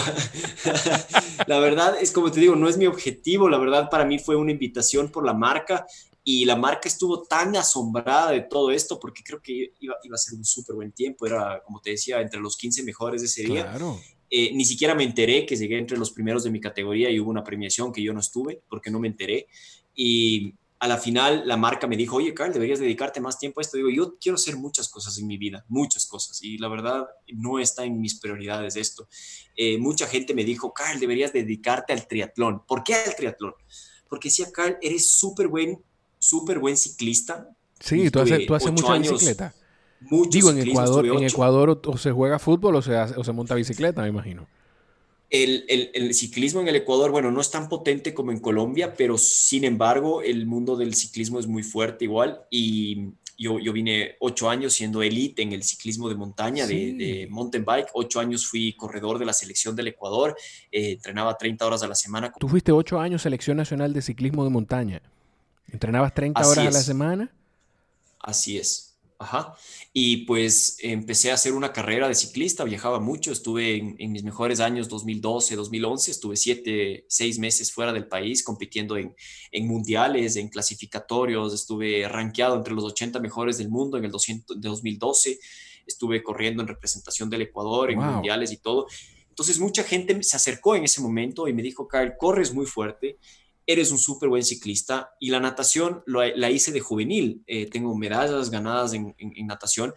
la 1.48 1.60
verdad 1.60 1.96
es 2.02 2.12
como 2.12 2.32
te 2.32 2.42
digo, 2.42 2.58
no 2.58 2.68
es 2.68 2.78
mi 2.78 2.86
objetivo, 2.86 3.48
la 3.48 3.58
verdad 3.60 3.90
para 3.90 4.04
mí 4.04 4.20
fue 4.20 4.36
una 4.36 4.52
invitación 4.52 5.10
por 5.10 5.26
la 5.26 5.34
marca 5.34 5.86
y 6.22 6.44
la 6.44 6.58
marca 6.58 6.90
estuvo 6.90 7.24
tan 7.24 7.56
asombrada 7.56 8.32
de 8.32 8.42
todo 8.42 8.72
esto 8.72 9.00
porque 9.00 9.24
creo 9.24 9.42
que 9.42 9.72
iba, 9.80 9.96
iba 10.04 10.16
a 10.16 10.18
ser 10.18 10.38
un 10.38 10.44
súper 10.44 10.76
buen 10.76 10.92
tiempo, 10.92 11.26
era 11.26 11.62
como 11.64 11.80
te 11.80 11.92
decía, 11.92 12.20
entre 12.20 12.42
los 12.42 12.58
15 12.58 12.84
mejores 12.84 13.22
de 13.22 13.28
ese 13.28 13.44
día. 13.44 13.70
Claro. 13.70 14.02
Eh, 14.30 14.52
ni 14.52 14.66
siquiera 14.66 14.96
me 14.96 15.04
enteré 15.06 15.46
que 15.46 15.56
llegué 15.56 15.78
entre 15.78 15.96
los 15.96 16.12
primeros 16.12 16.44
de 16.44 16.50
mi 16.50 16.60
categoría 16.60 17.10
y 17.10 17.22
hubo 17.22 17.30
una 17.30 17.44
premiación 17.44 17.94
que 17.94 18.02
yo 18.02 18.14
no 18.14 18.20
estuve 18.20 18.64
porque 18.68 18.92
no 18.92 19.00
me 19.00 19.08
enteré. 19.08 19.48
Y 19.96 20.56
a 20.84 20.88
la 20.88 20.98
final 20.98 21.44
la 21.46 21.56
marca 21.56 21.88
me 21.88 21.96
dijo, 21.96 22.18
oye, 22.18 22.34
Carl, 22.34 22.52
deberías 22.52 22.78
dedicarte 22.78 23.22
más 23.22 23.40
tiempo 23.40 23.62
a 23.62 23.64
esto. 23.64 23.78
Digo, 23.78 23.90
yo 23.90 24.18
quiero 24.20 24.36
hacer 24.36 24.58
muchas 24.58 24.90
cosas 24.90 25.18
en 25.18 25.28
mi 25.28 25.38
vida, 25.38 25.64
muchas 25.70 26.06
cosas. 26.06 26.44
Y 26.44 26.58
la 26.58 26.68
verdad 26.68 27.08
no 27.28 27.58
está 27.58 27.86
en 27.86 28.02
mis 28.02 28.20
prioridades 28.20 28.76
esto. 28.76 29.08
Eh, 29.56 29.78
mucha 29.78 30.08
gente 30.08 30.34
me 30.34 30.44
dijo, 30.44 30.74
Carl, 30.74 31.00
deberías 31.00 31.32
dedicarte 31.32 31.94
al 31.94 32.06
triatlón. 32.06 32.64
¿Por 32.68 32.84
qué 32.84 32.96
al 32.96 33.16
triatlón? 33.16 33.54
Porque 34.10 34.28
decía, 34.28 34.52
Carl, 34.52 34.78
eres 34.82 35.10
súper 35.10 35.48
buen, 35.48 35.82
súper 36.20 36.60
buen 36.60 36.76
ciclista. 36.76 37.48
Sí, 37.80 38.12
tú 38.12 38.20
haces, 38.20 38.46
tú 38.46 38.54
haces 38.54 38.74
mucha 38.74 38.98
bicicleta. 38.98 39.56
Digo, 40.30 40.50
en 40.50 40.68
Ecuador, 40.68 41.06
en 41.06 41.24
Ecuador 41.24 41.82
o, 41.82 41.98
se 41.98 42.12
juega 42.12 42.40
fútbol 42.40 42.76
o 42.76 42.82
se, 42.82 42.94
o 42.94 43.24
se 43.24 43.32
monta 43.32 43.56
bicicleta, 43.56 44.02
me 44.02 44.10
imagino. 44.10 44.48
El, 45.34 45.66
el, 45.68 45.90
el, 45.96 46.14
ciclismo 46.14 46.62
en 46.62 46.68
el 46.68 46.76
Ecuador, 46.76 47.10
bueno, 47.10 47.32
no 47.32 47.42
es 47.42 47.50
tan 47.50 47.68
potente 47.68 48.14
como 48.14 48.32
en 48.32 48.40
Colombia, 48.40 48.94
pero 48.94 49.18
sin 49.18 49.64
embargo 49.64 50.22
el 50.22 50.46
mundo 50.46 50.76
del 50.76 50.94
ciclismo 50.94 51.40
es 51.40 51.48
muy 51.48 51.64
fuerte 51.64 52.06
igual 52.06 52.44
y 52.52 53.14
yo, 53.36 53.58
yo 53.58 53.74
vine 53.74 54.16
ocho 54.20 54.48
años 54.48 54.74
siendo 54.74 55.02
elite 55.02 55.42
en 55.42 55.54
el 55.54 55.64
ciclismo 55.64 56.08
de 56.08 56.16
montaña, 56.16 56.68
de, 56.68 56.94
de, 56.94 57.28
mountain 57.30 57.66
bike, 57.66 57.88
ocho 57.94 58.20
años 58.20 58.48
fui 58.48 58.74
corredor 58.74 59.18
de 59.18 59.26
la 59.26 59.34
selección 59.34 59.76
del 59.76 59.88
Ecuador, 59.88 60.38
eh, 60.72 60.92
entrenaba 60.92 61.36
30 61.36 61.66
horas 61.66 61.82
a 61.82 61.88
la 61.88 61.96
semana. 61.96 62.32
Tú 62.40 62.48
fuiste 62.48 62.72
ocho 62.72 63.00
años 63.00 63.24
selección 63.24 63.58
nacional 63.58 63.92
de 63.92 64.02
ciclismo 64.02 64.44
de 64.44 64.52
montaña, 64.52 65.02
entrenabas 65.68 66.14
30 66.14 66.40
Así 66.40 66.52
horas 66.52 66.66
es. 66.66 66.76
a 66.76 66.78
la 66.78 66.84
semana. 66.84 67.32
Así 68.20 68.58
es. 68.58 68.93
Ajá. 69.20 69.56
Y 69.94 70.26
pues 70.26 70.78
empecé 70.80 71.32
a 71.32 71.36
hacer 71.36 71.54
una 71.54 71.72
carrera 71.72 72.08
de 72.08 72.16
ciclista, 72.16 72.64
viajaba 72.64 73.00
mucho, 73.00 73.32
estuve 73.32 73.78
en, 73.78 73.96
en, 74.00 74.12
mis 74.12 74.24
mejores 74.24 74.60
años 74.60 74.90
2012, 74.90 75.56
2011, 75.56 76.12
estuve 76.12 76.36
siete, 76.36 77.06
seis 77.08 77.40
meses 77.40 77.72
fuera 77.72 77.94
del 77.94 78.08
país 78.08 78.44
compitiendo 78.44 78.98
en, 78.98 79.16
en 79.52 79.68
mundiales, 79.68 80.36
en 80.36 80.50
clasificatorios, 80.50 81.54
estuve 81.54 82.08
rankeado 82.08 82.56
entre 82.56 82.74
los 82.74 82.84
80 82.84 83.20
mejores 83.20 83.58
del 83.58 83.70
mundo 83.70 83.98
en 83.98 84.06
el 84.06 84.12
200, 84.12 84.60
de 84.60 84.70
2012, 84.70 85.40
estuve 85.86 86.24
corriendo 86.24 86.62
en 86.62 86.68
representación 86.68 87.30
del 87.30 87.44
Ecuador, 87.44 87.92
en 87.92 88.00
wow. 88.00 88.14
mundiales 88.14 88.52
y 88.52 88.58
todo. 88.58 88.88
Entonces 89.30 89.60
mucha 89.60 89.84
gente 89.84 90.22
se 90.22 90.36
acercó 90.36 90.76
en 90.76 90.84
ese 90.84 91.02
momento 91.02 91.48
y 91.48 91.54
me 91.54 91.64
dijo, 91.64 91.88
Kyle, 91.88 92.14
corres 92.18 92.54
muy 92.54 92.66
fuerte 92.66 93.18
eres 93.66 93.92
un 93.92 93.98
súper 93.98 94.30
buen 94.30 94.44
ciclista 94.44 95.12
y 95.20 95.30
la 95.30 95.40
natación 95.40 96.04
la 96.06 96.52
hice 96.52 96.72
de 96.72 96.80
juvenil, 96.80 97.44
eh, 97.48 97.68
tengo 97.68 97.96
medallas 97.96 98.50
ganadas 98.50 98.94
en, 98.94 99.16
en, 99.18 99.48
natación, 99.48 99.94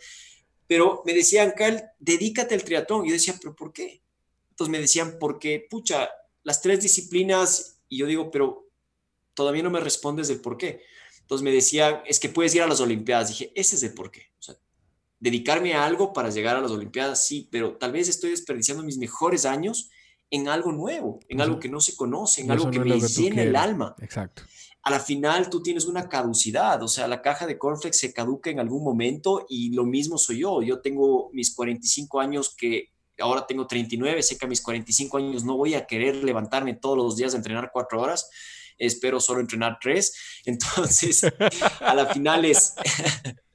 pero 0.67 1.03
me 1.05 1.12
decían, 1.12 1.53
Carl, 1.57 1.83
dedícate 1.99 2.55
al 2.55 2.64
triatlón. 2.64 3.07
Yo 3.07 3.12
decía, 3.12 3.35
pero 3.41 3.55
¿por 3.55 3.73
qué? 3.73 4.03
Entonces 4.51 4.71
me 4.71 4.81
decían, 4.81 5.17
porque, 5.21 5.67
pucha, 5.71 6.09
las 6.43 6.61
tres 6.61 6.81
disciplinas, 6.81 7.81
y 7.89 7.99
yo 7.99 8.07
digo, 8.07 8.31
pero 8.31 8.69
todavía 9.35 9.62
no 9.62 9.71
me 9.71 9.81
respondes 9.81 10.29
del 10.29 10.41
por 10.41 10.57
qué. 10.57 10.83
Entonces 11.21 11.45
me 11.45 11.53
decían, 11.53 12.03
es 12.07 12.19
que 12.19 12.29
puedes 12.29 12.55
ir 12.55 12.62
a 12.62 12.67
las 12.67 12.81
Olimpiadas. 12.81 13.29
Dije, 13.29 13.53
ese 13.55 13.77
es 13.77 13.83
el 13.83 13.95
por 13.95 14.11
qué. 14.11 14.23
O 14.39 14.43
sea, 14.43 14.57
dedicarme 15.21 15.75
a 15.75 15.85
algo 15.85 16.12
para 16.12 16.31
llegar 16.31 16.57
a 16.57 16.61
las 16.61 16.71
Olimpiadas, 16.71 17.27
sí, 17.27 17.49
pero 17.51 17.77
tal 17.77 17.93
vez 17.93 18.09
estoy 18.09 18.31
desperdiciando 18.31 18.83
mis 18.83 18.99
mejores 18.99 19.45
años 19.45 19.91
en 20.31 20.49
algo 20.49 20.72
nuevo, 20.72 21.20
en 21.29 21.41
algo 21.41 21.59
que 21.61 21.68
no 21.68 21.81
se 21.81 21.95
conoce, 21.95 22.43
en 22.43 22.51
algo 22.51 22.70
que 22.70 22.79
no 22.79 22.85
me 22.85 23.01
que 23.01 23.07
llena 23.07 23.43
el 23.43 23.57
alma. 23.57 23.95
Exacto. 24.01 24.43
A 24.83 24.91
la 24.91 25.01
final 25.01 25.51
tú 25.51 25.62
tienes 25.62 25.87
una 25.87 26.09
caducidad, 26.09 26.83
o 26.83 26.89
sea, 26.89 27.09
la 27.09 27.20
caja 27.20 27.47
de 27.47 27.59
cornflakes 27.59 27.99
se 27.99 28.12
caduca 28.12 28.51
en 28.51 28.61
algún 28.61 28.85
momento 28.85 29.47
y 29.49 29.72
lo 29.72 29.85
mismo 29.85 30.16
soy 30.16 30.41
yo. 30.41 30.62
Yo 30.62 30.81
tengo 30.81 31.31
mis 31.33 31.55
45 31.55 32.20
años 32.20 32.55
que 32.57 32.91
ahora 33.18 33.47
tengo 33.47 33.66
39, 33.66 34.22
sé 34.22 34.39
que 34.39 34.47
a 34.47 34.49
mis 34.49 34.62
45 34.62 35.16
años 35.16 35.45
no 35.45 35.57
voy 35.57 35.74
a 35.74 35.87
querer 35.87 36.16
levantarme 36.16 36.74
todos 36.74 36.97
los 36.97 37.16
días 37.16 37.35
a 37.35 37.39
entrenar 37.39 37.70
cuatro 37.72 38.01
horas, 38.01 38.31
espero 38.79 39.18
solo 39.20 39.41
entrenar 39.41 39.79
tres. 39.81 40.14
Entonces, 40.45 41.22
a 41.81 41.95
la 41.95 42.07
final 42.07 42.45
es... 42.45 42.74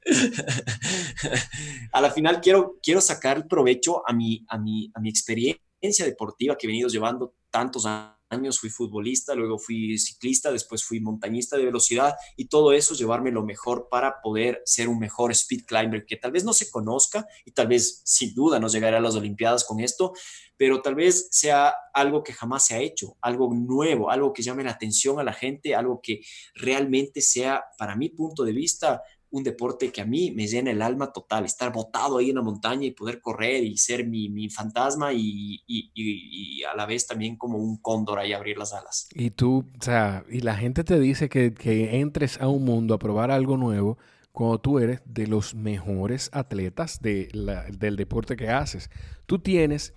a 1.94 2.02
la 2.02 2.12
final 2.12 2.42
quiero, 2.42 2.80
quiero 2.82 3.00
sacar 3.00 3.48
provecho 3.48 4.02
a 4.06 4.14
mi, 4.14 4.44
a 4.50 4.58
mi, 4.58 4.92
a 4.96 5.00
mi 5.00 5.10
experiencia 5.10 5.71
deportiva 5.82 6.58
que 6.58 6.68
he 6.68 6.70
venido 6.70 6.90
llevando 6.90 7.36
tantos 7.50 7.86
años. 7.86 8.60
Fui 8.60 8.70
futbolista, 8.70 9.36
luego 9.36 9.60
fui 9.60 9.98
ciclista, 9.98 10.54
después 10.54 10.86
fui 10.86 11.02
montañista 11.02 11.58
de 11.58 11.66
velocidad 11.66 12.16
y 12.38 12.46
todo 12.46 12.72
eso 12.72 12.96
llevarme 12.96 13.30
lo 13.30 13.44
mejor 13.44 13.90
para 13.90 14.22
poder 14.22 14.62
ser 14.64 14.88
un 14.88 15.00
mejor 15.00 15.32
speed 15.32 15.66
climber 15.66 16.06
que 16.06 16.16
tal 16.16 16.32
vez 16.32 16.46
no 16.46 16.54
se 16.54 16.72
conozca 16.72 17.26
y 17.46 17.52
tal 17.52 17.68
vez 17.68 18.02
sin 18.06 18.34
duda 18.34 18.58
no 18.58 18.70
llegaré 18.70 18.96
a 18.96 19.02
las 19.02 19.16
Olimpiadas 19.16 19.66
con 19.66 19.82
esto, 19.82 20.14
pero 20.56 20.82
tal 20.82 20.96
vez 20.96 21.28
sea 21.32 21.76
algo 21.94 22.24
que 22.24 22.32
jamás 22.32 22.68
se 22.68 22.76
ha 22.76 22.80
hecho, 22.80 23.18
algo 23.22 23.54
nuevo, 23.54 24.10
algo 24.10 24.32
que 24.32 24.44
llame 24.44 24.64
la 24.64 24.72
atención 24.72 25.20
a 25.20 25.24
la 25.24 25.34
gente, 25.34 25.76
algo 25.76 26.00
que 26.02 26.22
realmente 26.56 27.20
sea, 27.20 27.66
para 27.78 27.98
mi 27.98 28.08
punto 28.08 28.46
de 28.46 28.54
vista, 28.54 29.02
un 29.32 29.44
deporte 29.44 29.92
que 29.92 30.02
a 30.02 30.06
mí 30.06 30.32
me 30.32 30.46
llena 30.46 30.72
el 30.72 30.82
alma 30.82 31.12
total, 31.12 31.46
estar 31.46 31.72
botado 31.72 32.18
ahí 32.18 32.30
en 32.30 32.36
la 32.36 32.42
montaña 32.42 32.86
y 32.86 32.92
poder 32.92 33.22
correr 33.22 33.64
y 33.64 33.78
ser 33.78 34.06
mi, 34.06 34.30
mi 34.30 34.50
fantasma 34.50 35.14
y, 35.14 35.64
y, 35.66 36.64
a 36.64 36.76
la 36.76 36.86
vez 36.86 37.08
también 37.08 37.38
como 37.38 37.58
un 37.58 37.78
cóndor 37.78 38.20
ahí 38.20 38.34
abrir 38.34 38.58
las 38.58 38.74
alas. 38.74 39.08
Y 39.14 39.32
tú, 39.32 39.66
o 39.80 39.84
sea, 39.84 40.26
y 40.30 40.42
la 40.42 40.56
gente 40.56 40.84
te 40.84 41.00
dice 41.00 41.30
que, 41.30 41.54
que 41.54 42.00
entres 42.00 42.40
a 42.42 42.48
un 42.48 42.66
mundo 42.66 42.94
a 42.94 43.00
probar 43.00 43.32
algo 43.32 43.58
nuevo 43.58 43.98
cuando 44.32 44.60
tú 44.60 44.80
eres 44.80 45.02
de 45.06 45.28
los 45.28 45.56
mejores 45.56 46.30
atletas 46.34 47.02
de 47.02 47.30
la, 47.34 47.64
del 47.66 47.96
deporte 47.96 48.36
que 48.36 48.50
haces. 48.50 48.90
Tú 49.26 49.40
tienes 49.40 49.94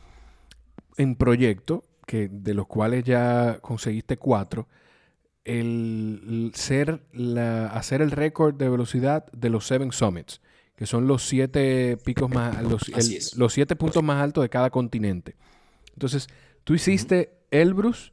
en 0.97 1.16
proyecto, 1.16 1.85
que 2.07 2.28
de 2.28 2.55
los 2.55 2.66
cuales 2.66 3.05
ya 3.05 3.59
conseguiste 3.61 4.16
cuatro, 4.16 4.68
el 5.45 6.53
ser 6.55 7.03
la, 7.12 7.66
hacer 7.66 8.01
el 8.01 8.11
récord 8.11 8.55
de 8.55 8.68
velocidad 8.68 9.26
de 9.32 9.51
los 9.51 9.66
Seven 9.66 9.92
Summits, 9.92 10.40
que 10.76 10.86
son 10.86 11.07
los 11.07 11.26
siete 11.28 11.99
picos 12.05 12.30
más, 12.30 12.62
los, 12.62 12.88
el, 12.88 13.38
los 13.38 13.53
siete 13.53 13.76
puntos 13.76 14.03
más 14.03 14.22
altos 14.22 14.42
de 14.42 14.49
cada 14.49 14.70
continente. 14.70 15.36
Entonces, 15.92 16.28
tú 16.64 16.74
hiciste 16.74 17.16
uh 17.16 17.22
-huh. 17.22 17.61
Elbrus, 17.61 18.12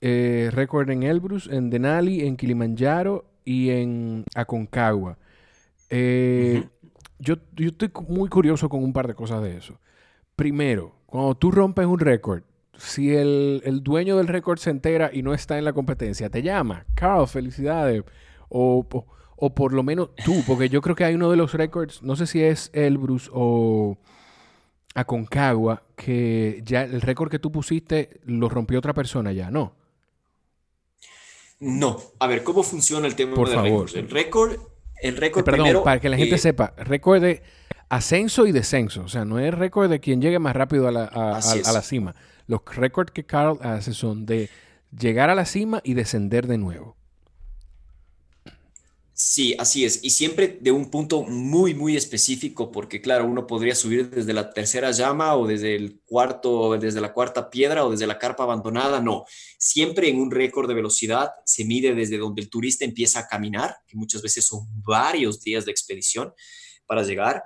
eh, 0.00 0.50
récord 0.52 0.90
en 0.90 1.02
Elbrus, 1.02 1.48
en 1.48 1.70
Denali, 1.70 2.26
en 2.26 2.36
Kilimanjaro 2.36 3.24
y 3.44 3.70
en 3.70 4.24
Aconcagua. 4.34 5.16
Eh, 5.90 6.62
uh 6.62 6.64
-huh. 6.64 6.90
yo, 7.18 7.36
yo 7.56 7.68
estoy 7.68 7.90
muy 8.08 8.28
curioso 8.28 8.68
con 8.68 8.82
un 8.82 8.92
par 8.92 9.06
de 9.06 9.14
cosas 9.14 9.42
de 9.42 9.56
eso. 9.56 9.78
Primero, 10.36 10.94
cuando 11.06 11.34
tú 11.34 11.50
rompes 11.50 11.86
un 11.86 11.98
récord, 11.98 12.42
si 12.78 13.14
el, 13.14 13.60
el 13.64 13.82
dueño 13.82 14.16
del 14.16 14.28
récord 14.28 14.58
se 14.58 14.70
entera 14.70 15.10
y 15.12 15.22
no 15.22 15.34
está 15.34 15.58
en 15.58 15.64
la 15.64 15.72
competencia, 15.72 16.30
te 16.30 16.42
llama, 16.42 16.86
Carl, 16.94 17.26
felicidades. 17.26 18.04
O, 18.48 18.86
o, 18.90 19.06
o, 19.36 19.54
por 19.54 19.72
lo 19.74 19.82
menos 19.82 20.10
tú, 20.24 20.42
porque 20.46 20.68
yo 20.68 20.80
creo 20.80 20.96
que 20.96 21.04
hay 21.04 21.14
uno 21.14 21.30
de 21.30 21.36
los 21.36 21.52
récords, 21.52 22.02
no 22.02 22.16
sé 22.16 22.26
si 22.26 22.42
es 22.42 22.70
Elbrus 22.72 23.30
o 23.32 23.98
Aconcagua, 24.94 25.82
que 25.96 26.62
ya 26.64 26.82
el 26.82 27.02
récord 27.02 27.30
que 27.30 27.38
tú 27.38 27.52
pusiste 27.52 28.20
lo 28.24 28.48
rompió 28.48 28.78
otra 28.78 28.94
persona 28.94 29.32
ya, 29.32 29.50
¿no? 29.50 29.74
No. 31.60 31.98
A 32.20 32.26
ver, 32.26 32.44
¿cómo 32.44 32.62
funciona 32.62 33.06
el 33.06 33.16
tema 33.16 33.34
por 33.34 33.48
de 33.48 33.54
favor. 33.56 33.70
récords? 33.70 33.94
El 33.96 34.10
récord, 34.10 34.52
el 35.02 35.16
récord 35.16 35.42
eh, 35.42 35.44
Perdón, 35.44 35.64
primero, 35.64 35.82
para 35.82 36.00
que 36.00 36.08
la 36.08 36.16
gente 36.16 36.36
eh, 36.36 36.38
sepa, 36.38 36.74
récord 36.78 37.20
de 37.20 37.42
ascenso 37.88 38.46
y 38.46 38.52
descenso. 38.52 39.02
O 39.02 39.08
sea, 39.08 39.24
no 39.24 39.38
es 39.38 39.52
récord 39.52 39.90
de 39.90 40.00
quien 40.00 40.22
llegue 40.22 40.38
más 40.38 40.54
rápido 40.54 40.88
a 40.88 40.92
la, 40.92 41.04
a, 41.04 41.38
a, 41.38 41.38
a 41.38 41.72
la 41.72 41.82
cima. 41.82 42.14
Los 42.48 42.62
récords 42.64 43.12
que 43.12 43.24
Carl 43.24 43.58
hace 43.60 43.92
son 43.92 44.26
de 44.26 44.50
llegar 44.98 45.30
a 45.30 45.34
la 45.34 45.44
cima 45.44 45.80
y 45.84 45.94
descender 45.94 46.46
de 46.46 46.58
nuevo. 46.58 46.96
Sí, 49.12 49.54
así 49.58 49.84
es. 49.84 50.02
Y 50.04 50.10
siempre 50.10 50.58
de 50.60 50.70
un 50.70 50.90
punto 50.90 51.24
muy, 51.24 51.74
muy 51.74 51.96
específico, 51.96 52.70
porque 52.70 53.00
claro, 53.02 53.26
uno 53.26 53.48
podría 53.48 53.74
subir 53.74 54.08
desde 54.08 54.32
la 54.32 54.50
tercera 54.50 54.92
llama 54.92 55.34
o 55.34 55.46
desde 55.46 55.74
el 55.74 56.00
cuarto, 56.06 56.78
desde 56.78 57.00
la 57.00 57.12
cuarta 57.12 57.50
piedra 57.50 57.84
o 57.84 57.90
desde 57.90 58.06
la 58.06 58.18
carpa 58.18 58.44
abandonada. 58.44 59.00
No, 59.00 59.24
siempre 59.58 60.08
en 60.08 60.20
un 60.20 60.30
récord 60.30 60.68
de 60.68 60.74
velocidad 60.74 61.32
se 61.44 61.64
mide 61.64 61.96
desde 61.96 62.16
donde 62.16 62.40
el 62.42 62.48
turista 62.48 62.84
empieza 62.84 63.18
a 63.18 63.26
caminar, 63.26 63.76
que 63.88 63.96
muchas 63.96 64.22
veces 64.22 64.46
son 64.46 64.68
varios 64.84 65.42
días 65.42 65.64
de 65.66 65.72
expedición 65.72 66.32
para 66.86 67.02
llegar 67.02 67.42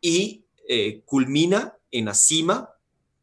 y 0.00 0.44
eh, 0.68 1.02
culmina 1.04 1.72
en 1.92 2.06
la 2.06 2.14
cima 2.14 2.68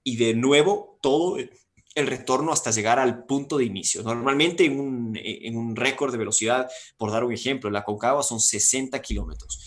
y 0.07 0.15
de 0.15 0.33
nuevo 0.33 0.97
todo 1.01 1.35
el 1.37 2.07
retorno 2.07 2.53
hasta 2.53 2.71
llegar 2.71 2.97
al 2.97 3.25
punto 3.25 3.57
de 3.57 3.65
inicio. 3.65 4.03
Normalmente 4.03 4.63
en 4.63 4.79
un, 4.79 5.19
en 5.21 5.57
un 5.57 5.75
récord 5.75 6.13
de 6.13 6.17
velocidad, 6.17 6.69
por 6.95 7.11
dar 7.11 7.25
un 7.25 7.33
ejemplo, 7.33 7.69
la 7.69 7.83
Concagua 7.83 8.23
son 8.23 8.39
60 8.39 9.01
kilómetros, 9.01 9.59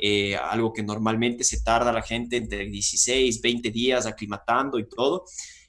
eh, 0.00 0.34
algo 0.34 0.72
que 0.72 0.82
normalmente 0.82 1.44
se 1.44 1.60
tarda 1.60 1.92
la 1.92 2.02
gente 2.02 2.38
entre 2.38 2.66
16, 2.66 3.40
20 3.40 3.70
días 3.70 4.04
aclimatando 4.04 4.80
y 4.80 4.88
todo. 4.88 5.26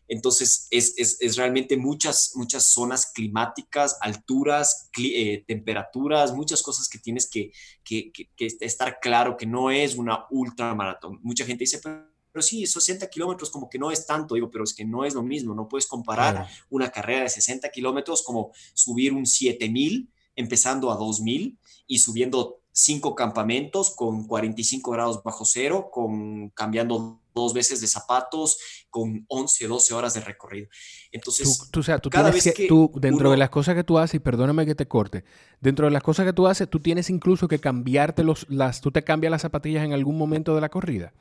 Entonces, 0.08 0.68
es, 0.72 0.96
es, 0.98 1.18
es 1.20 1.36
realmente 1.36 1.78
muchas, 1.78 2.32
muchas 2.34 2.74
zonas 2.74 3.12
climáticas, 3.14 3.96
alturas, 4.02 4.90
eh, 4.98 5.44
temperaturas, 5.46 6.34
muchas 6.34 6.64
cosas 6.64 6.90
que 6.90 6.98
tienes 6.98 7.30
que, 7.30 7.52
que, 7.84 8.12
que, 8.12 8.32
que, 8.36 8.48
estar 8.62 9.00
claro 9.00 9.38
que 9.38 9.46
no 9.46 9.70
es 9.70 9.94
una 9.96 10.26
ultramaratón. 10.32 11.20
Mucha 11.22 11.46
gente 11.46 11.66
dice, 11.66 11.80
pero 11.84 12.15
pero 12.36 12.44
sí, 12.44 12.64
esos 12.64 12.84
60 12.84 13.10
kilómetros 13.10 13.50
como 13.50 13.70
que 13.70 13.80
no 13.80 13.92
es 13.92 14.06
tanto, 14.06 14.36
digo, 14.36 14.52
pero 14.52 14.66
es 14.66 14.74
que 14.74 14.84
no 14.84 15.06
es 15.06 15.14
lo 15.14 15.24
mismo, 15.24 15.56
no 15.56 15.70
puedes 15.70 15.88
comparar 15.88 16.46
una 16.70 16.92
carrera 16.92 17.22
de 17.22 17.30
60 17.30 17.70
kilómetros 17.70 18.24
como 18.24 18.52
subir 18.74 19.14
un 19.14 19.26
7000 19.26 20.10
empezando 20.36 20.92
a 20.92 20.98
2000 20.98 21.58
y 21.88 22.00
subiendo 22.00 22.60
cinco 22.74 23.16
campamentos 23.16 23.96
con 23.96 24.28
45 24.28 24.92
grados 24.92 25.24
bajo 25.24 25.46
cero, 25.46 25.90
con 25.90 26.50
cambiando 26.50 27.22
dos 27.34 27.54
veces 27.54 27.80
de 27.80 27.88
zapatos, 27.88 28.58
con 28.90 29.24
11, 29.30 29.68
12 29.68 29.94
horas 29.94 30.14
de 30.14 30.20
recorrido. 30.20 30.68
Entonces, 31.14 31.70
tú, 31.72 31.84
sea, 31.84 32.00
tú 32.00 32.10
cada 32.10 32.32
vez 32.32 32.52
que, 32.54 32.68
tú, 32.68 32.92
dentro 32.96 33.32
de 33.32 33.38
las 33.38 33.50
cosas 33.50 33.76
que 33.76 33.86
tú 33.86 33.98
haces, 33.98 34.16
y 34.16 34.20
perdóname 34.20 34.66
que 34.66 34.76
te 34.76 34.90
corte, 34.90 35.24
dentro 35.62 35.86
de 35.86 35.92
las 35.92 36.04
cosas 36.04 36.26
que 36.26 36.34
tú 36.34 36.48
haces, 36.48 36.70
tú 36.70 36.82
tienes 36.82 37.10
incluso 37.10 37.48
que 37.48 37.60
cambiarte 37.60 38.26
los, 38.26 38.46
las, 38.50 38.82
tú 38.82 38.92
te 38.92 39.06
cambias 39.06 39.32
las 39.32 39.44
zapatillas 39.44 39.86
en 39.86 39.94
algún 39.94 40.18
momento 40.18 40.54
de 40.54 40.60
la 40.60 40.68
corrida. 40.68 41.14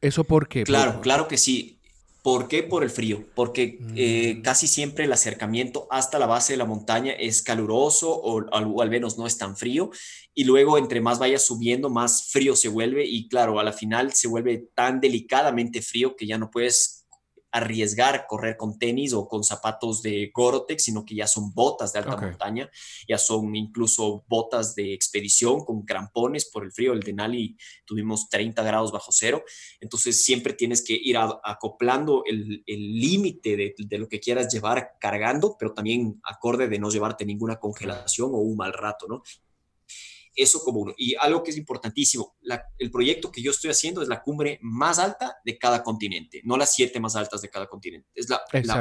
¿Eso 0.00 0.24
por 0.24 0.48
qué? 0.48 0.64
Claro, 0.64 1.00
claro 1.00 1.28
que 1.28 1.38
sí. 1.38 1.78
¿Por 2.22 2.48
qué? 2.48 2.62
Por 2.62 2.82
el 2.82 2.90
frío, 2.90 3.24
porque 3.34 3.78
eh, 3.94 4.34
mm. 4.34 4.42
casi 4.42 4.66
siempre 4.66 5.04
el 5.04 5.12
acercamiento 5.12 5.86
hasta 5.90 6.18
la 6.18 6.26
base 6.26 6.52
de 6.52 6.56
la 6.56 6.64
montaña 6.64 7.12
es 7.12 7.42
caluroso 7.42 8.10
o, 8.10 8.44
o, 8.44 8.82
al 8.82 8.90
menos 8.90 9.16
no 9.16 9.26
es 9.26 9.38
tan 9.38 9.56
frío 9.56 9.90
y 10.34 10.44
luego 10.44 10.76
entre 10.78 11.00
más 11.00 11.18
vayas 11.18 11.46
subiendo, 11.46 11.88
más 11.88 12.28
frío 12.30 12.54
se 12.54 12.68
vuelve 12.68 13.06
y 13.06 13.28
claro, 13.28 13.58
a 13.60 13.64
la 13.64 13.72
final 13.72 14.12
se 14.12 14.28
vuelve 14.28 14.68
tan 14.74 15.00
delicadamente 15.00 15.80
frío 15.80 16.16
que 16.16 16.26
ya 16.26 16.38
no 16.38 16.50
puedes 16.50 16.97
arriesgar 17.50 18.26
correr 18.26 18.56
con 18.56 18.78
tenis 18.78 19.12
o 19.12 19.26
con 19.26 19.44
zapatos 19.44 20.02
de 20.02 20.30
Gore-Tex, 20.34 20.84
sino 20.84 21.04
que 21.04 21.14
ya 21.14 21.26
son 21.26 21.52
botas 21.54 21.92
de 21.92 22.00
alta 22.00 22.16
montaña, 22.16 22.70
ya 23.08 23.18
son 23.18 23.54
incluso 23.56 24.24
botas 24.28 24.74
de 24.74 24.92
expedición 24.92 25.64
con 25.64 25.84
crampones 25.84 26.46
por 26.46 26.64
el 26.64 26.72
frío. 26.72 26.92
El 26.92 27.00
Denali 27.00 27.56
tuvimos 27.84 28.28
30 28.28 28.62
grados 28.62 28.92
bajo 28.92 29.12
cero, 29.12 29.42
entonces 29.80 30.22
siempre 30.24 30.52
tienes 30.52 30.84
que 30.84 30.94
ir 30.94 31.16
acoplando 31.16 32.22
el 32.26 32.62
límite 32.66 33.56
de, 33.56 33.74
de, 33.78 33.98
lo 33.98 34.08
que 34.08 34.20
quieras 34.20 34.52
llevar 34.52 34.96
cargando, 35.00 35.56
pero 35.58 35.72
también 35.72 36.20
acorde 36.24 36.68
de 36.68 36.78
no 36.78 36.90
llevarte 36.90 37.24
ninguna 37.24 37.56
congelación 37.58 38.30
o 38.32 38.38
un 38.38 38.56
mal 38.56 38.72
rato, 38.72 39.06
¿no? 39.08 39.22
Eso 40.38 40.62
como 40.62 40.78
uno. 40.78 40.94
Y 40.96 41.16
algo 41.16 41.42
que 41.42 41.50
es 41.50 41.56
importantísimo, 41.56 42.36
el 42.78 42.92
proyecto 42.92 43.32
que 43.32 43.42
yo 43.42 43.50
estoy 43.50 43.70
haciendo 43.70 44.02
es 44.02 44.08
la 44.08 44.22
cumbre 44.22 44.60
más 44.62 45.00
alta 45.00 45.36
de 45.44 45.58
cada 45.58 45.82
continente, 45.82 46.42
no 46.44 46.56
las 46.56 46.72
siete 46.76 47.00
más 47.00 47.16
altas 47.16 47.42
de 47.42 47.50
cada 47.50 47.66
continente. 47.66 48.08
Es 48.14 48.28
la, 48.28 48.40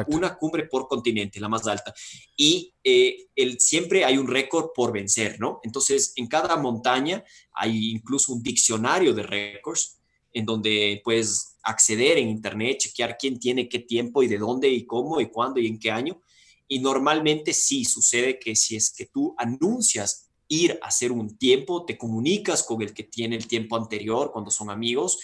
una 0.10 0.38
cumbre 0.38 0.66
por 0.66 0.88
continente, 0.88 1.40
la 1.40 1.50
más 1.50 1.66
alta. 1.66 1.96
Y 2.36 2.76
eh, 2.84 3.30
el, 3.36 3.60
siempre 3.60 4.06
hay 4.06 4.20
un 4.20 4.28
récord 4.28 4.68
por 4.76 4.92
vencer, 4.92 5.40
¿no? 5.40 5.60
Entonces, 5.64 6.14
en 6.16 6.28
cada 6.28 6.58
montaña 6.58 7.24
hay 7.52 7.90
incluso 7.90 8.34
un 8.34 8.44
diccionario 8.44 9.16
de 9.16 9.24
récords 9.24 10.00
en 10.34 10.46
donde 10.46 11.02
puedes 11.04 11.58
acceder 11.64 12.20
en 12.20 12.30
internet, 12.30 12.78
chequear 12.82 13.18
quién 13.18 13.40
tiene 13.40 13.68
qué 13.68 13.80
tiempo 13.80 14.22
y 14.22 14.28
de 14.28 14.38
dónde 14.38 14.70
y 14.70 14.86
cómo 14.86 15.20
y 15.20 15.32
cuándo 15.32 15.60
y 15.60 15.66
en 15.66 15.80
qué 15.80 15.90
año. 15.90 16.22
Y 16.68 16.82
normalmente 16.82 17.52
sí 17.52 17.84
sucede 17.84 18.38
que 18.38 18.56
si 18.56 18.76
es 18.76 18.94
que 18.94 19.08
tú 19.08 19.34
anuncias 19.40 20.27
ir 20.48 20.80
a 20.82 20.88
hacer 20.88 21.12
un 21.12 21.38
tiempo, 21.38 21.86
te 21.86 21.98
comunicas 21.98 22.64
con 22.64 22.82
el 22.82 22.94
que 22.94 23.04
tiene 23.04 23.36
el 23.36 23.48
tiempo 23.48 23.76
anterior 23.76 24.32
cuando 24.32 24.52
son 24.52 24.70
amigos, 24.70 25.20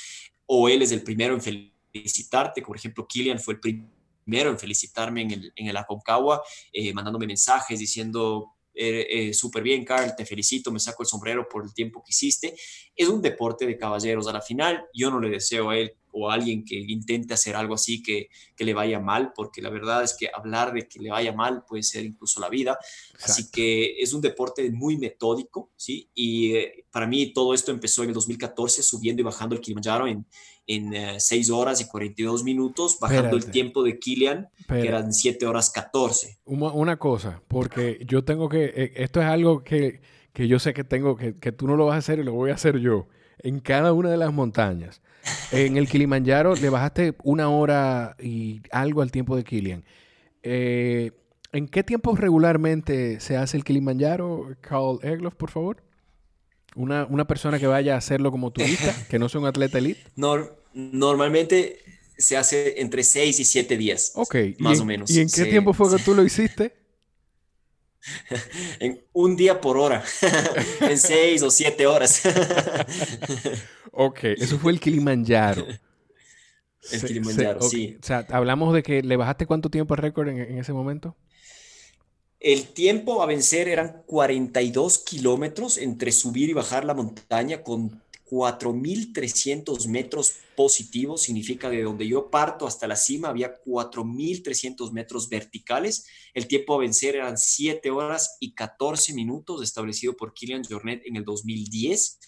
o 0.45 0.69
él 0.69 0.82
es 0.82 0.91
el 0.91 1.03
primero 1.03 1.34
en 1.34 1.41
felicitarte, 1.41 2.61
por 2.61 2.76
ejemplo, 2.76 3.07
Kilian 3.07 3.39
fue 3.39 3.55
el 3.55 3.59
primero 3.59 4.49
en 4.49 4.59
felicitarme 4.59 5.21
en 5.21 5.32
el, 5.32 5.53
en 5.55 5.67
el 5.67 5.78
Aconcagua, 5.78 6.41
eh, 6.71 6.93
mandándome 6.93 7.28
mensajes 7.28 7.80
diciendo, 7.80 8.55
eh, 8.76 9.34
súper 9.34 9.63
bien, 9.63 9.86
Carl, 9.86 10.15
te 10.15 10.26
felicito, 10.26 10.71
me 10.71 10.80
saco 10.80 11.03
el 11.03 11.07
sombrero 11.07 11.47
por 11.47 11.63
el 11.63 11.74
tiempo 11.74 12.03
que 12.03 12.09
hiciste. 12.09 12.55
Es 12.95 13.07
un 13.07 13.21
deporte 13.21 13.67
de 13.67 13.78
caballeros. 13.78 14.28
A 14.28 14.34
la 14.34 14.41
final, 14.41 14.86
yo 14.93 15.11
no 15.11 15.19
le 15.19 15.30
deseo 15.30 15.69
a 15.69 15.78
él 15.78 15.95
o 16.14 16.30
alguien 16.30 16.64
que 16.64 16.76
intente 16.76 17.34
hacer 17.34 17.55
algo 17.55 17.74
así 17.74 18.01
que, 18.01 18.30
que, 18.55 18.64
le 18.64 18.74
vaya 18.74 18.99
mal, 18.99 19.34
porque 19.36 19.61
la 19.61 19.70
verdad 19.70 20.03
es 20.03 20.16
que 20.18 20.30
hablar 20.34 20.74
de 20.74 20.88
que 20.88 20.99
le 20.99 21.09
vaya 21.09 21.34
mal 21.34 21.64
puede 21.68 21.84
ser 21.84 22.05
incluso 22.05 22.39
la 22.39 22.49
vida. 22.49 22.78
Así 23.24 23.49
que 23.51 23.97
es 23.99 24.14
un 24.14 24.22
deporte 24.22 24.70
muy 24.72 24.97
metódico, 24.97 25.72
¿sí? 25.76 26.09
Y 26.14 26.55
eh, 26.55 26.86
para 26.91 27.07
mí 27.07 27.34
todo 27.34 27.53
esto 27.53 27.72
empezó 27.72 28.03
en 28.03 28.09
el 28.09 28.14
2014 28.14 28.84
subiendo 28.84 29.22
y 29.22 29.26
bajando 29.26 29.55
el 29.55 29.61
Kilimanjaro 29.61 30.07
en, 30.07 30.26
en 30.68 31.20
6 31.20 31.49
eh, 31.49 31.51
horas 31.51 31.82
y 31.82 31.88
42 31.88 32.43
minutos, 32.43 32.97
bajando 32.99 33.36
el 33.36 33.49
tiempo 33.49 33.84
de 33.84 33.99
Kilian, 33.99 34.49
que 34.68 34.88
eran 34.88 35.14
7 35.14 35.45
horas 35.45 35.70
14. 35.72 36.39
Una, 36.45 36.72
una, 36.72 36.97
cosa, 36.97 37.41
porque 37.47 37.99
yo 38.05 38.24
tengo 38.24 38.49
que, 38.49 38.66
eh, 38.66 38.93
esto 38.95 39.22
es 39.22 39.28
algo 39.28 39.64
que, 39.64 40.01
que 40.32 40.47
yo 40.47 40.59
sé 40.59 40.74
que 40.74 40.84
tengo, 40.84 41.16
que, 41.16 41.36
que 41.36 41.51
tú 41.51 41.68
no 41.68 41.76
lo 41.76 41.86
vas 41.86 41.95
a 41.95 41.99
hacer 41.99 42.20
y 42.20 42.24
lo 42.24 42.34
voy 42.34 42.51
a 42.51 42.55
hacer 42.55 42.80
yo, 42.80 43.07
en 43.39 43.59
cada 43.59 43.93
una 43.93 44.09
de 44.09 44.18
las 44.18 44.32
montañas. 44.34 45.01
En 45.51 45.78
el 45.78 45.88
Kilimanjaro 45.88 46.55
le 46.55 46.69
bajaste 46.69 47.13
una 47.24 47.49
hora 47.49 48.15
y 48.21 48.61
algo 48.71 49.01
al 49.01 49.11
tiempo 49.11 49.36
de 49.36 49.43
Kilian. 49.43 49.84
Eh, 50.41 51.11
¿En 51.51 51.67
qué 51.67 51.84
tiempo 51.84 52.15
regularmente 52.15 53.19
se 53.19 53.38
hace 53.38 53.57
el 53.57 53.63
Kilimanjaro, 53.63 54.55
Carl 54.61 54.99
Egloff, 55.03 55.36
por 55.36 55.51
favor? 55.51 55.84
Una, 56.76 57.05
una, 57.05 57.26
persona 57.26 57.59
que 57.59 57.67
vaya 57.67 57.93
a 57.93 57.97
hacerlo 57.97 58.32
como 58.32 58.51
turista, 58.51 58.95
que 59.09 59.19
no 59.19 59.30
sea 59.30 59.39
un 59.39 59.45
atleta 59.45 59.78
elite. 59.78 60.01
normalmente 60.74 61.78
se 62.17 62.36
hace 62.36 62.82
entre 62.82 63.03
6 63.03 63.39
y 63.39 63.45
7 63.45 63.78
días. 63.78 64.13
Ok. 64.15 64.36
Más 64.57 64.80
o 64.80 64.86
menos. 64.86 65.11
¿Y 65.11 65.21
en 65.21 65.30
qué 65.30 65.45
tiempo 65.45 65.74
fue 65.74 65.95
que 65.95 66.03
tú 66.03 66.15
lo 66.15 66.24
hiciste? 66.24 66.74
en 68.80 69.01
un 69.13 69.36
día 69.36 69.61
por 69.61 69.78
hora, 69.78 70.03
en 70.82 70.97
6 70.97 71.43
o 71.43 71.51
7 71.51 71.88
horas. 71.88 72.21
Ok, 73.93 74.19
eso 74.37 74.57
fue 74.57 74.71
el 74.71 74.79
Kilimanjaro. 74.79 75.65
el 76.91 77.01
Kilimanjaro, 77.01 77.61
sí. 77.61 77.97
O 78.01 78.05
sea, 78.05 78.25
hablamos 78.29 78.73
de 78.73 78.83
que 78.83 79.01
le 79.01 79.15
bajaste 79.15 79.45
cuánto 79.45 79.69
tiempo 79.69 79.93
el 79.93 80.01
récord 80.01 80.27
en, 80.27 80.57
ese 80.57 80.73
momento. 80.73 81.15
El 82.39 82.67
tiempo 82.67 83.23
a 83.23 83.25
vencer 83.25 83.69
eran 83.69 84.03
42 84.05 84.99
kilómetros 84.99 85.77
entre 85.77 86.11
subir 86.11 86.49
y 86.49 86.53
bajar 86.53 86.83
la 86.83 86.93
montaña 86.93 87.63
con 87.63 88.01
4.300 88.29 89.87
metros 89.87 90.33
positivos. 90.57 91.21
Significa 91.21 91.69
de 91.69 91.83
donde 91.83 92.05
yo 92.05 92.29
parto 92.29 92.67
hasta 92.67 92.85
la 92.85 92.97
cima 92.97 93.29
había 93.29 93.61
4.300 93.63 94.91
metros 94.91 95.29
verticales. 95.29 96.05
El 96.33 96.47
tiempo 96.47 96.75
a 96.75 96.79
vencer 96.79 97.15
eran 97.15 97.37
7 97.37 97.89
horas 97.91 98.35
y 98.41 98.53
14 98.55 99.13
minutos 99.13 99.63
establecido 99.63 100.17
por 100.17 100.33
Kilian 100.33 100.65
Jornet 100.65 101.03
en 101.05 101.15
el 101.15 101.23
2010 101.23 102.19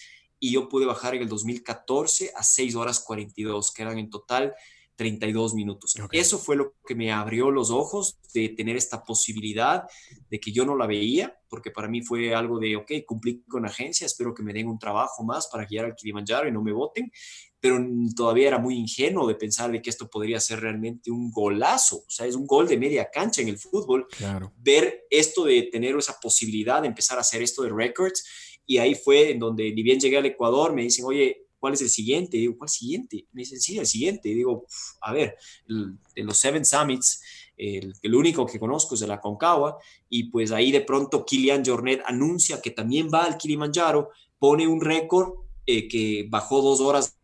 y 0.45 0.51
yo 0.51 0.69
pude 0.69 0.85
bajar 0.85 1.15
en 1.15 1.23
el 1.23 1.27
2014 1.27 2.31
a 2.35 2.43
6 2.43 2.75
horas 2.75 2.99
42, 2.99 3.73
que 3.73 3.81
eran 3.81 3.97
en 3.97 4.11
total 4.11 4.53
32 4.95 5.55
minutos. 5.55 5.95
Eso 6.11 6.37
fue 6.37 6.55
lo 6.55 6.75
que 6.85 6.93
me 6.93 7.11
abrió 7.11 7.49
los 7.49 7.71
ojos 7.71 8.19
de 8.31 8.49
tener 8.49 8.77
esta 8.77 9.03
posibilidad 9.03 9.85
de 10.29 10.39
que 10.39 10.51
yo 10.51 10.63
no 10.63 10.77
la 10.77 10.85
veía, 10.85 11.35
porque 11.49 11.71
para 11.71 11.87
mí 11.87 12.03
fue 12.03 12.35
algo 12.35 12.59
de, 12.59 12.75
ok, 12.75 12.91
cumplí 13.07 13.41
con 13.47 13.65
agencia, 13.65 14.05
espero 14.05 14.35
que 14.35 14.43
me 14.43 14.53
den 14.53 14.67
un 14.67 14.77
trabajo 14.77 15.23
más 15.23 15.47
para 15.47 15.65
guiar 15.65 15.85
al 15.85 15.95
Kilimanjaro 15.95 16.47
y 16.47 16.51
no 16.51 16.61
me 16.61 16.73
voten, 16.73 17.11
pero 17.59 17.83
todavía 18.15 18.49
era 18.49 18.59
muy 18.59 18.75
ingenuo 18.75 19.27
de 19.27 19.33
pensar 19.33 19.71
de 19.71 19.81
que 19.81 19.89
esto 19.89 20.07
podría 20.07 20.39
ser 20.39 20.59
realmente 20.59 21.09
un 21.09 21.31
golazo, 21.31 21.97
o 21.97 22.09
sea, 22.09 22.27
es 22.27 22.35
un 22.35 22.45
gol 22.45 22.67
de 22.67 22.77
media 22.77 23.09
cancha 23.11 23.41
en 23.41 23.47
el 23.47 23.57
fútbol. 23.57 24.05
Claro. 24.15 24.53
Ver 24.57 25.07
esto 25.09 25.43
de 25.43 25.63
tener 25.71 25.97
esa 25.97 26.19
posibilidad 26.21 26.83
de 26.83 26.89
empezar 26.89 27.17
a 27.17 27.21
hacer 27.21 27.41
esto 27.41 27.63
de 27.63 27.71
records 27.71 28.23
y 28.65 28.77
ahí 28.77 28.95
fue 28.95 29.31
en 29.31 29.39
donde 29.39 29.71
ni 29.71 29.83
bien 29.83 29.99
llegué 29.99 30.17
al 30.17 30.25
Ecuador, 30.25 30.73
me 30.73 30.83
dicen, 30.83 31.05
oye, 31.05 31.47
¿cuál 31.59 31.73
es 31.73 31.81
el 31.81 31.89
siguiente? 31.89 32.37
Y 32.37 32.41
digo, 32.41 32.57
¿cuál 32.57 32.69
siguiente? 32.69 33.25
Me 33.31 33.41
dicen, 33.41 33.59
sí, 33.59 33.77
el 33.77 33.87
siguiente. 33.87 34.29
Digo, 34.29 34.65
a 35.01 35.13
ver, 35.13 35.35
de 35.67 36.23
los 36.23 36.37
Seven 36.37 36.65
Summits, 36.65 37.21
el, 37.57 37.93
el, 38.01 38.15
único 38.15 38.45
que 38.45 38.59
conozco 38.59 38.95
es 38.95 39.01
de 39.01 39.07
la 39.07 39.21
Concagua, 39.21 39.77
y 40.09 40.25
pues 40.25 40.51
ahí 40.51 40.71
de 40.71 40.81
pronto 40.81 41.25
Kilian 41.25 41.63
Jornet 41.65 42.01
anuncia 42.05 42.61
que 42.61 42.71
también 42.71 43.09
va 43.13 43.25
al 43.25 43.37
Kilimanjaro, 43.37 44.09
pone 44.37 44.67
un 44.67 44.81
récord 44.81 45.45
eh, 45.65 45.87
que 45.87 46.27
bajó 46.29 46.61
dos 46.61 46.79
horas 46.79 47.17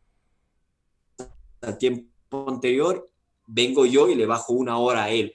al 1.62 1.78
tiempo 1.78 2.50
anterior, 2.50 3.08
vengo 3.46 3.86
yo 3.86 4.10
y 4.10 4.16
le 4.16 4.26
bajo 4.26 4.54
una 4.54 4.78
hora 4.80 5.04
a 5.04 5.12
él. 5.12 5.34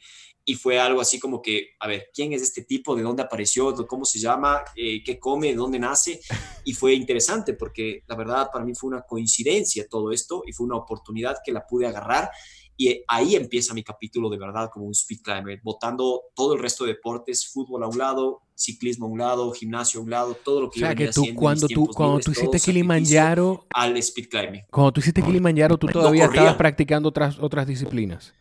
Y 0.48 0.54
fue 0.54 0.78
algo 0.78 1.00
así 1.00 1.18
como 1.18 1.42
que, 1.42 1.70
a 1.80 1.88
ver, 1.88 2.08
¿quién 2.14 2.32
es 2.32 2.40
este 2.40 2.62
tipo? 2.62 2.94
¿De 2.94 3.02
dónde 3.02 3.20
apareció? 3.22 3.74
¿Cómo 3.88 4.04
se 4.04 4.20
llama? 4.20 4.62
Eh, 4.76 5.02
¿Qué 5.02 5.18
come? 5.18 5.48
¿De 5.48 5.56
dónde 5.56 5.78
nace? 5.78 6.20
Y 6.64 6.72
fue 6.72 6.94
interesante 6.94 7.54
porque 7.54 8.02
la 8.08 8.16
verdad 8.16 8.48
para 8.52 8.64
mí 8.64 8.74
fue 8.74 8.88
una 8.88 9.02
coincidencia 9.02 9.86
todo 9.88 10.10
esto 10.10 10.42
y 10.46 10.52
fue 10.52 10.66
una 10.66 10.74
oportunidad 10.74 11.36
que 11.44 11.52
la 11.52 11.64
pude 11.64 11.86
agarrar 11.86 12.28
y 12.76 13.02
ahí 13.06 13.36
empieza 13.36 13.72
mi 13.72 13.82
capítulo 13.82 14.28
de 14.28 14.36
verdad 14.36 14.68
como 14.72 14.86
un 14.86 14.92
speed 14.92 15.20
climber, 15.22 15.60
botando 15.62 16.24
todo 16.34 16.54
el 16.54 16.60
resto 16.60 16.84
de 16.84 16.94
deportes, 16.94 17.46
fútbol 17.46 17.84
a 17.84 17.86
un 17.86 17.96
lado, 17.96 18.42
ciclismo 18.54 19.06
a 19.06 19.08
un 19.08 19.18
lado, 19.18 19.52
gimnasio 19.52 20.00
a 20.00 20.02
un 20.02 20.10
lado, 20.10 20.36
todo 20.44 20.62
lo 20.62 20.70
que 20.70 20.80
o 20.80 20.86
sea, 20.86 20.94
que 20.94 21.08
tú, 21.08 21.24
cuando 21.34 21.68
tú 21.68 21.86
cuando 21.86 22.18
tú 22.18 22.32
hiciste 22.32 22.58
Kilimanjaro 22.58 23.66
al 23.70 23.96
speed 23.96 24.28
climbing. 24.28 24.62
Cuando 24.70 24.92
tú 24.92 25.00
hiciste 25.00 25.22
Kilimanjaro, 25.22 25.78
tú 25.78 25.86
todavía 25.86 26.24
estabas 26.24 26.56
practicando 26.56 27.08
otras 27.08 27.38
otras 27.38 27.66
disciplinas. 27.66 28.34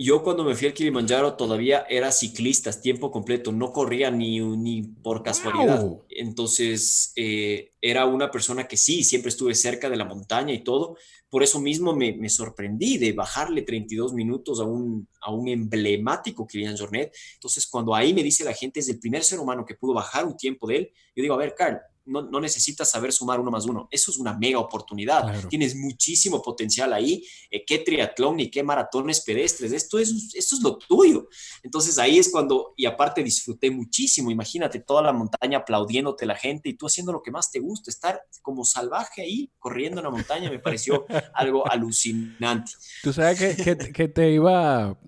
Yo 0.00 0.22
cuando 0.22 0.44
me 0.44 0.54
fui 0.54 0.68
al 0.68 0.74
Kilimanjaro 0.74 1.34
todavía 1.34 1.84
era 1.88 2.12
ciclista, 2.12 2.70
tiempo 2.70 3.10
completo, 3.10 3.50
no 3.50 3.72
corría 3.72 4.12
ni, 4.12 4.38
ni 4.38 4.82
por 4.82 5.24
casualidad. 5.24 5.84
Entonces 6.08 7.12
eh, 7.16 7.72
era 7.80 8.06
una 8.06 8.30
persona 8.30 8.68
que 8.68 8.76
sí, 8.76 9.02
siempre 9.02 9.30
estuve 9.30 9.56
cerca 9.56 9.90
de 9.90 9.96
la 9.96 10.04
montaña 10.04 10.54
y 10.54 10.62
todo. 10.62 10.96
Por 11.28 11.42
eso 11.42 11.58
mismo 11.58 11.96
me, 11.96 12.12
me 12.12 12.28
sorprendí 12.28 12.96
de 12.96 13.12
bajarle 13.12 13.62
32 13.62 14.12
minutos 14.12 14.60
a 14.60 14.64
un, 14.64 15.08
a 15.20 15.32
un 15.32 15.48
emblemático 15.48 16.46
Kilian 16.46 16.76
Jornet. 16.76 17.12
Entonces 17.34 17.66
cuando 17.66 17.92
ahí 17.92 18.14
me 18.14 18.22
dice 18.22 18.44
la 18.44 18.54
gente 18.54 18.78
es 18.78 18.88
el 18.88 19.00
primer 19.00 19.24
ser 19.24 19.40
humano 19.40 19.64
que 19.66 19.74
pudo 19.74 19.94
bajar 19.94 20.24
un 20.24 20.36
tiempo 20.36 20.68
de 20.68 20.76
él, 20.76 20.92
yo 21.16 21.22
digo, 21.22 21.34
a 21.34 21.38
ver, 21.38 21.56
Carl, 21.56 21.80
no, 22.08 22.40
necesitas 22.40 22.90
saber 22.90 23.12
sumar 23.12 23.38
uno 23.38 23.50
más 23.50 23.66
uno. 23.66 23.88
Eso 23.90 24.10
es 24.10 24.18
una 24.18 24.36
mega 24.36 24.58
oportunidad. 24.58 25.46
Tienes 25.48 25.76
muchísimo 25.76 26.40
potencial 26.42 26.92
ahí. 26.92 27.24
Eh, 27.50 27.64
¿Qué 27.64 27.78
triatlón 27.78 28.40
y 28.40 28.50
qué 28.50 28.62
maratones 28.62 29.20
pedestres? 29.20 29.72
Esto 29.72 29.98
es, 29.98 30.34
esto 30.34 30.56
es 30.56 30.62
lo 30.62 30.78
tuyo. 30.78 31.28
Entonces 31.62 31.98
ahí 31.98 32.18
es 32.18 32.30
cuando, 32.30 32.72
y 32.76 32.86
aparte 32.86 33.22
disfruté 33.22 33.70
muchísimo. 33.70 34.30
Imagínate 34.30 34.80
toda 34.80 35.02
la 35.02 35.12
montaña 35.12 35.58
aplaudiéndote 35.58 36.24
la 36.26 36.34
gente 36.34 36.70
y 36.70 36.74
tú 36.74 36.86
haciendo 36.86 37.12
lo 37.12 37.22
que 37.22 37.30
más 37.30 37.50
te 37.50 37.60
gusta, 37.60 37.90
estar 37.90 38.22
como 38.42 38.64
salvaje 38.64 39.22
ahí 39.22 39.50
corriendo 39.58 40.00
en 40.00 40.04
la 40.04 40.10
montaña, 40.10 40.50
me 40.50 40.58
pareció 40.58 41.06
algo 41.34 41.70
alucinante. 41.70 42.72
Tú 43.02 43.12
sabes 43.12 43.38
que, 43.38 43.76
que, 43.92 44.08
te 44.08 44.32
iba... 44.32 44.98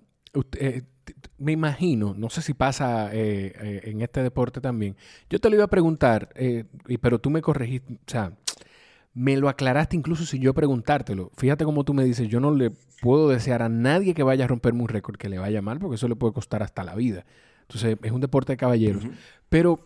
Eh, 0.57 0.83
me 1.37 1.51
imagino, 1.51 2.13
no 2.15 2.29
sé 2.29 2.41
si 2.41 2.53
pasa 2.53 3.13
eh, 3.13 3.53
eh, 3.61 3.81
en 3.85 4.01
este 4.01 4.23
deporte 4.23 4.61
también. 4.61 4.95
Yo 5.29 5.39
te 5.39 5.49
lo 5.49 5.55
iba 5.55 5.65
a 5.65 5.69
preguntar, 5.69 6.29
eh, 6.35 6.65
pero 7.01 7.19
tú 7.19 7.29
me 7.29 7.41
corregiste, 7.41 7.93
o 7.93 7.97
sea, 8.07 8.33
me 9.13 9.35
lo 9.37 9.49
aclaraste 9.49 9.95
incluso 9.95 10.25
sin 10.25 10.41
yo 10.41 10.53
preguntártelo. 10.53 11.31
Fíjate 11.37 11.65
cómo 11.65 11.83
tú 11.83 11.93
me 11.93 12.03
dices, 12.03 12.29
yo 12.29 12.39
no 12.39 12.51
le 12.51 12.71
puedo 13.01 13.29
desear 13.29 13.61
a 13.61 13.69
nadie 13.69 14.13
que 14.13 14.23
vaya 14.23 14.45
a 14.45 14.47
romperme 14.47 14.81
un 14.81 14.87
récord 14.87 15.17
que 15.17 15.29
le 15.29 15.39
vaya 15.39 15.61
mal, 15.61 15.79
porque 15.79 15.95
eso 15.95 16.07
le 16.07 16.15
puede 16.15 16.33
costar 16.33 16.63
hasta 16.63 16.83
la 16.83 16.95
vida. 16.95 17.25
Entonces, 17.61 17.97
es 18.01 18.11
un 18.11 18.21
deporte 18.21 18.53
de 18.53 18.57
caballeros. 18.57 19.03
Pero 19.49 19.79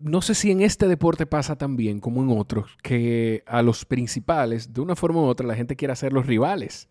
no 0.00 0.22
sé 0.22 0.34
si 0.34 0.50
en 0.50 0.60
este 0.60 0.88
deporte 0.88 1.26
pasa 1.26 1.56
también, 1.56 2.00
como 2.00 2.22
en 2.22 2.38
otros, 2.38 2.76
que 2.82 3.42
a 3.46 3.62
los 3.62 3.84
principales, 3.84 4.72
de 4.72 4.80
una 4.80 4.96
forma 4.96 5.20
u 5.20 5.24
otra, 5.24 5.46
la 5.46 5.56
gente 5.56 5.76
quiere 5.76 5.92
hacer 5.92 6.12
los 6.12 6.26
rivales. 6.26 6.88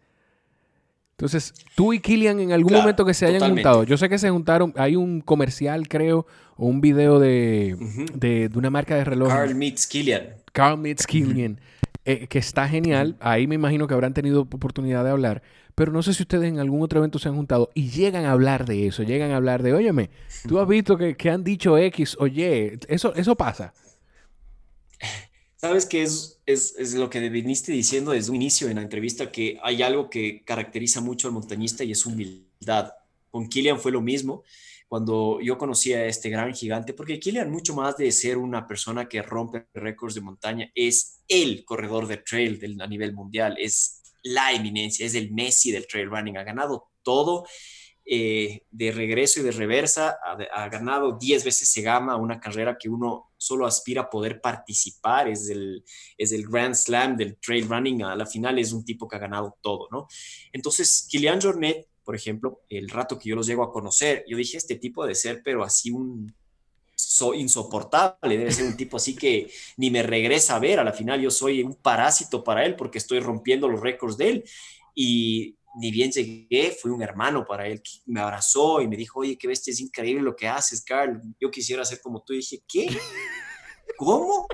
Entonces, 1.17 1.53
tú 1.75 1.93
y 1.93 2.01
Killian 2.01 2.41
en 2.41 2.51
algún 2.51 2.73
momento 2.73 3.05
que 3.05 3.13
se 3.13 3.25
hayan 3.25 3.49
juntado, 3.49 3.85
yo 3.85 3.95
sé 3.95 4.09
que 4.09 4.17
se 4.17 4.29
juntaron, 4.29 4.73
hay 4.75 4.97
un 4.97 5.21
comercial, 5.21 5.87
creo, 5.87 6.27
o 6.57 6.65
un 6.65 6.81
video 6.81 7.19
de, 7.19 7.77
de, 8.13 8.49
una 8.53 8.69
marca 8.69 8.95
de 8.95 9.05
reloj. 9.05 9.29
Carl 9.29 9.55
meets 9.55 9.87
Killian. 9.87 10.35
Carl 10.51 10.77
meets 10.77 11.07
Killian, 11.07 11.61
eh, 12.03 12.27
que 12.27 12.37
está 12.37 12.67
genial. 12.67 13.15
Ahí 13.21 13.47
me 13.47 13.55
imagino 13.55 13.87
que 13.87 13.93
habrán 13.93 14.13
tenido 14.13 14.41
oportunidad 14.41 15.05
de 15.05 15.11
hablar. 15.11 15.41
Pero 15.73 15.93
no 15.93 16.03
sé 16.03 16.13
si 16.13 16.23
ustedes 16.23 16.49
en 16.49 16.59
algún 16.59 16.81
otro 16.81 16.99
evento 16.99 17.17
se 17.17 17.29
han 17.29 17.35
juntado 17.35 17.69
y 17.73 17.89
llegan 17.91 18.25
a 18.25 18.31
hablar 18.31 18.65
de 18.65 18.87
eso, 18.87 19.03
llegan 19.03 19.31
a 19.31 19.37
hablar 19.37 19.63
de, 19.63 19.73
óyeme, 19.73 20.09
tú 20.47 20.59
has 20.59 20.67
visto 20.67 20.97
que, 20.97 21.15
que 21.15 21.29
han 21.29 21.45
dicho 21.45 21.77
X, 21.77 22.17
oye, 22.19 22.77
eso, 22.89 23.15
eso 23.15 23.35
pasa. 23.35 23.73
Sabes 25.55 25.85
que 25.85 26.03
es, 26.03 26.34
es, 26.45 26.93
lo 26.93 27.09
que 27.09 27.27
viniste 27.29 27.71
diciendo 27.71 28.11
desde 28.11 28.29
un 28.29 28.37
inicio 28.37 28.69
en 28.69 28.75
la 28.75 28.81
entrevista, 28.81 29.31
que 29.31 29.59
hay 29.63 29.81
algo 29.81 30.09
que 30.09 30.43
caracteriza 30.43 31.01
mucho 31.01 31.27
al 31.27 31.33
montañista 31.33 31.83
y 31.83 31.91
es 31.91 32.05
humildad. 32.05 32.93
Con 33.31 33.47
Kilian 33.47 33.79
fue 33.79 33.91
lo 33.91 34.01
mismo. 34.01 34.43
Cuando 34.87 35.39
yo 35.41 35.57
conocí 35.57 35.93
a 35.93 36.05
este 36.05 36.29
gran 36.29 36.53
gigante, 36.53 36.93
porque 36.93 37.19
Kilian, 37.19 37.49
mucho 37.49 37.73
más 37.73 37.97
de 37.97 38.11
ser 38.11 38.37
una 38.37 38.67
persona 38.67 39.09
que 39.09 39.21
rompe 39.21 39.65
récords 39.73 40.13
de 40.13 40.21
montaña, 40.21 40.71
es 40.75 41.23
el 41.27 41.65
corredor 41.65 42.07
de 42.07 42.17
trail 42.17 42.59
del, 42.59 42.79
a 42.79 42.87
nivel 42.87 43.13
mundial, 43.13 43.55
es 43.59 44.03
la 44.21 44.53
eminencia, 44.53 45.05
es 45.05 45.15
el 45.15 45.31
Messi 45.31 45.71
del 45.71 45.87
trail 45.87 46.09
running, 46.09 46.37
ha 46.37 46.43
ganado 46.43 46.89
todo 47.01 47.45
eh, 48.07 48.61
de 48.69 48.91
regreso 48.91 49.39
y 49.39 49.43
de 49.43 49.51
reversa, 49.51 50.19
ha, 50.53 50.69
ganado 50.69 51.17
10 51.17 51.43
veces 51.43 51.69
Segama, 51.69 52.15
una 52.17 52.39
carrera 52.39 52.77
que 52.79 52.87
uno 52.87 53.31
solo 53.45 53.67
aspira 53.67 54.03
a 54.03 54.09
poder 54.09 54.41
participar, 54.41 55.27
es 55.27 55.49
el, 55.49 55.83
es 56.17 56.31
el 56.31 56.47
Grand 56.47 56.73
Slam 56.73 57.15
del 57.15 57.37
trail 57.37 57.67
running, 57.69 58.01
a 58.01 58.15
la 58.15 58.25
final 58.25 58.57
es 58.57 58.73
un 58.73 58.83
tipo 58.83 59.07
que 59.07 59.17
ha 59.17 59.19
ganado 59.19 59.55
todo, 59.61 59.87
¿no? 59.91 60.07
Entonces, 60.51 61.07
Kilian 61.07 61.39
Jornet, 61.39 61.87
por 62.03 62.15
ejemplo, 62.15 62.61
el 62.69 62.89
rato 62.89 63.19
que 63.19 63.29
yo 63.29 63.35
los 63.35 63.45
llego 63.45 63.63
a 63.63 63.71
conocer, 63.71 64.25
yo 64.27 64.35
dije, 64.35 64.57
este 64.57 64.77
tipo 64.77 65.05
de 65.05 65.13
ser, 65.13 65.41
pero 65.43 65.63
así 65.63 65.91
un 65.91 66.33
insoportable, 67.35 68.37
debe 68.37 68.51
ser 68.51 68.65
un 68.65 68.77
tipo 68.77 68.97
así 68.97 69.15
que 69.15 69.51
ni 69.77 69.91
me 69.91 70.01
regresa 70.01 70.55
a 70.55 70.59
ver, 70.59 70.79
a 70.79 70.83
la 70.83 70.93
final 70.93 71.21
yo 71.21 71.29
soy 71.29 71.61
un 71.61 71.75
parásito 71.75 72.43
para 72.43 72.65
él 72.65 72.75
porque 72.75 72.97
estoy 72.97 73.19
rompiendo 73.19 73.67
los 73.67 73.81
récords 73.81 74.17
de 74.17 74.29
él 74.29 74.43
y 74.95 75.55
ni 75.75 75.91
bien 75.91 76.11
llegué, 76.11 76.71
fui 76.71 76.91
un 76.91 77.01
hermano 77.01 77.45
para 77.45 77.67
él, 77.67 77.81
me 78.05 78.21
abrazó 78.21 78.81
y 78.81 78.87
me 78.87 78.95
dijo, 78.95 79.19
oye, 79.19 79.37
qué 79.37 79.47
bestia, 79.47 79.71
es 79.71 79.79
increíble 79.81 80.23
lo 80.23 80.35
que 80.35 80.47
haces, 80.47 80.83
Carl, 80.83 81.21
yo 81.39 81.51
quisiera 81.51 81.83
ser 81.83 81.99
como 82.01 82.21
tú. 82.21 82.33
Y 82.33 82.37
dije, 82.37 82.63
¿qué? 82.67 82.87
¿Cómo? 83.97 84.47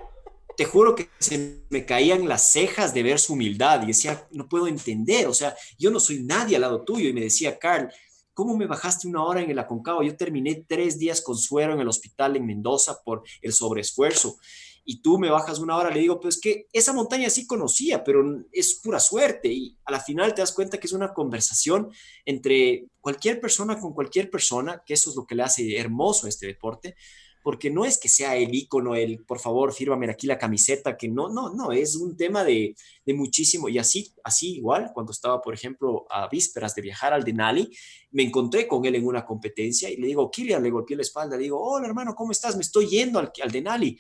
Te 0.58 0.66
juro 0.66 0.96
que 0.96 1.10
se 1.20 1.64
me 1.70 1.86
caían 1.86 2.28
las 2.28 2.52
cejas 2.52 2.94
de 2.94 3.04
ver 3.04 3.20
su 3.20 3.34
humildad 3.34 3.82
y 3.84 3.88
decía, 3.88 4.28
no 4.32 4.48
puedo 4.48 4.68
entender, 4.68 5.28
o 5.28 5.34
sea, 5.34 5.56
yo 5.78 5.90
no 5.90 6.00
soy 6.00 6.24
nadie 6.24 6.56
al 6.56 6.62
lado 6.62 6.84
tuyo. 6.84 7.10
Y 7.10 7.14
me 7.14 7.22
decía, 7.22 7.58
Carl, 7.58 7.90
¿cómo 8.34 8.56
me 8.56 8.68
bajaste 8.68 9.08
una 9.08 9.24
hora 9.24 9.42
en 9.42 9.50
el 9.50 9.60
Aconcagua? 9.60 10.06
Yo 10.06 10.16
terminé 10.16 10.66
tres 10.68 11.00
días 11.00 11.22
con 11.22 11.38
suero 11.38 11.74
en 11.74 11.80
el 11.80 11.88
hospital 11.88 12.36
en 12.36 12.46
Mendoza 12.46 13.02
por 13.04 13.24
el 13.42 13.54
sobreesfuerzo 13.54 14.38
y 14.84 15.02
tú 15.02 15.20
me 15.20 15.30
bajas 15.30 15.60
una 15.60 15.78
hora, 15.78 15.92
le 15.92 16.00
digo, 16.00 16.20
pues 16.20 16.40
que 16.40 16.68
esa 16.74 16.92
montaña 16.94 17.30
sí 17.30 17.46
conocía, 17.46 18.04
pero 18.04 18.24
es 18.52 18.76
pura 18.76 19.00
suerte. 19.00 19.48
Y 19.52 19.78
a 19.86 19.92
la 19.92 20.00
final 20.00 20.34
te 20.34 20.42
das 20.42 20.52
cuenta 20.52 20.80
que 20.80 20.88
es 20.88 20.94
una 20.94 21.14
conversación 21.14 21.92
entre 22.26 22.88
cualquier 23.00 23.40
persona 23.40 23.80
con 23.80 23.94
cualquier 23.94 24.30
persona, 24.30 24.82
que 24.86 24.96
eso 24.96 25.12
es 25.12 25.16
lo 25.16 25.26
que 25.26 25.36
le 25.36 25.44
hace 25.44 25.78
hermoso 25.78 26.26
a 26.26 26.30
este 26.30 26.48
deporte, 26.48 26.96
porque 27.44 27.70
no 27.70 27.86
es 27.86 28.00
que 28.00 28.10
sea 28.10 28.36
el 28.36 28.54
icono, 28.54 28.96
el 28.96 29.24
por 29.24 29.40
favor, 29.40 29.74
fírmame 29.74 30.10
aquí 30.10 30.28
la 30.28 30.38
camiseta, 30.38 30.98
que 30.98 31.08
no, 31.08 31.30
no, 31.30 31.54
no, 31.54 31.72
es 31.72 31.96
un 31.96 32.16
tema 32.16 32.44
de, 32.44 32.76
de, 33.06 33.14
muchísimo. 33.14 33.70
Y 33.70 33.78
así, 33.78 34.14
así 34.24 34.56
igual, 34.58 34.92
cuando 34.94 35.12
estaba, 35.12 35.42
por 35.42 35.54
ejemplo, 35.54 36.06
a 36.10 36.28
vísperas 36.28 36.76
de 36.76 36.82
viajar 36.82 37.14
al 37.14 37.24
Denali, 37.24 37.70
me 38.12 38.24
encontré 38.24 38.68
con 38.68 38.86
él 38.86 38.96
en 38.96 39.06
una 39.06 39.26
competencia 39.26 39.90
y 39.90 39.98
le 39.98 40.08
digo, 40.08 40.30
Kilian, 40.30 40.62
le 40.62 40.70
golpeé 40.70 40.96
la 40.96 41.02
espalda, 41.02 41.38
le 41.38 41.44
digo, 41.44 41.60
hola 41.60 41.88
hermano, 41.88 42.14
¿cómo 42.16 42.32
estás? 42.32 42.56
Me 42.56 42.62
estoy 42.62 42.88
yendo 42.88 43.20
al, 43.20 43.32
al 43.42 43.52
Denali 43.52 44.00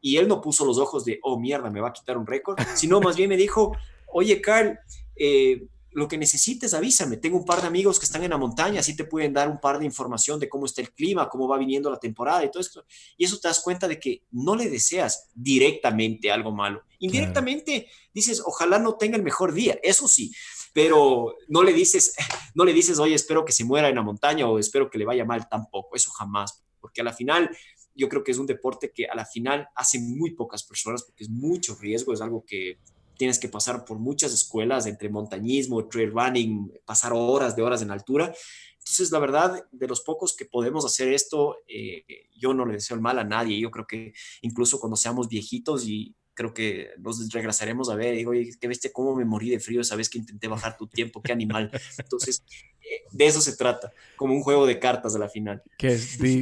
y 0.00 0.16
él 0.16 0.28
no 0.28 0.40
puso 0.40 0.64
los 0.64 0.78
ojos 0.78 1.04
de, 1.04 1.20
oh 1.22 1.38
mierda, 1.38 1.70
me 1.70 1.80
va 1.80 1.88
a 1.88 1.92
quitar 1.92 2.16
un 2.16 2.26
récord, 2.26 2.58
sino 2.74 3.00
más 3.00 3.16
bien 3.16 3.28
me 3.28 3.36
dijo, 3.36 3.76
oye 4.08 4.40
Carl, 4.40 4.78
eh, 5.16 5.66
lo 5.92 6.06
que 6.06 6.16
necesites 6.16 6.74
avísame, 6.74 7.16
tengo 7.16 7.36
un 7.36 7.44
par 7.44 7.60
de 7.60 7.66
amigos 7.66 7.98
que 7.98 8.04
están 8.04 8.22
en 8.22 8.30
la 8.30 8.38
montaña, 8.38 8.80
así 8.80 8.94
te 8.94 9.04
pueden 9.04 9.32
dar 9.32 9.48
un 9.48 9.60
par 9.60 9.78
de 9.78 9.84
información 9.84 10.38
de 10.38 10.48
cómo 10.48 10.66
está 10.66 10.80
el 10.80 10.92
clima, 10.92 11.28
cómo 11.28 11.48
va 11.48 11.58
viniendo 11.58 11.90
la 11.90 11.98
temporada 11.98 12.44
y 12.44 12.50
todo 12.50 12.60
esto. 12.60 12.84
Y 13.16 13.24
eso 13.24 13.38
te 13.38 13.48
das 13.48 13.60
cuenta 13.60 13.88
de 13.88 13.98
que 13.98 14.24
no 14.30 14.54
le 14.54 14.68
deseas 14.68 15.28
directamente 15.34 16.30
algo 16.30 16.52
malo. 16.52 16.82
Indirectamente 16.98 17.88
dices, 18.14 18.42
ojalá 18.44 18.78
no 18.78 18.94
tenga 18.94 19.16
el 19.16 19.22
mejor 19.22 19.52
día, 19.52 19.78
eso 19.82 20.06
sí, 20.06 20.32
pero 20.72 21.34
no 21.48 21.62
le 21.62 21.72
dices, 21.72 22.14
no 22.54 22.64
le 22.64 22.72
dices, 22.72 22.98
oye, 22.98 23.14
espero 23.14 23.44
que 23.44 23.52
se 23.52 23.64
muera 23.64 23.88
en 23.88 23.96
la 23.96 24.02
montaña 24.02 24.48
o 24.48 24.58
espero 24.58 24.90
que 24.90 24.98
le 24.98 25.04
vaya 25.04 25.24
mal 25.24 25.48
tampoco, 25.48 25.96
eso 25.96 26.10
jamás, 26.12 26.62
porque 26.80 27.00
a 27.00 27.04
la 27.04 27.12
final 27.12 27.50
yo 27.94 28.08
creo 28.08 28.22
que 28.22 28.30
es 28.30 28.38
un 28.38 28.46
deporte 28.46 28.92
que 28.92 29.06
a 29.06 29.14
la 29.14 29.26
final 29.26 29.68
hacen 29.74 30.16
muy 30.16 30.30
pocas 30.30 30.62
personas 30.62 31.02
porque 31.02 31.24
es 31.24 31.30
mucho 31.30 31.74
riesgo, 31.74 32.12
es 32.12 32.20
algo 32.20 32.44
que 32.46 32.78
tienes 33.20 33.38
que 33.38 33.50
pasar 33.50 33.84
por 33.84 33.98
muchas 33.98 34.32
escuelas 34.32 34.86
entre 34.86 35.10
montañismo, 35.10 35.86
trail 35.88 36.10
running, 36.10 36.72
pasar 36.86 37.12
horas 37.12 37.54
de 37.54 37.60
horas 37.60 37.82
en 37.82 37.90
altura. 37.90 38.32
Entonces, 38.78 39.12
la 39.12 39.18
verdad, 39.18 39.62
de 39.70 39.86
los 39.86 40.00
pocos 40.00 40.34
que 40.34 40.46
podemos 40.46 40.86
hacer 40.86 41.12
esto, 41.12 41.58
eh, 41.68 42.02
yo 42.34 42.54
no 42.54 42.64
le 42.64 42.72
deseo 42.72 42.94
el 42.94 43.02
mal 43.02 43.18
a 43.18 43.24
nadie. 43.24 43.60
Yo 43.60 43.70
creo 43.70 43.86
que 43.86 44.14
incluso 44.40 44.80
cuando 44.80 44.96
seamos 44.96 45.28
viejitos 45.28 45.86
y 45.86 46.16
creo 46.34 46.54
que 46.54 46.90
nos 46.98 47.32
regresaremos 47.32 47.90
a 47.90 47.94
ver, 47.94 48.14
digo, 48.14 48.30
oye, 48.30 48.50
¿qué 48.60 48.68
viste 48.68 48.92
cómo 48.92 49.14
me 49.14 49.24
morí 49.24 49.50
de 49.50 49.60
frío 49.60 49.80
esa 49.80 49.96
vez 49.96 50.08
que 50.08 50.18
intenté 50.18 50.48
bajar 50.48 50.76
tu 50.76 50.86
tiempo? 50.86 51.20
¿Qué 51.22 51.32
animal? 51.32 51.70
Entonces, 51.98 52.42
eh, 52.80 53.02
de 53.10 53.26
eso 53.26 53.40
se 53.40 53.56
trata, 53.56 53.92
como 54.16 54.34
un 54.34 54.42
juego 54.42 54.66
de 54.66 54.78
cartas 54.78 55.14
a 55.14 55.18
la 55.18 55.28
final. 55.28 55.62
Que, 55.76 55.98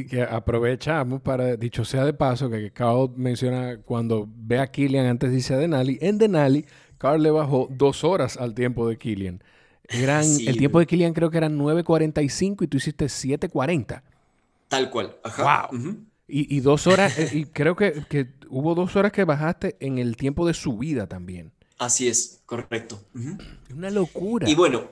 que 0.09 0.21
aprovechamos 0.21 1.21
para, 1.21 1.55
dicho 1.57 1.83
sea 1.85 2.05
de 2.05 2.13
paso, 2.13 2.49
que 2.49 2.71
Carl 2.71 3.11
menciona 3.15 3.77
cuando 3.81 4.27
ve 4.27 4.59
a 4.59 4.67
Killian 4.67 5.05
antes 5.05 5.31
dice 5.31 5.53
a 5.53 5.57
Denali, 5.57 5.97
en 6.01 6.17
Denali, 6.17 6.65
Carl 6.97 7.21
le 7.21 7.31
bajó 7.31 7.67
dos 7.71 8.03
horas 8.03 8.37
al 8.37 8.53
tiempo 8.53 8.87
de 8.87 8.97
Killian. 8.97 9.43
Eran, 9.89 10.23
el 10.23 10.57
tiempo 10.57 10.79
de 10.79 10.85
Kilian 10.85 11.13
creo 11.13 11.31
que 11.31 11.37
eran 11.37 11.57
9.45 11.57 12.63
y 12.63 12.67
tú 12.67 12.77
hiciste 12.77 13.05
7.40. 13.05 14.03
Tal 14.67 14.89
cual. 14.91 15.17
Ajá. 15.23 15.67
Wow. 15.71 16.08
Y, 16.29 16.59
dos 16.59 16.87
horas, 16.87 17.17
eh, 17.17 17.29
y 17.33 17.45
creo 17.45 17.75
que, 17.75 18.03
que, 18.09 18.27
hubo 18.49 18.75
dos 18.75 18.95
horas 18.95 19.11
que 19.11 19.23
bajaste 19.23 19.75
en 19.79 19.97
el 19.97 20.15
tiempo 20.15 20.45
de 20.47 20.53
subida 20.53 21.07
también. 21.07 21.51
Así 21.77 22.07
es, 22.07 22.41
correcto. 22.45 23.01
Una 23.73 23.89
locura. 23.89 24.49
Y 24.49 24.55
bueno, 24.55 24.89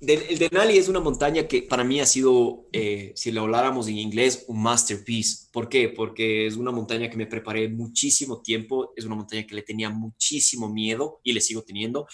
el 0.00 0.38
Denali 0.38 0.78
es 0.78 0.88
una 0.88 1.00
montaña 1.00 1.46
que 1.46 1.62
para 1.62 1.84
mí 1.84 2.00
ha 2.00 2.06
sido, 2.06 2.66
eh, 2.72 3.12
si 3.14 3.32
lo 3.32 3.42
habláramos 3.42 3.86
en 3.88 3.98
inglés, 3.98 4.44
un 4.48 4.62
masterpiece. 4.62 5.48
¿Por 5.52 5.68
qué? 5.68 5.90
Porque 5.90 6.46
es 6.46 6.56
una 6.56 6.70
montaña 6.70 7.10
que 7.10 7.18
me 7.18 7.26
preparé 7.26 7.68
muchísimo 7.68 8.40
tiempo, 8.40 8.92
es 8.96 9.04
una 9.04 9.16
montaña 9.16 9.46
que 9.46 9.54
le 9.54 9.62
tenía 9.62 9.90
muchísimo 9.90 10.68
miedo 10.68 11.20
y 11.22 11.32
le 11.32 11.40
sigo 11.40 11.62
teniendo. 11.62 12.06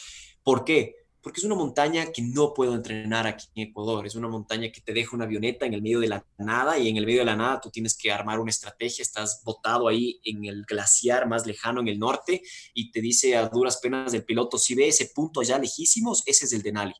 ¿Por 0.43 0.65
qué? 0.65 1.06
Porque 1.27 1.41
es 1.41 1.45
una 1.45 1.57
montaña 1.57 2.13
que 2.13 2.23
no 2.23 2.55
puedo 2.55 2.77
entrenar 2.77 3.27
aquí 3.27 3.49
en 3.57 3.71
Ecuador. 3.71 4.07
Es 4.07 4.15
una 4.15 4.29
montaña 4.29 4.71
que 4.71 4.81
te 4.81 4.93
deja 4.93 5.17
una 5.17 5.25
avioneta 5.25 5.67
en 5.67 5.75
el 5.75 5.83
medio 5.83 5.99
de 5.99 6.07
la 6.07 6.25
nada 6.39 6.79
y 6.79 6.89
en 6.89 6.99
el 6.99 7.05
medio 7.05 7.19
de 7.19 7.25
la 7.25 7.35
nada 7.35 7.61
tú 7.61 7.69
tienes 7.69 7.99
que 7.99 8.13
armar 8.13 8.39
una 8.39 8.51
estrategia. 8.51 9.03
Estás 9.03 9.43
botado 9.45 9.89
ahí 9.89 10.21
en 10.23 10.45
el 10.45 10.65
glaciar 10.65 11.27
más 11.27 11.45
lejano 11.45 11.81
en 11.81 11.89
el 11.89 11.99
norte 11.99 12.43
y 12.75 12.93
te 12.93 13.01
dice 13.01 13.35
a 13.37 13.49
duras 13.49 13.79
penas 13.79 14.15
el 14.15 14.25
piloto, 14.25 14.57
si 14.57 14.77
ve 14.77 14.87
ese 14.87 15.07
punto 15.07 15.41
allá 15.41 15.59
lejísimos, 15.59 16.23
ese 16.27 16.45
es 16.45 16.53
el 16.53 16.63
Denali. 16.63 16.95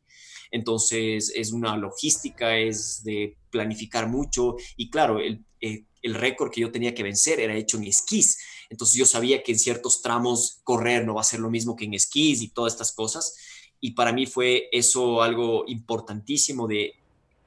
Entonces 0.51 1.33
es 1.33 1.53
una 1.53 1.77
logística, 1.77 2.59
es 2.59 3.05
de 3.05 3.39
planificar 3.49 4.09
mucho 4.09 4.57
y 4.77 4.91
claro, 4.91 5.21
el, 5.21 5.45
eh, 5.61 5.85
el 6.03 6.15
récord 6.15 6.51
que 6.51 6.63
yo 6.63 6.73
tenía 6.73 6.97
que 6.97 7.05
vencer 7.05 7.39
era 7.39 7.55
hecho 7.55 7.77
en 7.77 7.85
esquís. 7.85 8.39
Entonces 8.71 8.97
yo 8.97 9.07
sabía 9.07 9.45
que 9.45 9.53
en 9.53 9.59
ciertos 9.61 10.03
tramos 10.03 10.63
correr 10.65 11.05
no 11.05 11.15
va 11.15 11.21
a 11.21 11.25
ser 11.25 11.39
lo 11.39 11.49
mismo 11.49 11.77
que 11.77 11.85
en 11.85 11.95
esquís 11.95 12.43
y 12.43 12.49
todas 12.49 12.73
estas 12.73 12.93
cosas. 12.93 13.37
Y 13.81 13.93
para 13.93 14.13
mí 14.13 14.27
fue 14.27 14.69
eso 14.73 15.23
algo 15.23 15.65
importantísimo 15.67 16.67
de 16.67 16.95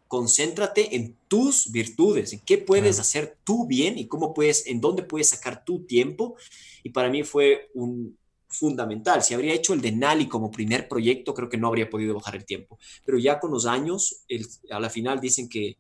concéntrate 0.08 0.96
en 0.96 1.16
tus 1.28 1.72
virtudes, 1.72 2.34
en 2.34 2.40
qué 2.40 2.58
puedes 2.58 3.00
hacer 3.00 3.38
tú 3.44 3.68
bien 3.68 3.98
y 3.98 4.08
cómo 4.08 4.34
puedes, 4.34 4.66
en 4.66 4.82
dónde 4.82 5.04
puedes 5.04 5.30
sacar 5.30 5.64
tu 5.64 5.86
tiempo. 5.86 6.36
Y 6.84 6.90
para 6.90 7.10
mí 7.10 7.24
fue 7.24 7.70
un, 7.74 8.18
fundamental. 8.50 9.24
Si 9.24 9.34
habría 9.34 9.54
hecho 9.54 9.74
el 9.74 9.82
de 9.82 9.92
Nali 9.92 10.28
como 10.28 10.52
primer 10.52 10.88
proyecto, 10.88 11.34
creo 11.34 11.50
que 11.50 11.58
no 11.58 11.68
habría 11.68 11.90
podido 11.90 12.16
bajar 12.16 12.36
el 12.36 12.46
tiempo. 12.46 12.80
Pero 13.06 13.18
ya 13.18 13.40
con 13.40 13.52
los 13.52 13.66
años, 13.66 14.26
a 14.72 14.80
la 14.80 14.90
final 14.90 15.22
dicen 15.22 15.48
que, 15.48 15.78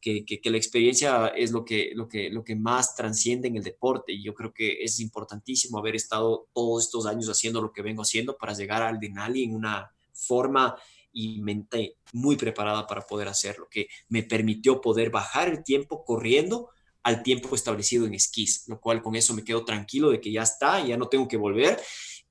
que, 0.00 0.40
la 0.44 0.56
experiencia 0.56 1.28
es 1.28 1.52
lo 1.52 1.64
que, 1.64 1.92
lo, 1.94 2.08
que, 2.08 2.30
lo 2.30 2.42
que 2.42 2.56
más 2.56 2.94
transciende 2.94 3.48
en 3.48 3.56
el 3.56 3.62
deporte. 3.62 4.12
Y 4.12 4.22
yo 4.22 4.34
creo 4.34 4.52
que 4.52 4.82
es 4.82 5.00
importantísimo 5.00 5.78
haber 5.78 5.96
estado 5.96 6.48
todos 6.54 6.84
estos 6.84 7.06
años 7.06 7.28
haciendo 7.28 7.60
lo 7.60 7.72
que 7.72 7.82
vengo 7.82 8.02
haciendo 8.02 8.36
para 8.36 8.54
llegar 8.54 8.82
al 8.82 8.98
de 8.98 9.10
Nali 9.10 9.44
en 9.44 9.54
una 9.54 9.92
forma 10.12 10.76
y 11.12 11.40
mente 11.40 11.96
muy 12.12 12.36
preparada 12.36 12.86
para 12.86 13.06
poder 13.06 13.28
hacerlo, 13.28 13.68
que 13.70 13.88
me 14.08 14.22
permitió 14.22 14.80
poder 14.80 15.10
bajar 15.10 15.48
el 15.48 15.64
tiempo 15.64 16.04
corriendo 16.04 16.70
al 17.08 17.22
tiempo 17.22 17.54
establecido 17.54 18.06
en 18.06 18.12
esquís, 18.12 18.64
lo 18.68 18.78
cual 18.78 19.00
con 19.00 19.16
eso 19.16 19.32
me 19.32 19.42
quedo 19.42 19.64
tranquilo 19.64 20.10
de 20.10 20.20
que 20.20 20.30
ya 20.30 20.42
está, 20.42 20.84
ya 20.84 20.96
no 20.98 21.08
tengo 21.08 21.26
que 21.26 21.38
volver 21.38 21.80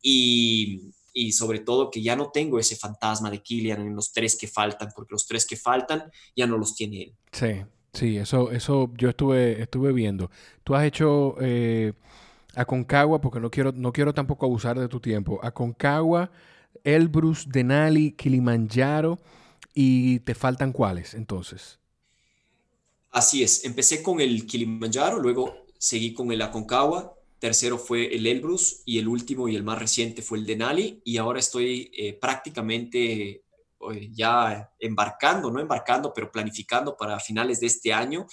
y, 0.02 0.92
y 1.14 1.32
sobre 1.32 1.60
todo 1.60 1.90
que 1.90 2.04
ya 2.04 2.16
no 2.16 2.30
tengo 2.30 2.60
ese 2.60 2.76
fantasma 2.76 3.32
de 3.32 3.42
Killian 3.42 3.82
en 3.82 3.96
los 3.96 4.14
tres 4.14 4.38
que 4.38 4.48
faltan, 4.48 4.90
porque 4.96 5.14
los 5.14 5.26
tres 5.26 5.48
que 5.48 5.56
faltan 5.56 6.12
ya 6.36 6.46
no 6.46 6.60
los 6.60 6.76
tiene 6.76 7.02
él. 7.02 7.16
Sí, 7.32 7.66
sí, 7.92 8.18
eso, 8.18 8.52
eso 8.52 8.92
yo 8.96 9.10
estuve, 9.10 9.60
estuve 9.60 9.92
viendo. 9.94 10.30
Tú 10.64 10.76
has 10.76 10.86
hecho 10.86 11.36
eh, 11.42 11.94
Aconcagua, 12.56 13.20
porque 13.20 13.40
no 13.40 13.50
quiero, 13.50 13.72
no 13.72 13.92
quiero 13.92 14.14
tampoco 14.14 14.46
abusar 14.46 14.80
de 14.80 14.88
tu 14.88 15.00
tiempo, 15.00 15.40
Aconcagua, 15.42 16.30
Elbrus, 16.84 17.50
Denali, 17.50 18.12
Kilimanjaro, 18.12 19.20
y 19.74 20.20
te 20.20 20.36
faltan 20.36 20.72
cuáles 20.72 21.16
entonces. 21.16 21.80
Así 23.12 23.44
es, 23.44 23.64
empecé 23.66 24.04
con 24.04 24.20
el 24.20 24.46
Kilimanjaro, 24.46 25.20
luego 25.20 25.66
seguí 25.78 26.14
con 26.14 26.32
el 26.32 26.42
Aconcagua, 26.42 27.16
tercero 27.40 27.78
fue 27.78 28.16
el 28.16 28.28
Elbrus 28.28 28.82
y 28.86 29.00
el 29.00 29.08
último 29.08 29.48
y 29.48 29.56
el 29.56 29.64
más 29.64 29.80
reciente 29.80 30.22
fue 30.22 30.40
el 30.40 30.46
Denali 30.46 31.02
y 31.04 31.18
ahora 31.18 31.40
estoy 31.40 31.92
eh, 31.96 32.14
prácticamente 32.14 33.44
eh, 33.92 34.10
ya 34.12 34.72
embarcando, 34.80 35.52
no 35.52 35.60
embarcando, 35.60 36.14
pero 36.14 36.32
planificando 36.32 36.98
para 36.98 37.20
finales 37.20 37.60
de 37.60 37.68
este 37.68 37.94
año 37.94 38.26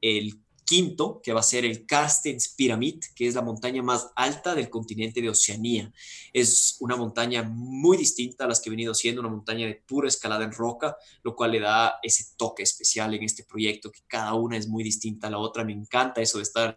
el 0.00 0.43
quinto, 0.64 1.20
que 1.22 1.32
va 1.32 1.40
a 1.40 1.44
ser 1.44 1.64
el 1.64 1.86
Carstens 1.86 2.54
Pyramid, 2.56 3.02
que 3.14 3.26
es 3.26 3.34
la 3.34 3.42
montaña 3.42 3.82
más 3.82 4.10
alta 4.16 4.54
del 4.54 4.70
continente 4.70 5.20
de 5.20 5.28
Oceanía. 5.28 5.92
Es 6.32 6.76
una 6.80 6.96
montaña 6.96 7.42
muy 7.42 7.96
distinta 7.96 8.44
a 8.44 8.48
las 8.48 8.60
que 8.60 8.68
he 8.68 8.70
venido 8.70 8.92
haciendo, 8.92 9.20
una 9.20 9.30
montaña 9.30 9.66
de 9.66 9.82
pura 9.86 10.08
escalada 10.08 10.44
en 10.44 10.52
roca, 10.52 10.96
lo 11.22 11.36
cual 11.36 11.52
le 11.52 11.60
da 11.60 11.98
ese 12.02 12.34
toque 12.36 12.62
especial 12.62 13.14
en 13.14 13.22
este 13.22 13.44
proyecto, 13.44 13.92
que 13.92 14.00
cada 14.06 14.34
una 14.34 14.56
es 14.56 14.66
muy 14.66 14.82
distinta 14.82 15.26
a 15.26 15.30
la 15.30 15.38
otra. 15.38 15.64
Me 15.64 15.72
encanta 15.72 16.20
eso 16.20 16.38
de 16.38 16.44
estar 16.44 16.74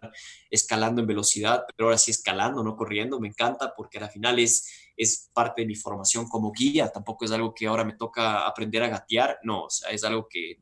escalando 0.50 1.00
en 1.00 1.06
velocidad, 1.06 1.64
pero 1.76 1.88
ahora 1.88 1.98
sí 1.98 2.10
escalando, 2.10 2.62
no 2.62 2.76
corriendo, 2.76 3.20
me 3.20 3.28
encanta 3.28 3.74
porque 3.74 3.98
al 3.98 4.10
final 4.10 4.38
es, 4.38 4.68
es 4.96 5.30
parte 5.32 5.62
de 5.62 5.66
mi 5.66 5.74
formación 5.74 6.28
como 6.28 6.52
guía, 6.52 6.88
tampoco 6.90 7.24
es 7.24 7.30
algo 7.30 7.54
que 7.54 7.66
ahora 7.66 7.84
me 7.84 7.94
toca 7.94 8.46
aprender 8.46 8.82
a 8.82 8.88
gatear, 8.88 9.38
no, 9.42 9.64
o 9.64 9.70
sea, 9.70 9.90
es 9.90 10.04
algo 10.04 10.28
que 10.28 10.58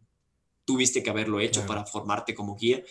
tuviste 0.66 1.02
que 1.02 1.10
haberlo 1.10 1.40
hecho 1.40 1.64
para 1.64 1.86
formarte 1.86 2.34
como 2.34 2.56
guía. 2.56 2.82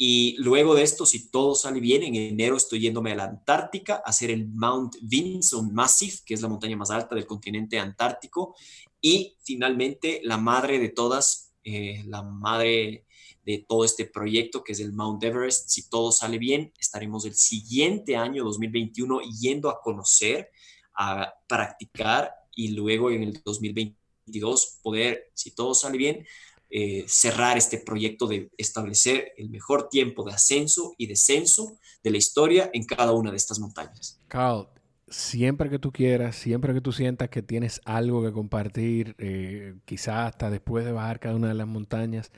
Y 0.00 0.36
luego 0.38 0.76
de 0.76 0.84
esto, 0.84 1.04
si 1.04 1.28
todo 1.28 1.56
sale 1.56 1.80
bien, 1.80 2.04
en 2.04 2.14
enero 2.14 2.56
estoy 2.56 2.78
yéndome 2.78 3.10
a 3.10 3.16
la 3.16 3.24
Antártica 3.24 3.96
a 3.96 4.10
hacer 4.10 4.30
el 4.30 4.46
Mount 4.46 4.94
Vinson 5.02 5.74
Massif, 5.74 6.20
que 6.24 6.34
es 6.34 6.40
la 6.40 6.48
montaña 6.48 6.76
más 6.76 6.92
alta 6.92 7.16
del 7.16 7.26
continente 7.26 7.80
antártico. 7.80 8.54
Y 9.00 9.36
finalmente, 9.42 10.20
la 10.22 10.38
madre 10.38 10.78
de 10.78 10.90
todas, 10.90 11.52
eh, 11.64 12.04
la 12.06 12.22
madre 12.22 13.06
de 13.44 13.64
todo 13.68 13.84
este 13.84 14.04
proyecto, 14.04 14.62
que 14.62 14.72
es 14.72 14.78
el 14.78 14.92
Mount 14.92 15.24
Everest. 15.24 15.68
Si 15.68 15.88
todo 15.88 16.12
sale 16.12 16.38
bien, 16.38 16.72
estaremos 16.78 17.24
el 17.24 17.34
siguiente 17.34 18.14
año, 18.14 18.44
2021, 18.44 19.20
yendo 19.40 19.68
a 19.68 19.80
conocer, 19.80 20.52
a 20.94 21.34
practicar 21.48 22.30
y 22.54 22.68
luego 22.68 23.10
en 23.10 23.24
el 23.24 23.42
2022 23.42 24.78
poder, 24.80 25.30
si 25.34 25.50
todo 25.52 25.74
sale 25.74 25.98
bien, 25.98 26.24
eh, 26.70 27.04
cerrar 27.08 27.56
este 27.56 27.78
proyecto 27.78 28.26
de 28.26 28.50
establecer 28.58 29.32
el 29.38 29.48
mejor 29.48 29.88
tiempo 29.88 30.22
de 30.24 30.32
ascenso 30.32 30.94
y 30.98 31.06
descenso 31.06 31.78
de 32.02 32.10
la 32.10 32.18
historia 32.18 32.70
en 32.74 32.84
cada 32.84 33.12
una 33.12 33.30
de 33.30 33.38
estas 33.38 33.58
montañas. 33.58 34.20
Carl, 34.28 34.68
siempre 35.08 35.70
que 35.70 35.78
tú 35.78 35.92
quieras, 35.92 36.36
siempre 36.36 36.74
que 36.74 36.80
tú 36.80 36.92
sientas 36.92 37.30
que 37.30 37.42
tienes 37.42 37.80
algo 37.84 38.22
que 38.22 38.32
compartir, 38.32 39.14
eh, 39.18 39.76
quizás 39.84 40.28
hasta 40.28 40.50
después 40.50 40.84
de 40.84 40.92
bajar 40.92 41.20
cada 41.20 41.36
una 41.36 41.48
de 41.48 41.54
las 41.54 41.66
montañas, 41.66 42.32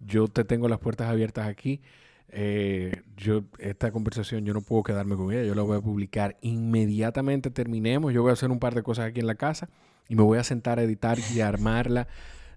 yo 0.00 0.28
te 0.28 0.44
tengo 0.44 0.68
las 0.68 0.80
puertas 0.80 1.08
abiertas 1.08 1.46
aquí. 1.46 1.80
Eh, 2.28 3.02
yo 3.16 3.44
esta 3.60 3.92
conversación 3.92 4.44
yo 4.44 4.52
no 4.52 4.60
puedo 4.62 4.82
quedarme 4.82 5.14
con 5.14 5.32
ella, 5.32 5.44
yo 5.44 5.54
la 5.54 5.62
voy 5.62 5.78
a 5.78 5.80
publicar 5.80 6.36
inmediatamente 6.40 7.52
terminemos, 7.52 8.12
yo 8.12 8.22
voy 8.22 8.30
a 8.30 8.32
hacer 8.32 8.50
un 8.50 8.58
par 8.58 8.74
de 8.74 8.82
cosas 8.82 9.06
aquí 9.06 9.20
en 9.20 9.28
la 9.28 9.36
casa 9.36 9.70
y 10.08 10.16
me 10.16 10.24
voy 10.24 10.38
a 10.38 10.44
sentar 10.44 10.80
a 10.80 10.82
editar 10.82 11.18
y 11.32 11.40
a 11.40 11.46
armarla 11.46 12.08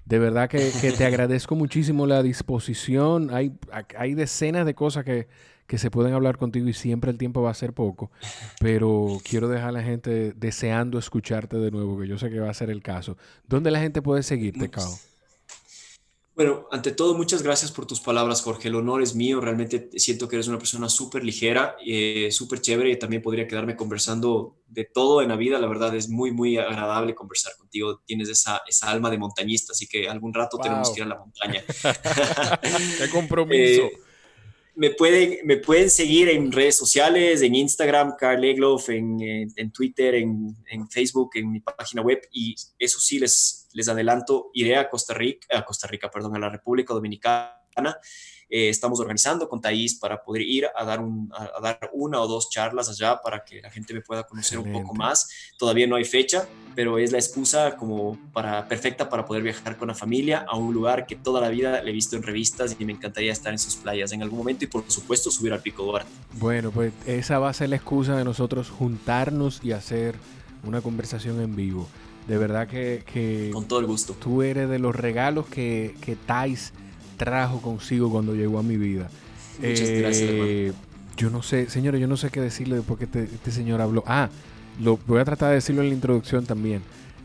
de 0.10 0.18
verdad 0.18 0.50
que, 0.50 0.72
te 0.98 1.06
agradezco 1.06 1.56
muchísimo 1.56 2.08
la 2.08 2.24
disposición. 2.24 3.30
Hay, 3.32 3.54
hay 3.96 4.16
decenas 4.16 4.66
de 4.66 4.74
cosas 4.74 5.06
que, 5.06 5.28
se 5.78 5.92
pueden 5.92 6.14
hablar 6.14 6.38
contigo 6.38 6.68
y 6.68 6.74
siempre 6.74 7.12
el 7.12 7.20
tiempo 7.20 7.44
va 7.44 7.52
a 7.52 7.54
ser 7.54 7.74
poco, 7.74 8.10
pero 8.60 9.20
quiero 9.24 9.48
dejar 9.48 9.70
a 9.70 9.72
la 9.72 9.84
gente 9.84 10.34
deseando 10.36 10.98
escucharte 10.98 11.58
de 11.58 11.70
nuevo, 11.70 12.00
que 12.00 12.08
yo 12.08 12.18
sé 12.18 12.32
que 12.32 12.40
va 12.40 12.50
a 12.50 12.54
ser 12.56 12.72
el 12.72 12.82
caso. 12.82 13.18
¿Dónde 13.48 13.70
la 13.70 13.80
gente 13.80 14.02
puede 14.02 14.24
seguirte, 14.24 14.68
Cao? 14.70 14.92
Bueno, 16.40 16.70
ante 16.72 16.94
todo, 16.94 17.16
muchas 17.16 17.44
gracias 17.44 17.70
por 17.70 17.86
tus 17.86 18.00
palabras, 18.00 18.42
Jorge. 18.42 18.70
El 18.70 18.76
honor 18.76 19.04
es 19.04 19.14
mío. 19.14 19.42
Realmente 19.42 19.90
siento 20.00 20.30
que 20.30 20.38
eres 20.38 20.48
una 20.48 20.58
persona 20.58 20.88
súper 20.88 21.22
ligera, 21.22 21.76
eh, 21.86 22.30
súper 22.32 22.62
chévere. 22.62 22.96
También 22.96 23.22
podría 23.22 23.46
quedarme 23.46 23.76
conversando 23.76 24.56
de 24.66 24.86
todo 24.86 25.22
en 25.22 25.28
la 25.28 25.36
vida. 25.36 25.60
La 25.60 25.68
verdad 25.68 25.94
es 25.98 26.08
muy, 26.08 26.32
muy 26.32 26.56
agradable 26.56 27.14
conversar 27.14 27.58
contigo. 27.58 28.02
Tienes 28.06 28.30
esa, 28.30 28.62
esa 28.66 28.90
alma 28.90 29.12
de 29.12 29.18
montañista, 29.18 29.74
así 29.74 29.86
que 29.86 30.08
algún 30.08 30.34
rato 30.34 30.58
tenemos 30.60 30.92
que 30.92 31.02
ir 31.02 31.08
a 31.08 31.10
la 31.10 31.18
montaña. 31.18 31.62
¡Qué 32.98 33.10
compromiso! 33.12 33.82
Eh, 33.82 33.92
me 34.76 34.92
pueden, 34.92 35.40
me 35.44 35.58
pueden 35.58 35.90
seguir 35.90 36.30
en 36.30 36.54
redes 36.54 36.78
sociales, 36.78 37.42
en 37.42 37.54
Instagram, 37.54 38.16
Carl 38.18 38.42
Egloff, 38.46 38.88
en, 38.88 39.18
en, 39.54 39.72
Twitter, 39.74 40.16
en, 40.16 40.56
en, 40.72 40.90
Facebook, 40.90 41.32
en 41.34 41.52
mi 41.52 41.60
página 41.60 42.02
web. 42.02 42.22
Y 42.32 42.56
eso 42.78 42.98
sí, 42.98 43.20
les, 43.20 43.59
les 43.74 43.88
adelanto, 43.90 44.52
iré 44.54 44.78
a 44.78 44.90
Costa 44.90 45.14
Rica, 45.14 45.58
a 45.58 45.66
Costa 45.66 45.88
Rica, 45.88 46.10
perdón, 46.10 46.36
a 46.36 46.40
la 46.40 46.50
República 46.50 46.94
Dominicana 46.94 47.60
eh, 48.52 48.70
estamos 48.70 49.00
organizando 49.00 49.48
con 49.48 49.62
Thais 49.62 49.96
para 49.96 50.24
poder 50.24 50.42
ir 50.42 50.68
a 50.76 50.84
dar, 50.84 51.00
un, 51.00 51.32
a, 51.32 51.62
dar 51.62 51.92
una 51.94 52.20
o 52.20 52.28
dos 52.28 52.50
charlas 52.50 52.90
allá 52.90 53.22
para 53.22 53.44
que 53.44 53.62
la 53.62 53.70
gente 53.70 53.94
me 53.94 54.02
pueda 54.02 54.24
conocer 54.24 54.58
un 54.58 54.72
poco 54.72 54.96
más. 54.96 55.30
Todavía 55.58 55.86
no 55.86 55.96
hay 55.96 56.04
fecha, 56.04 56.48
pero 56.74 56.98
es 56.98 57.12
la 57.12 57.20
excusa 57.20 57.78
como 57.78 58.18
para 58.34 58.68
perfecta 58.68 59.08
para 59.08 59.24
poder 59.24 59.44
viajar 59.44 59.78
con 59.78 59.90
la 59.90 59.94
familia 59.94 60.46
a 60.48 60.58
un 60.58 60.74
lugar 60.74 61.06
que 61.06 61.16
toda 61.16 61.40
la 61.42 61.50
vida 61.50 61.84
le 61.84 61.92
he 61.92 61.94
visto 61.94 62.16
en 62.16 62.24
revistas 62.24 62.76
y 62.80 62.86
me 62.86 62.94
encantaría 62.94 63.32
estar 63.32 63.54
en 63.54 63.60
sus 63.60 63.76
playas 63.76 64.12
en 64.14 64.24
algún 64.24 64.40
momento 64.40 64.66
y 64.66 64.68
por 64.68 64.84
supuesto 64.90 65.30
subir 65.30 65.54
al 65.54 65.62
Pico 65.62 65.84
Duarte. 65.84 66.10
Bueno, 66.34 66.72
pues 66.72 66.92
esa 67.06 67.38
va 67.38 67.50
a 67.50 67.54
ser 67.54 67.70
la 67.70 67.76
excusa 67.76 68.18
de 68.18 68.24
nosotros 68.24 68.72
juntarnos 68.72 69.60
y 69.64 69.74
hacer 69.74 70.16
una 70.64 70.82
conversación 70.82 71.40
en 71.40 71.56
vivo. 71.56 71.88
De 72.30 72.38
verdad 72.38 72.68
que, 72.68 73.04
que 73.12 73.50
Con 73.52 73.66
todo 73.68 73.80
el 73.80 73.86
gusto. 73.88 74.14
tú 74.14 74.42
eres 74.44 74.70
de 74.70 74.80
los 74.80 74.96
regalos 74.96 75.48
que, 75.48 75.96
que 76.00 76.16
Thais 76.16 76.72
trajo 77.18 77.62
consigo 77.62 78.10
cuando 78.10 78.34
llegó 78.36 78.60
a 78.60 78.64
mi 78.64 78.78
vida. 78.78 79.10
Muchas 79.60 79.90
gracias, 79.90 80.30
Eh, 80.32 80.72
Yo 81.18 81.30
no 81.30 81.42
sé, 81.44 81.70
señores, 81.70 82.00
yo 82.00 82.08
no 82.08 82.16
sé 82.16 82.30
qué 82.30 82.40
decirle 82.40 82.78
después 82.78 82.98
que 83.00 83.06
este, 83.06 83.24
este 83.24 83.52
señor 83.52 83.82
habló. 83.82 84.04
Ah, 84.08 84.30
lo 84.80 84.98
voy 85.08 85.20
a 85.20 85.26
tratar 85.26 85.50
de 85.50 85.56
decirlo 85.56 85.82
en 85.82 85.90
la 85.90 85.96
introducción 85.96 86.46
también. 86.46 86.82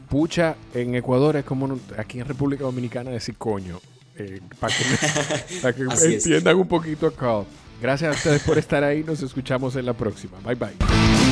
Pucha, 0.08 0.56
en 0.74 0.94
Ecuador 0.96 1.36
es 1.36 1.44
como 1.44 1.78
aquí 1.96 2.18
en 2.20 2.26
República 2.26 2.64
Dominicana 2.64 3.10
decir 3.10 3.36
coño. 3.36 3.78
eh, 4.16 4.40
para 4.58 4.74
que, 5.72 5.82
es. 5.92 6.02
entiendan 6.02 6.56
un 6.56 6.66
poquito 6.66 7.06
acá. 7.06 7.44
Gracias 7.80 8.14
a 8.14 8.16
ustedes 8.16 8.42
por 8.42 8.56
estar 8.58 8.82
ahí. 8.82 9.04
Nos 9.04 9.22
escuchamos 9.22 9.76
en 9.76 9.86
la 9.86 9.92
próxima. 9.92 10.38
Bye 10.44 10.54
bye. 10.54 11.23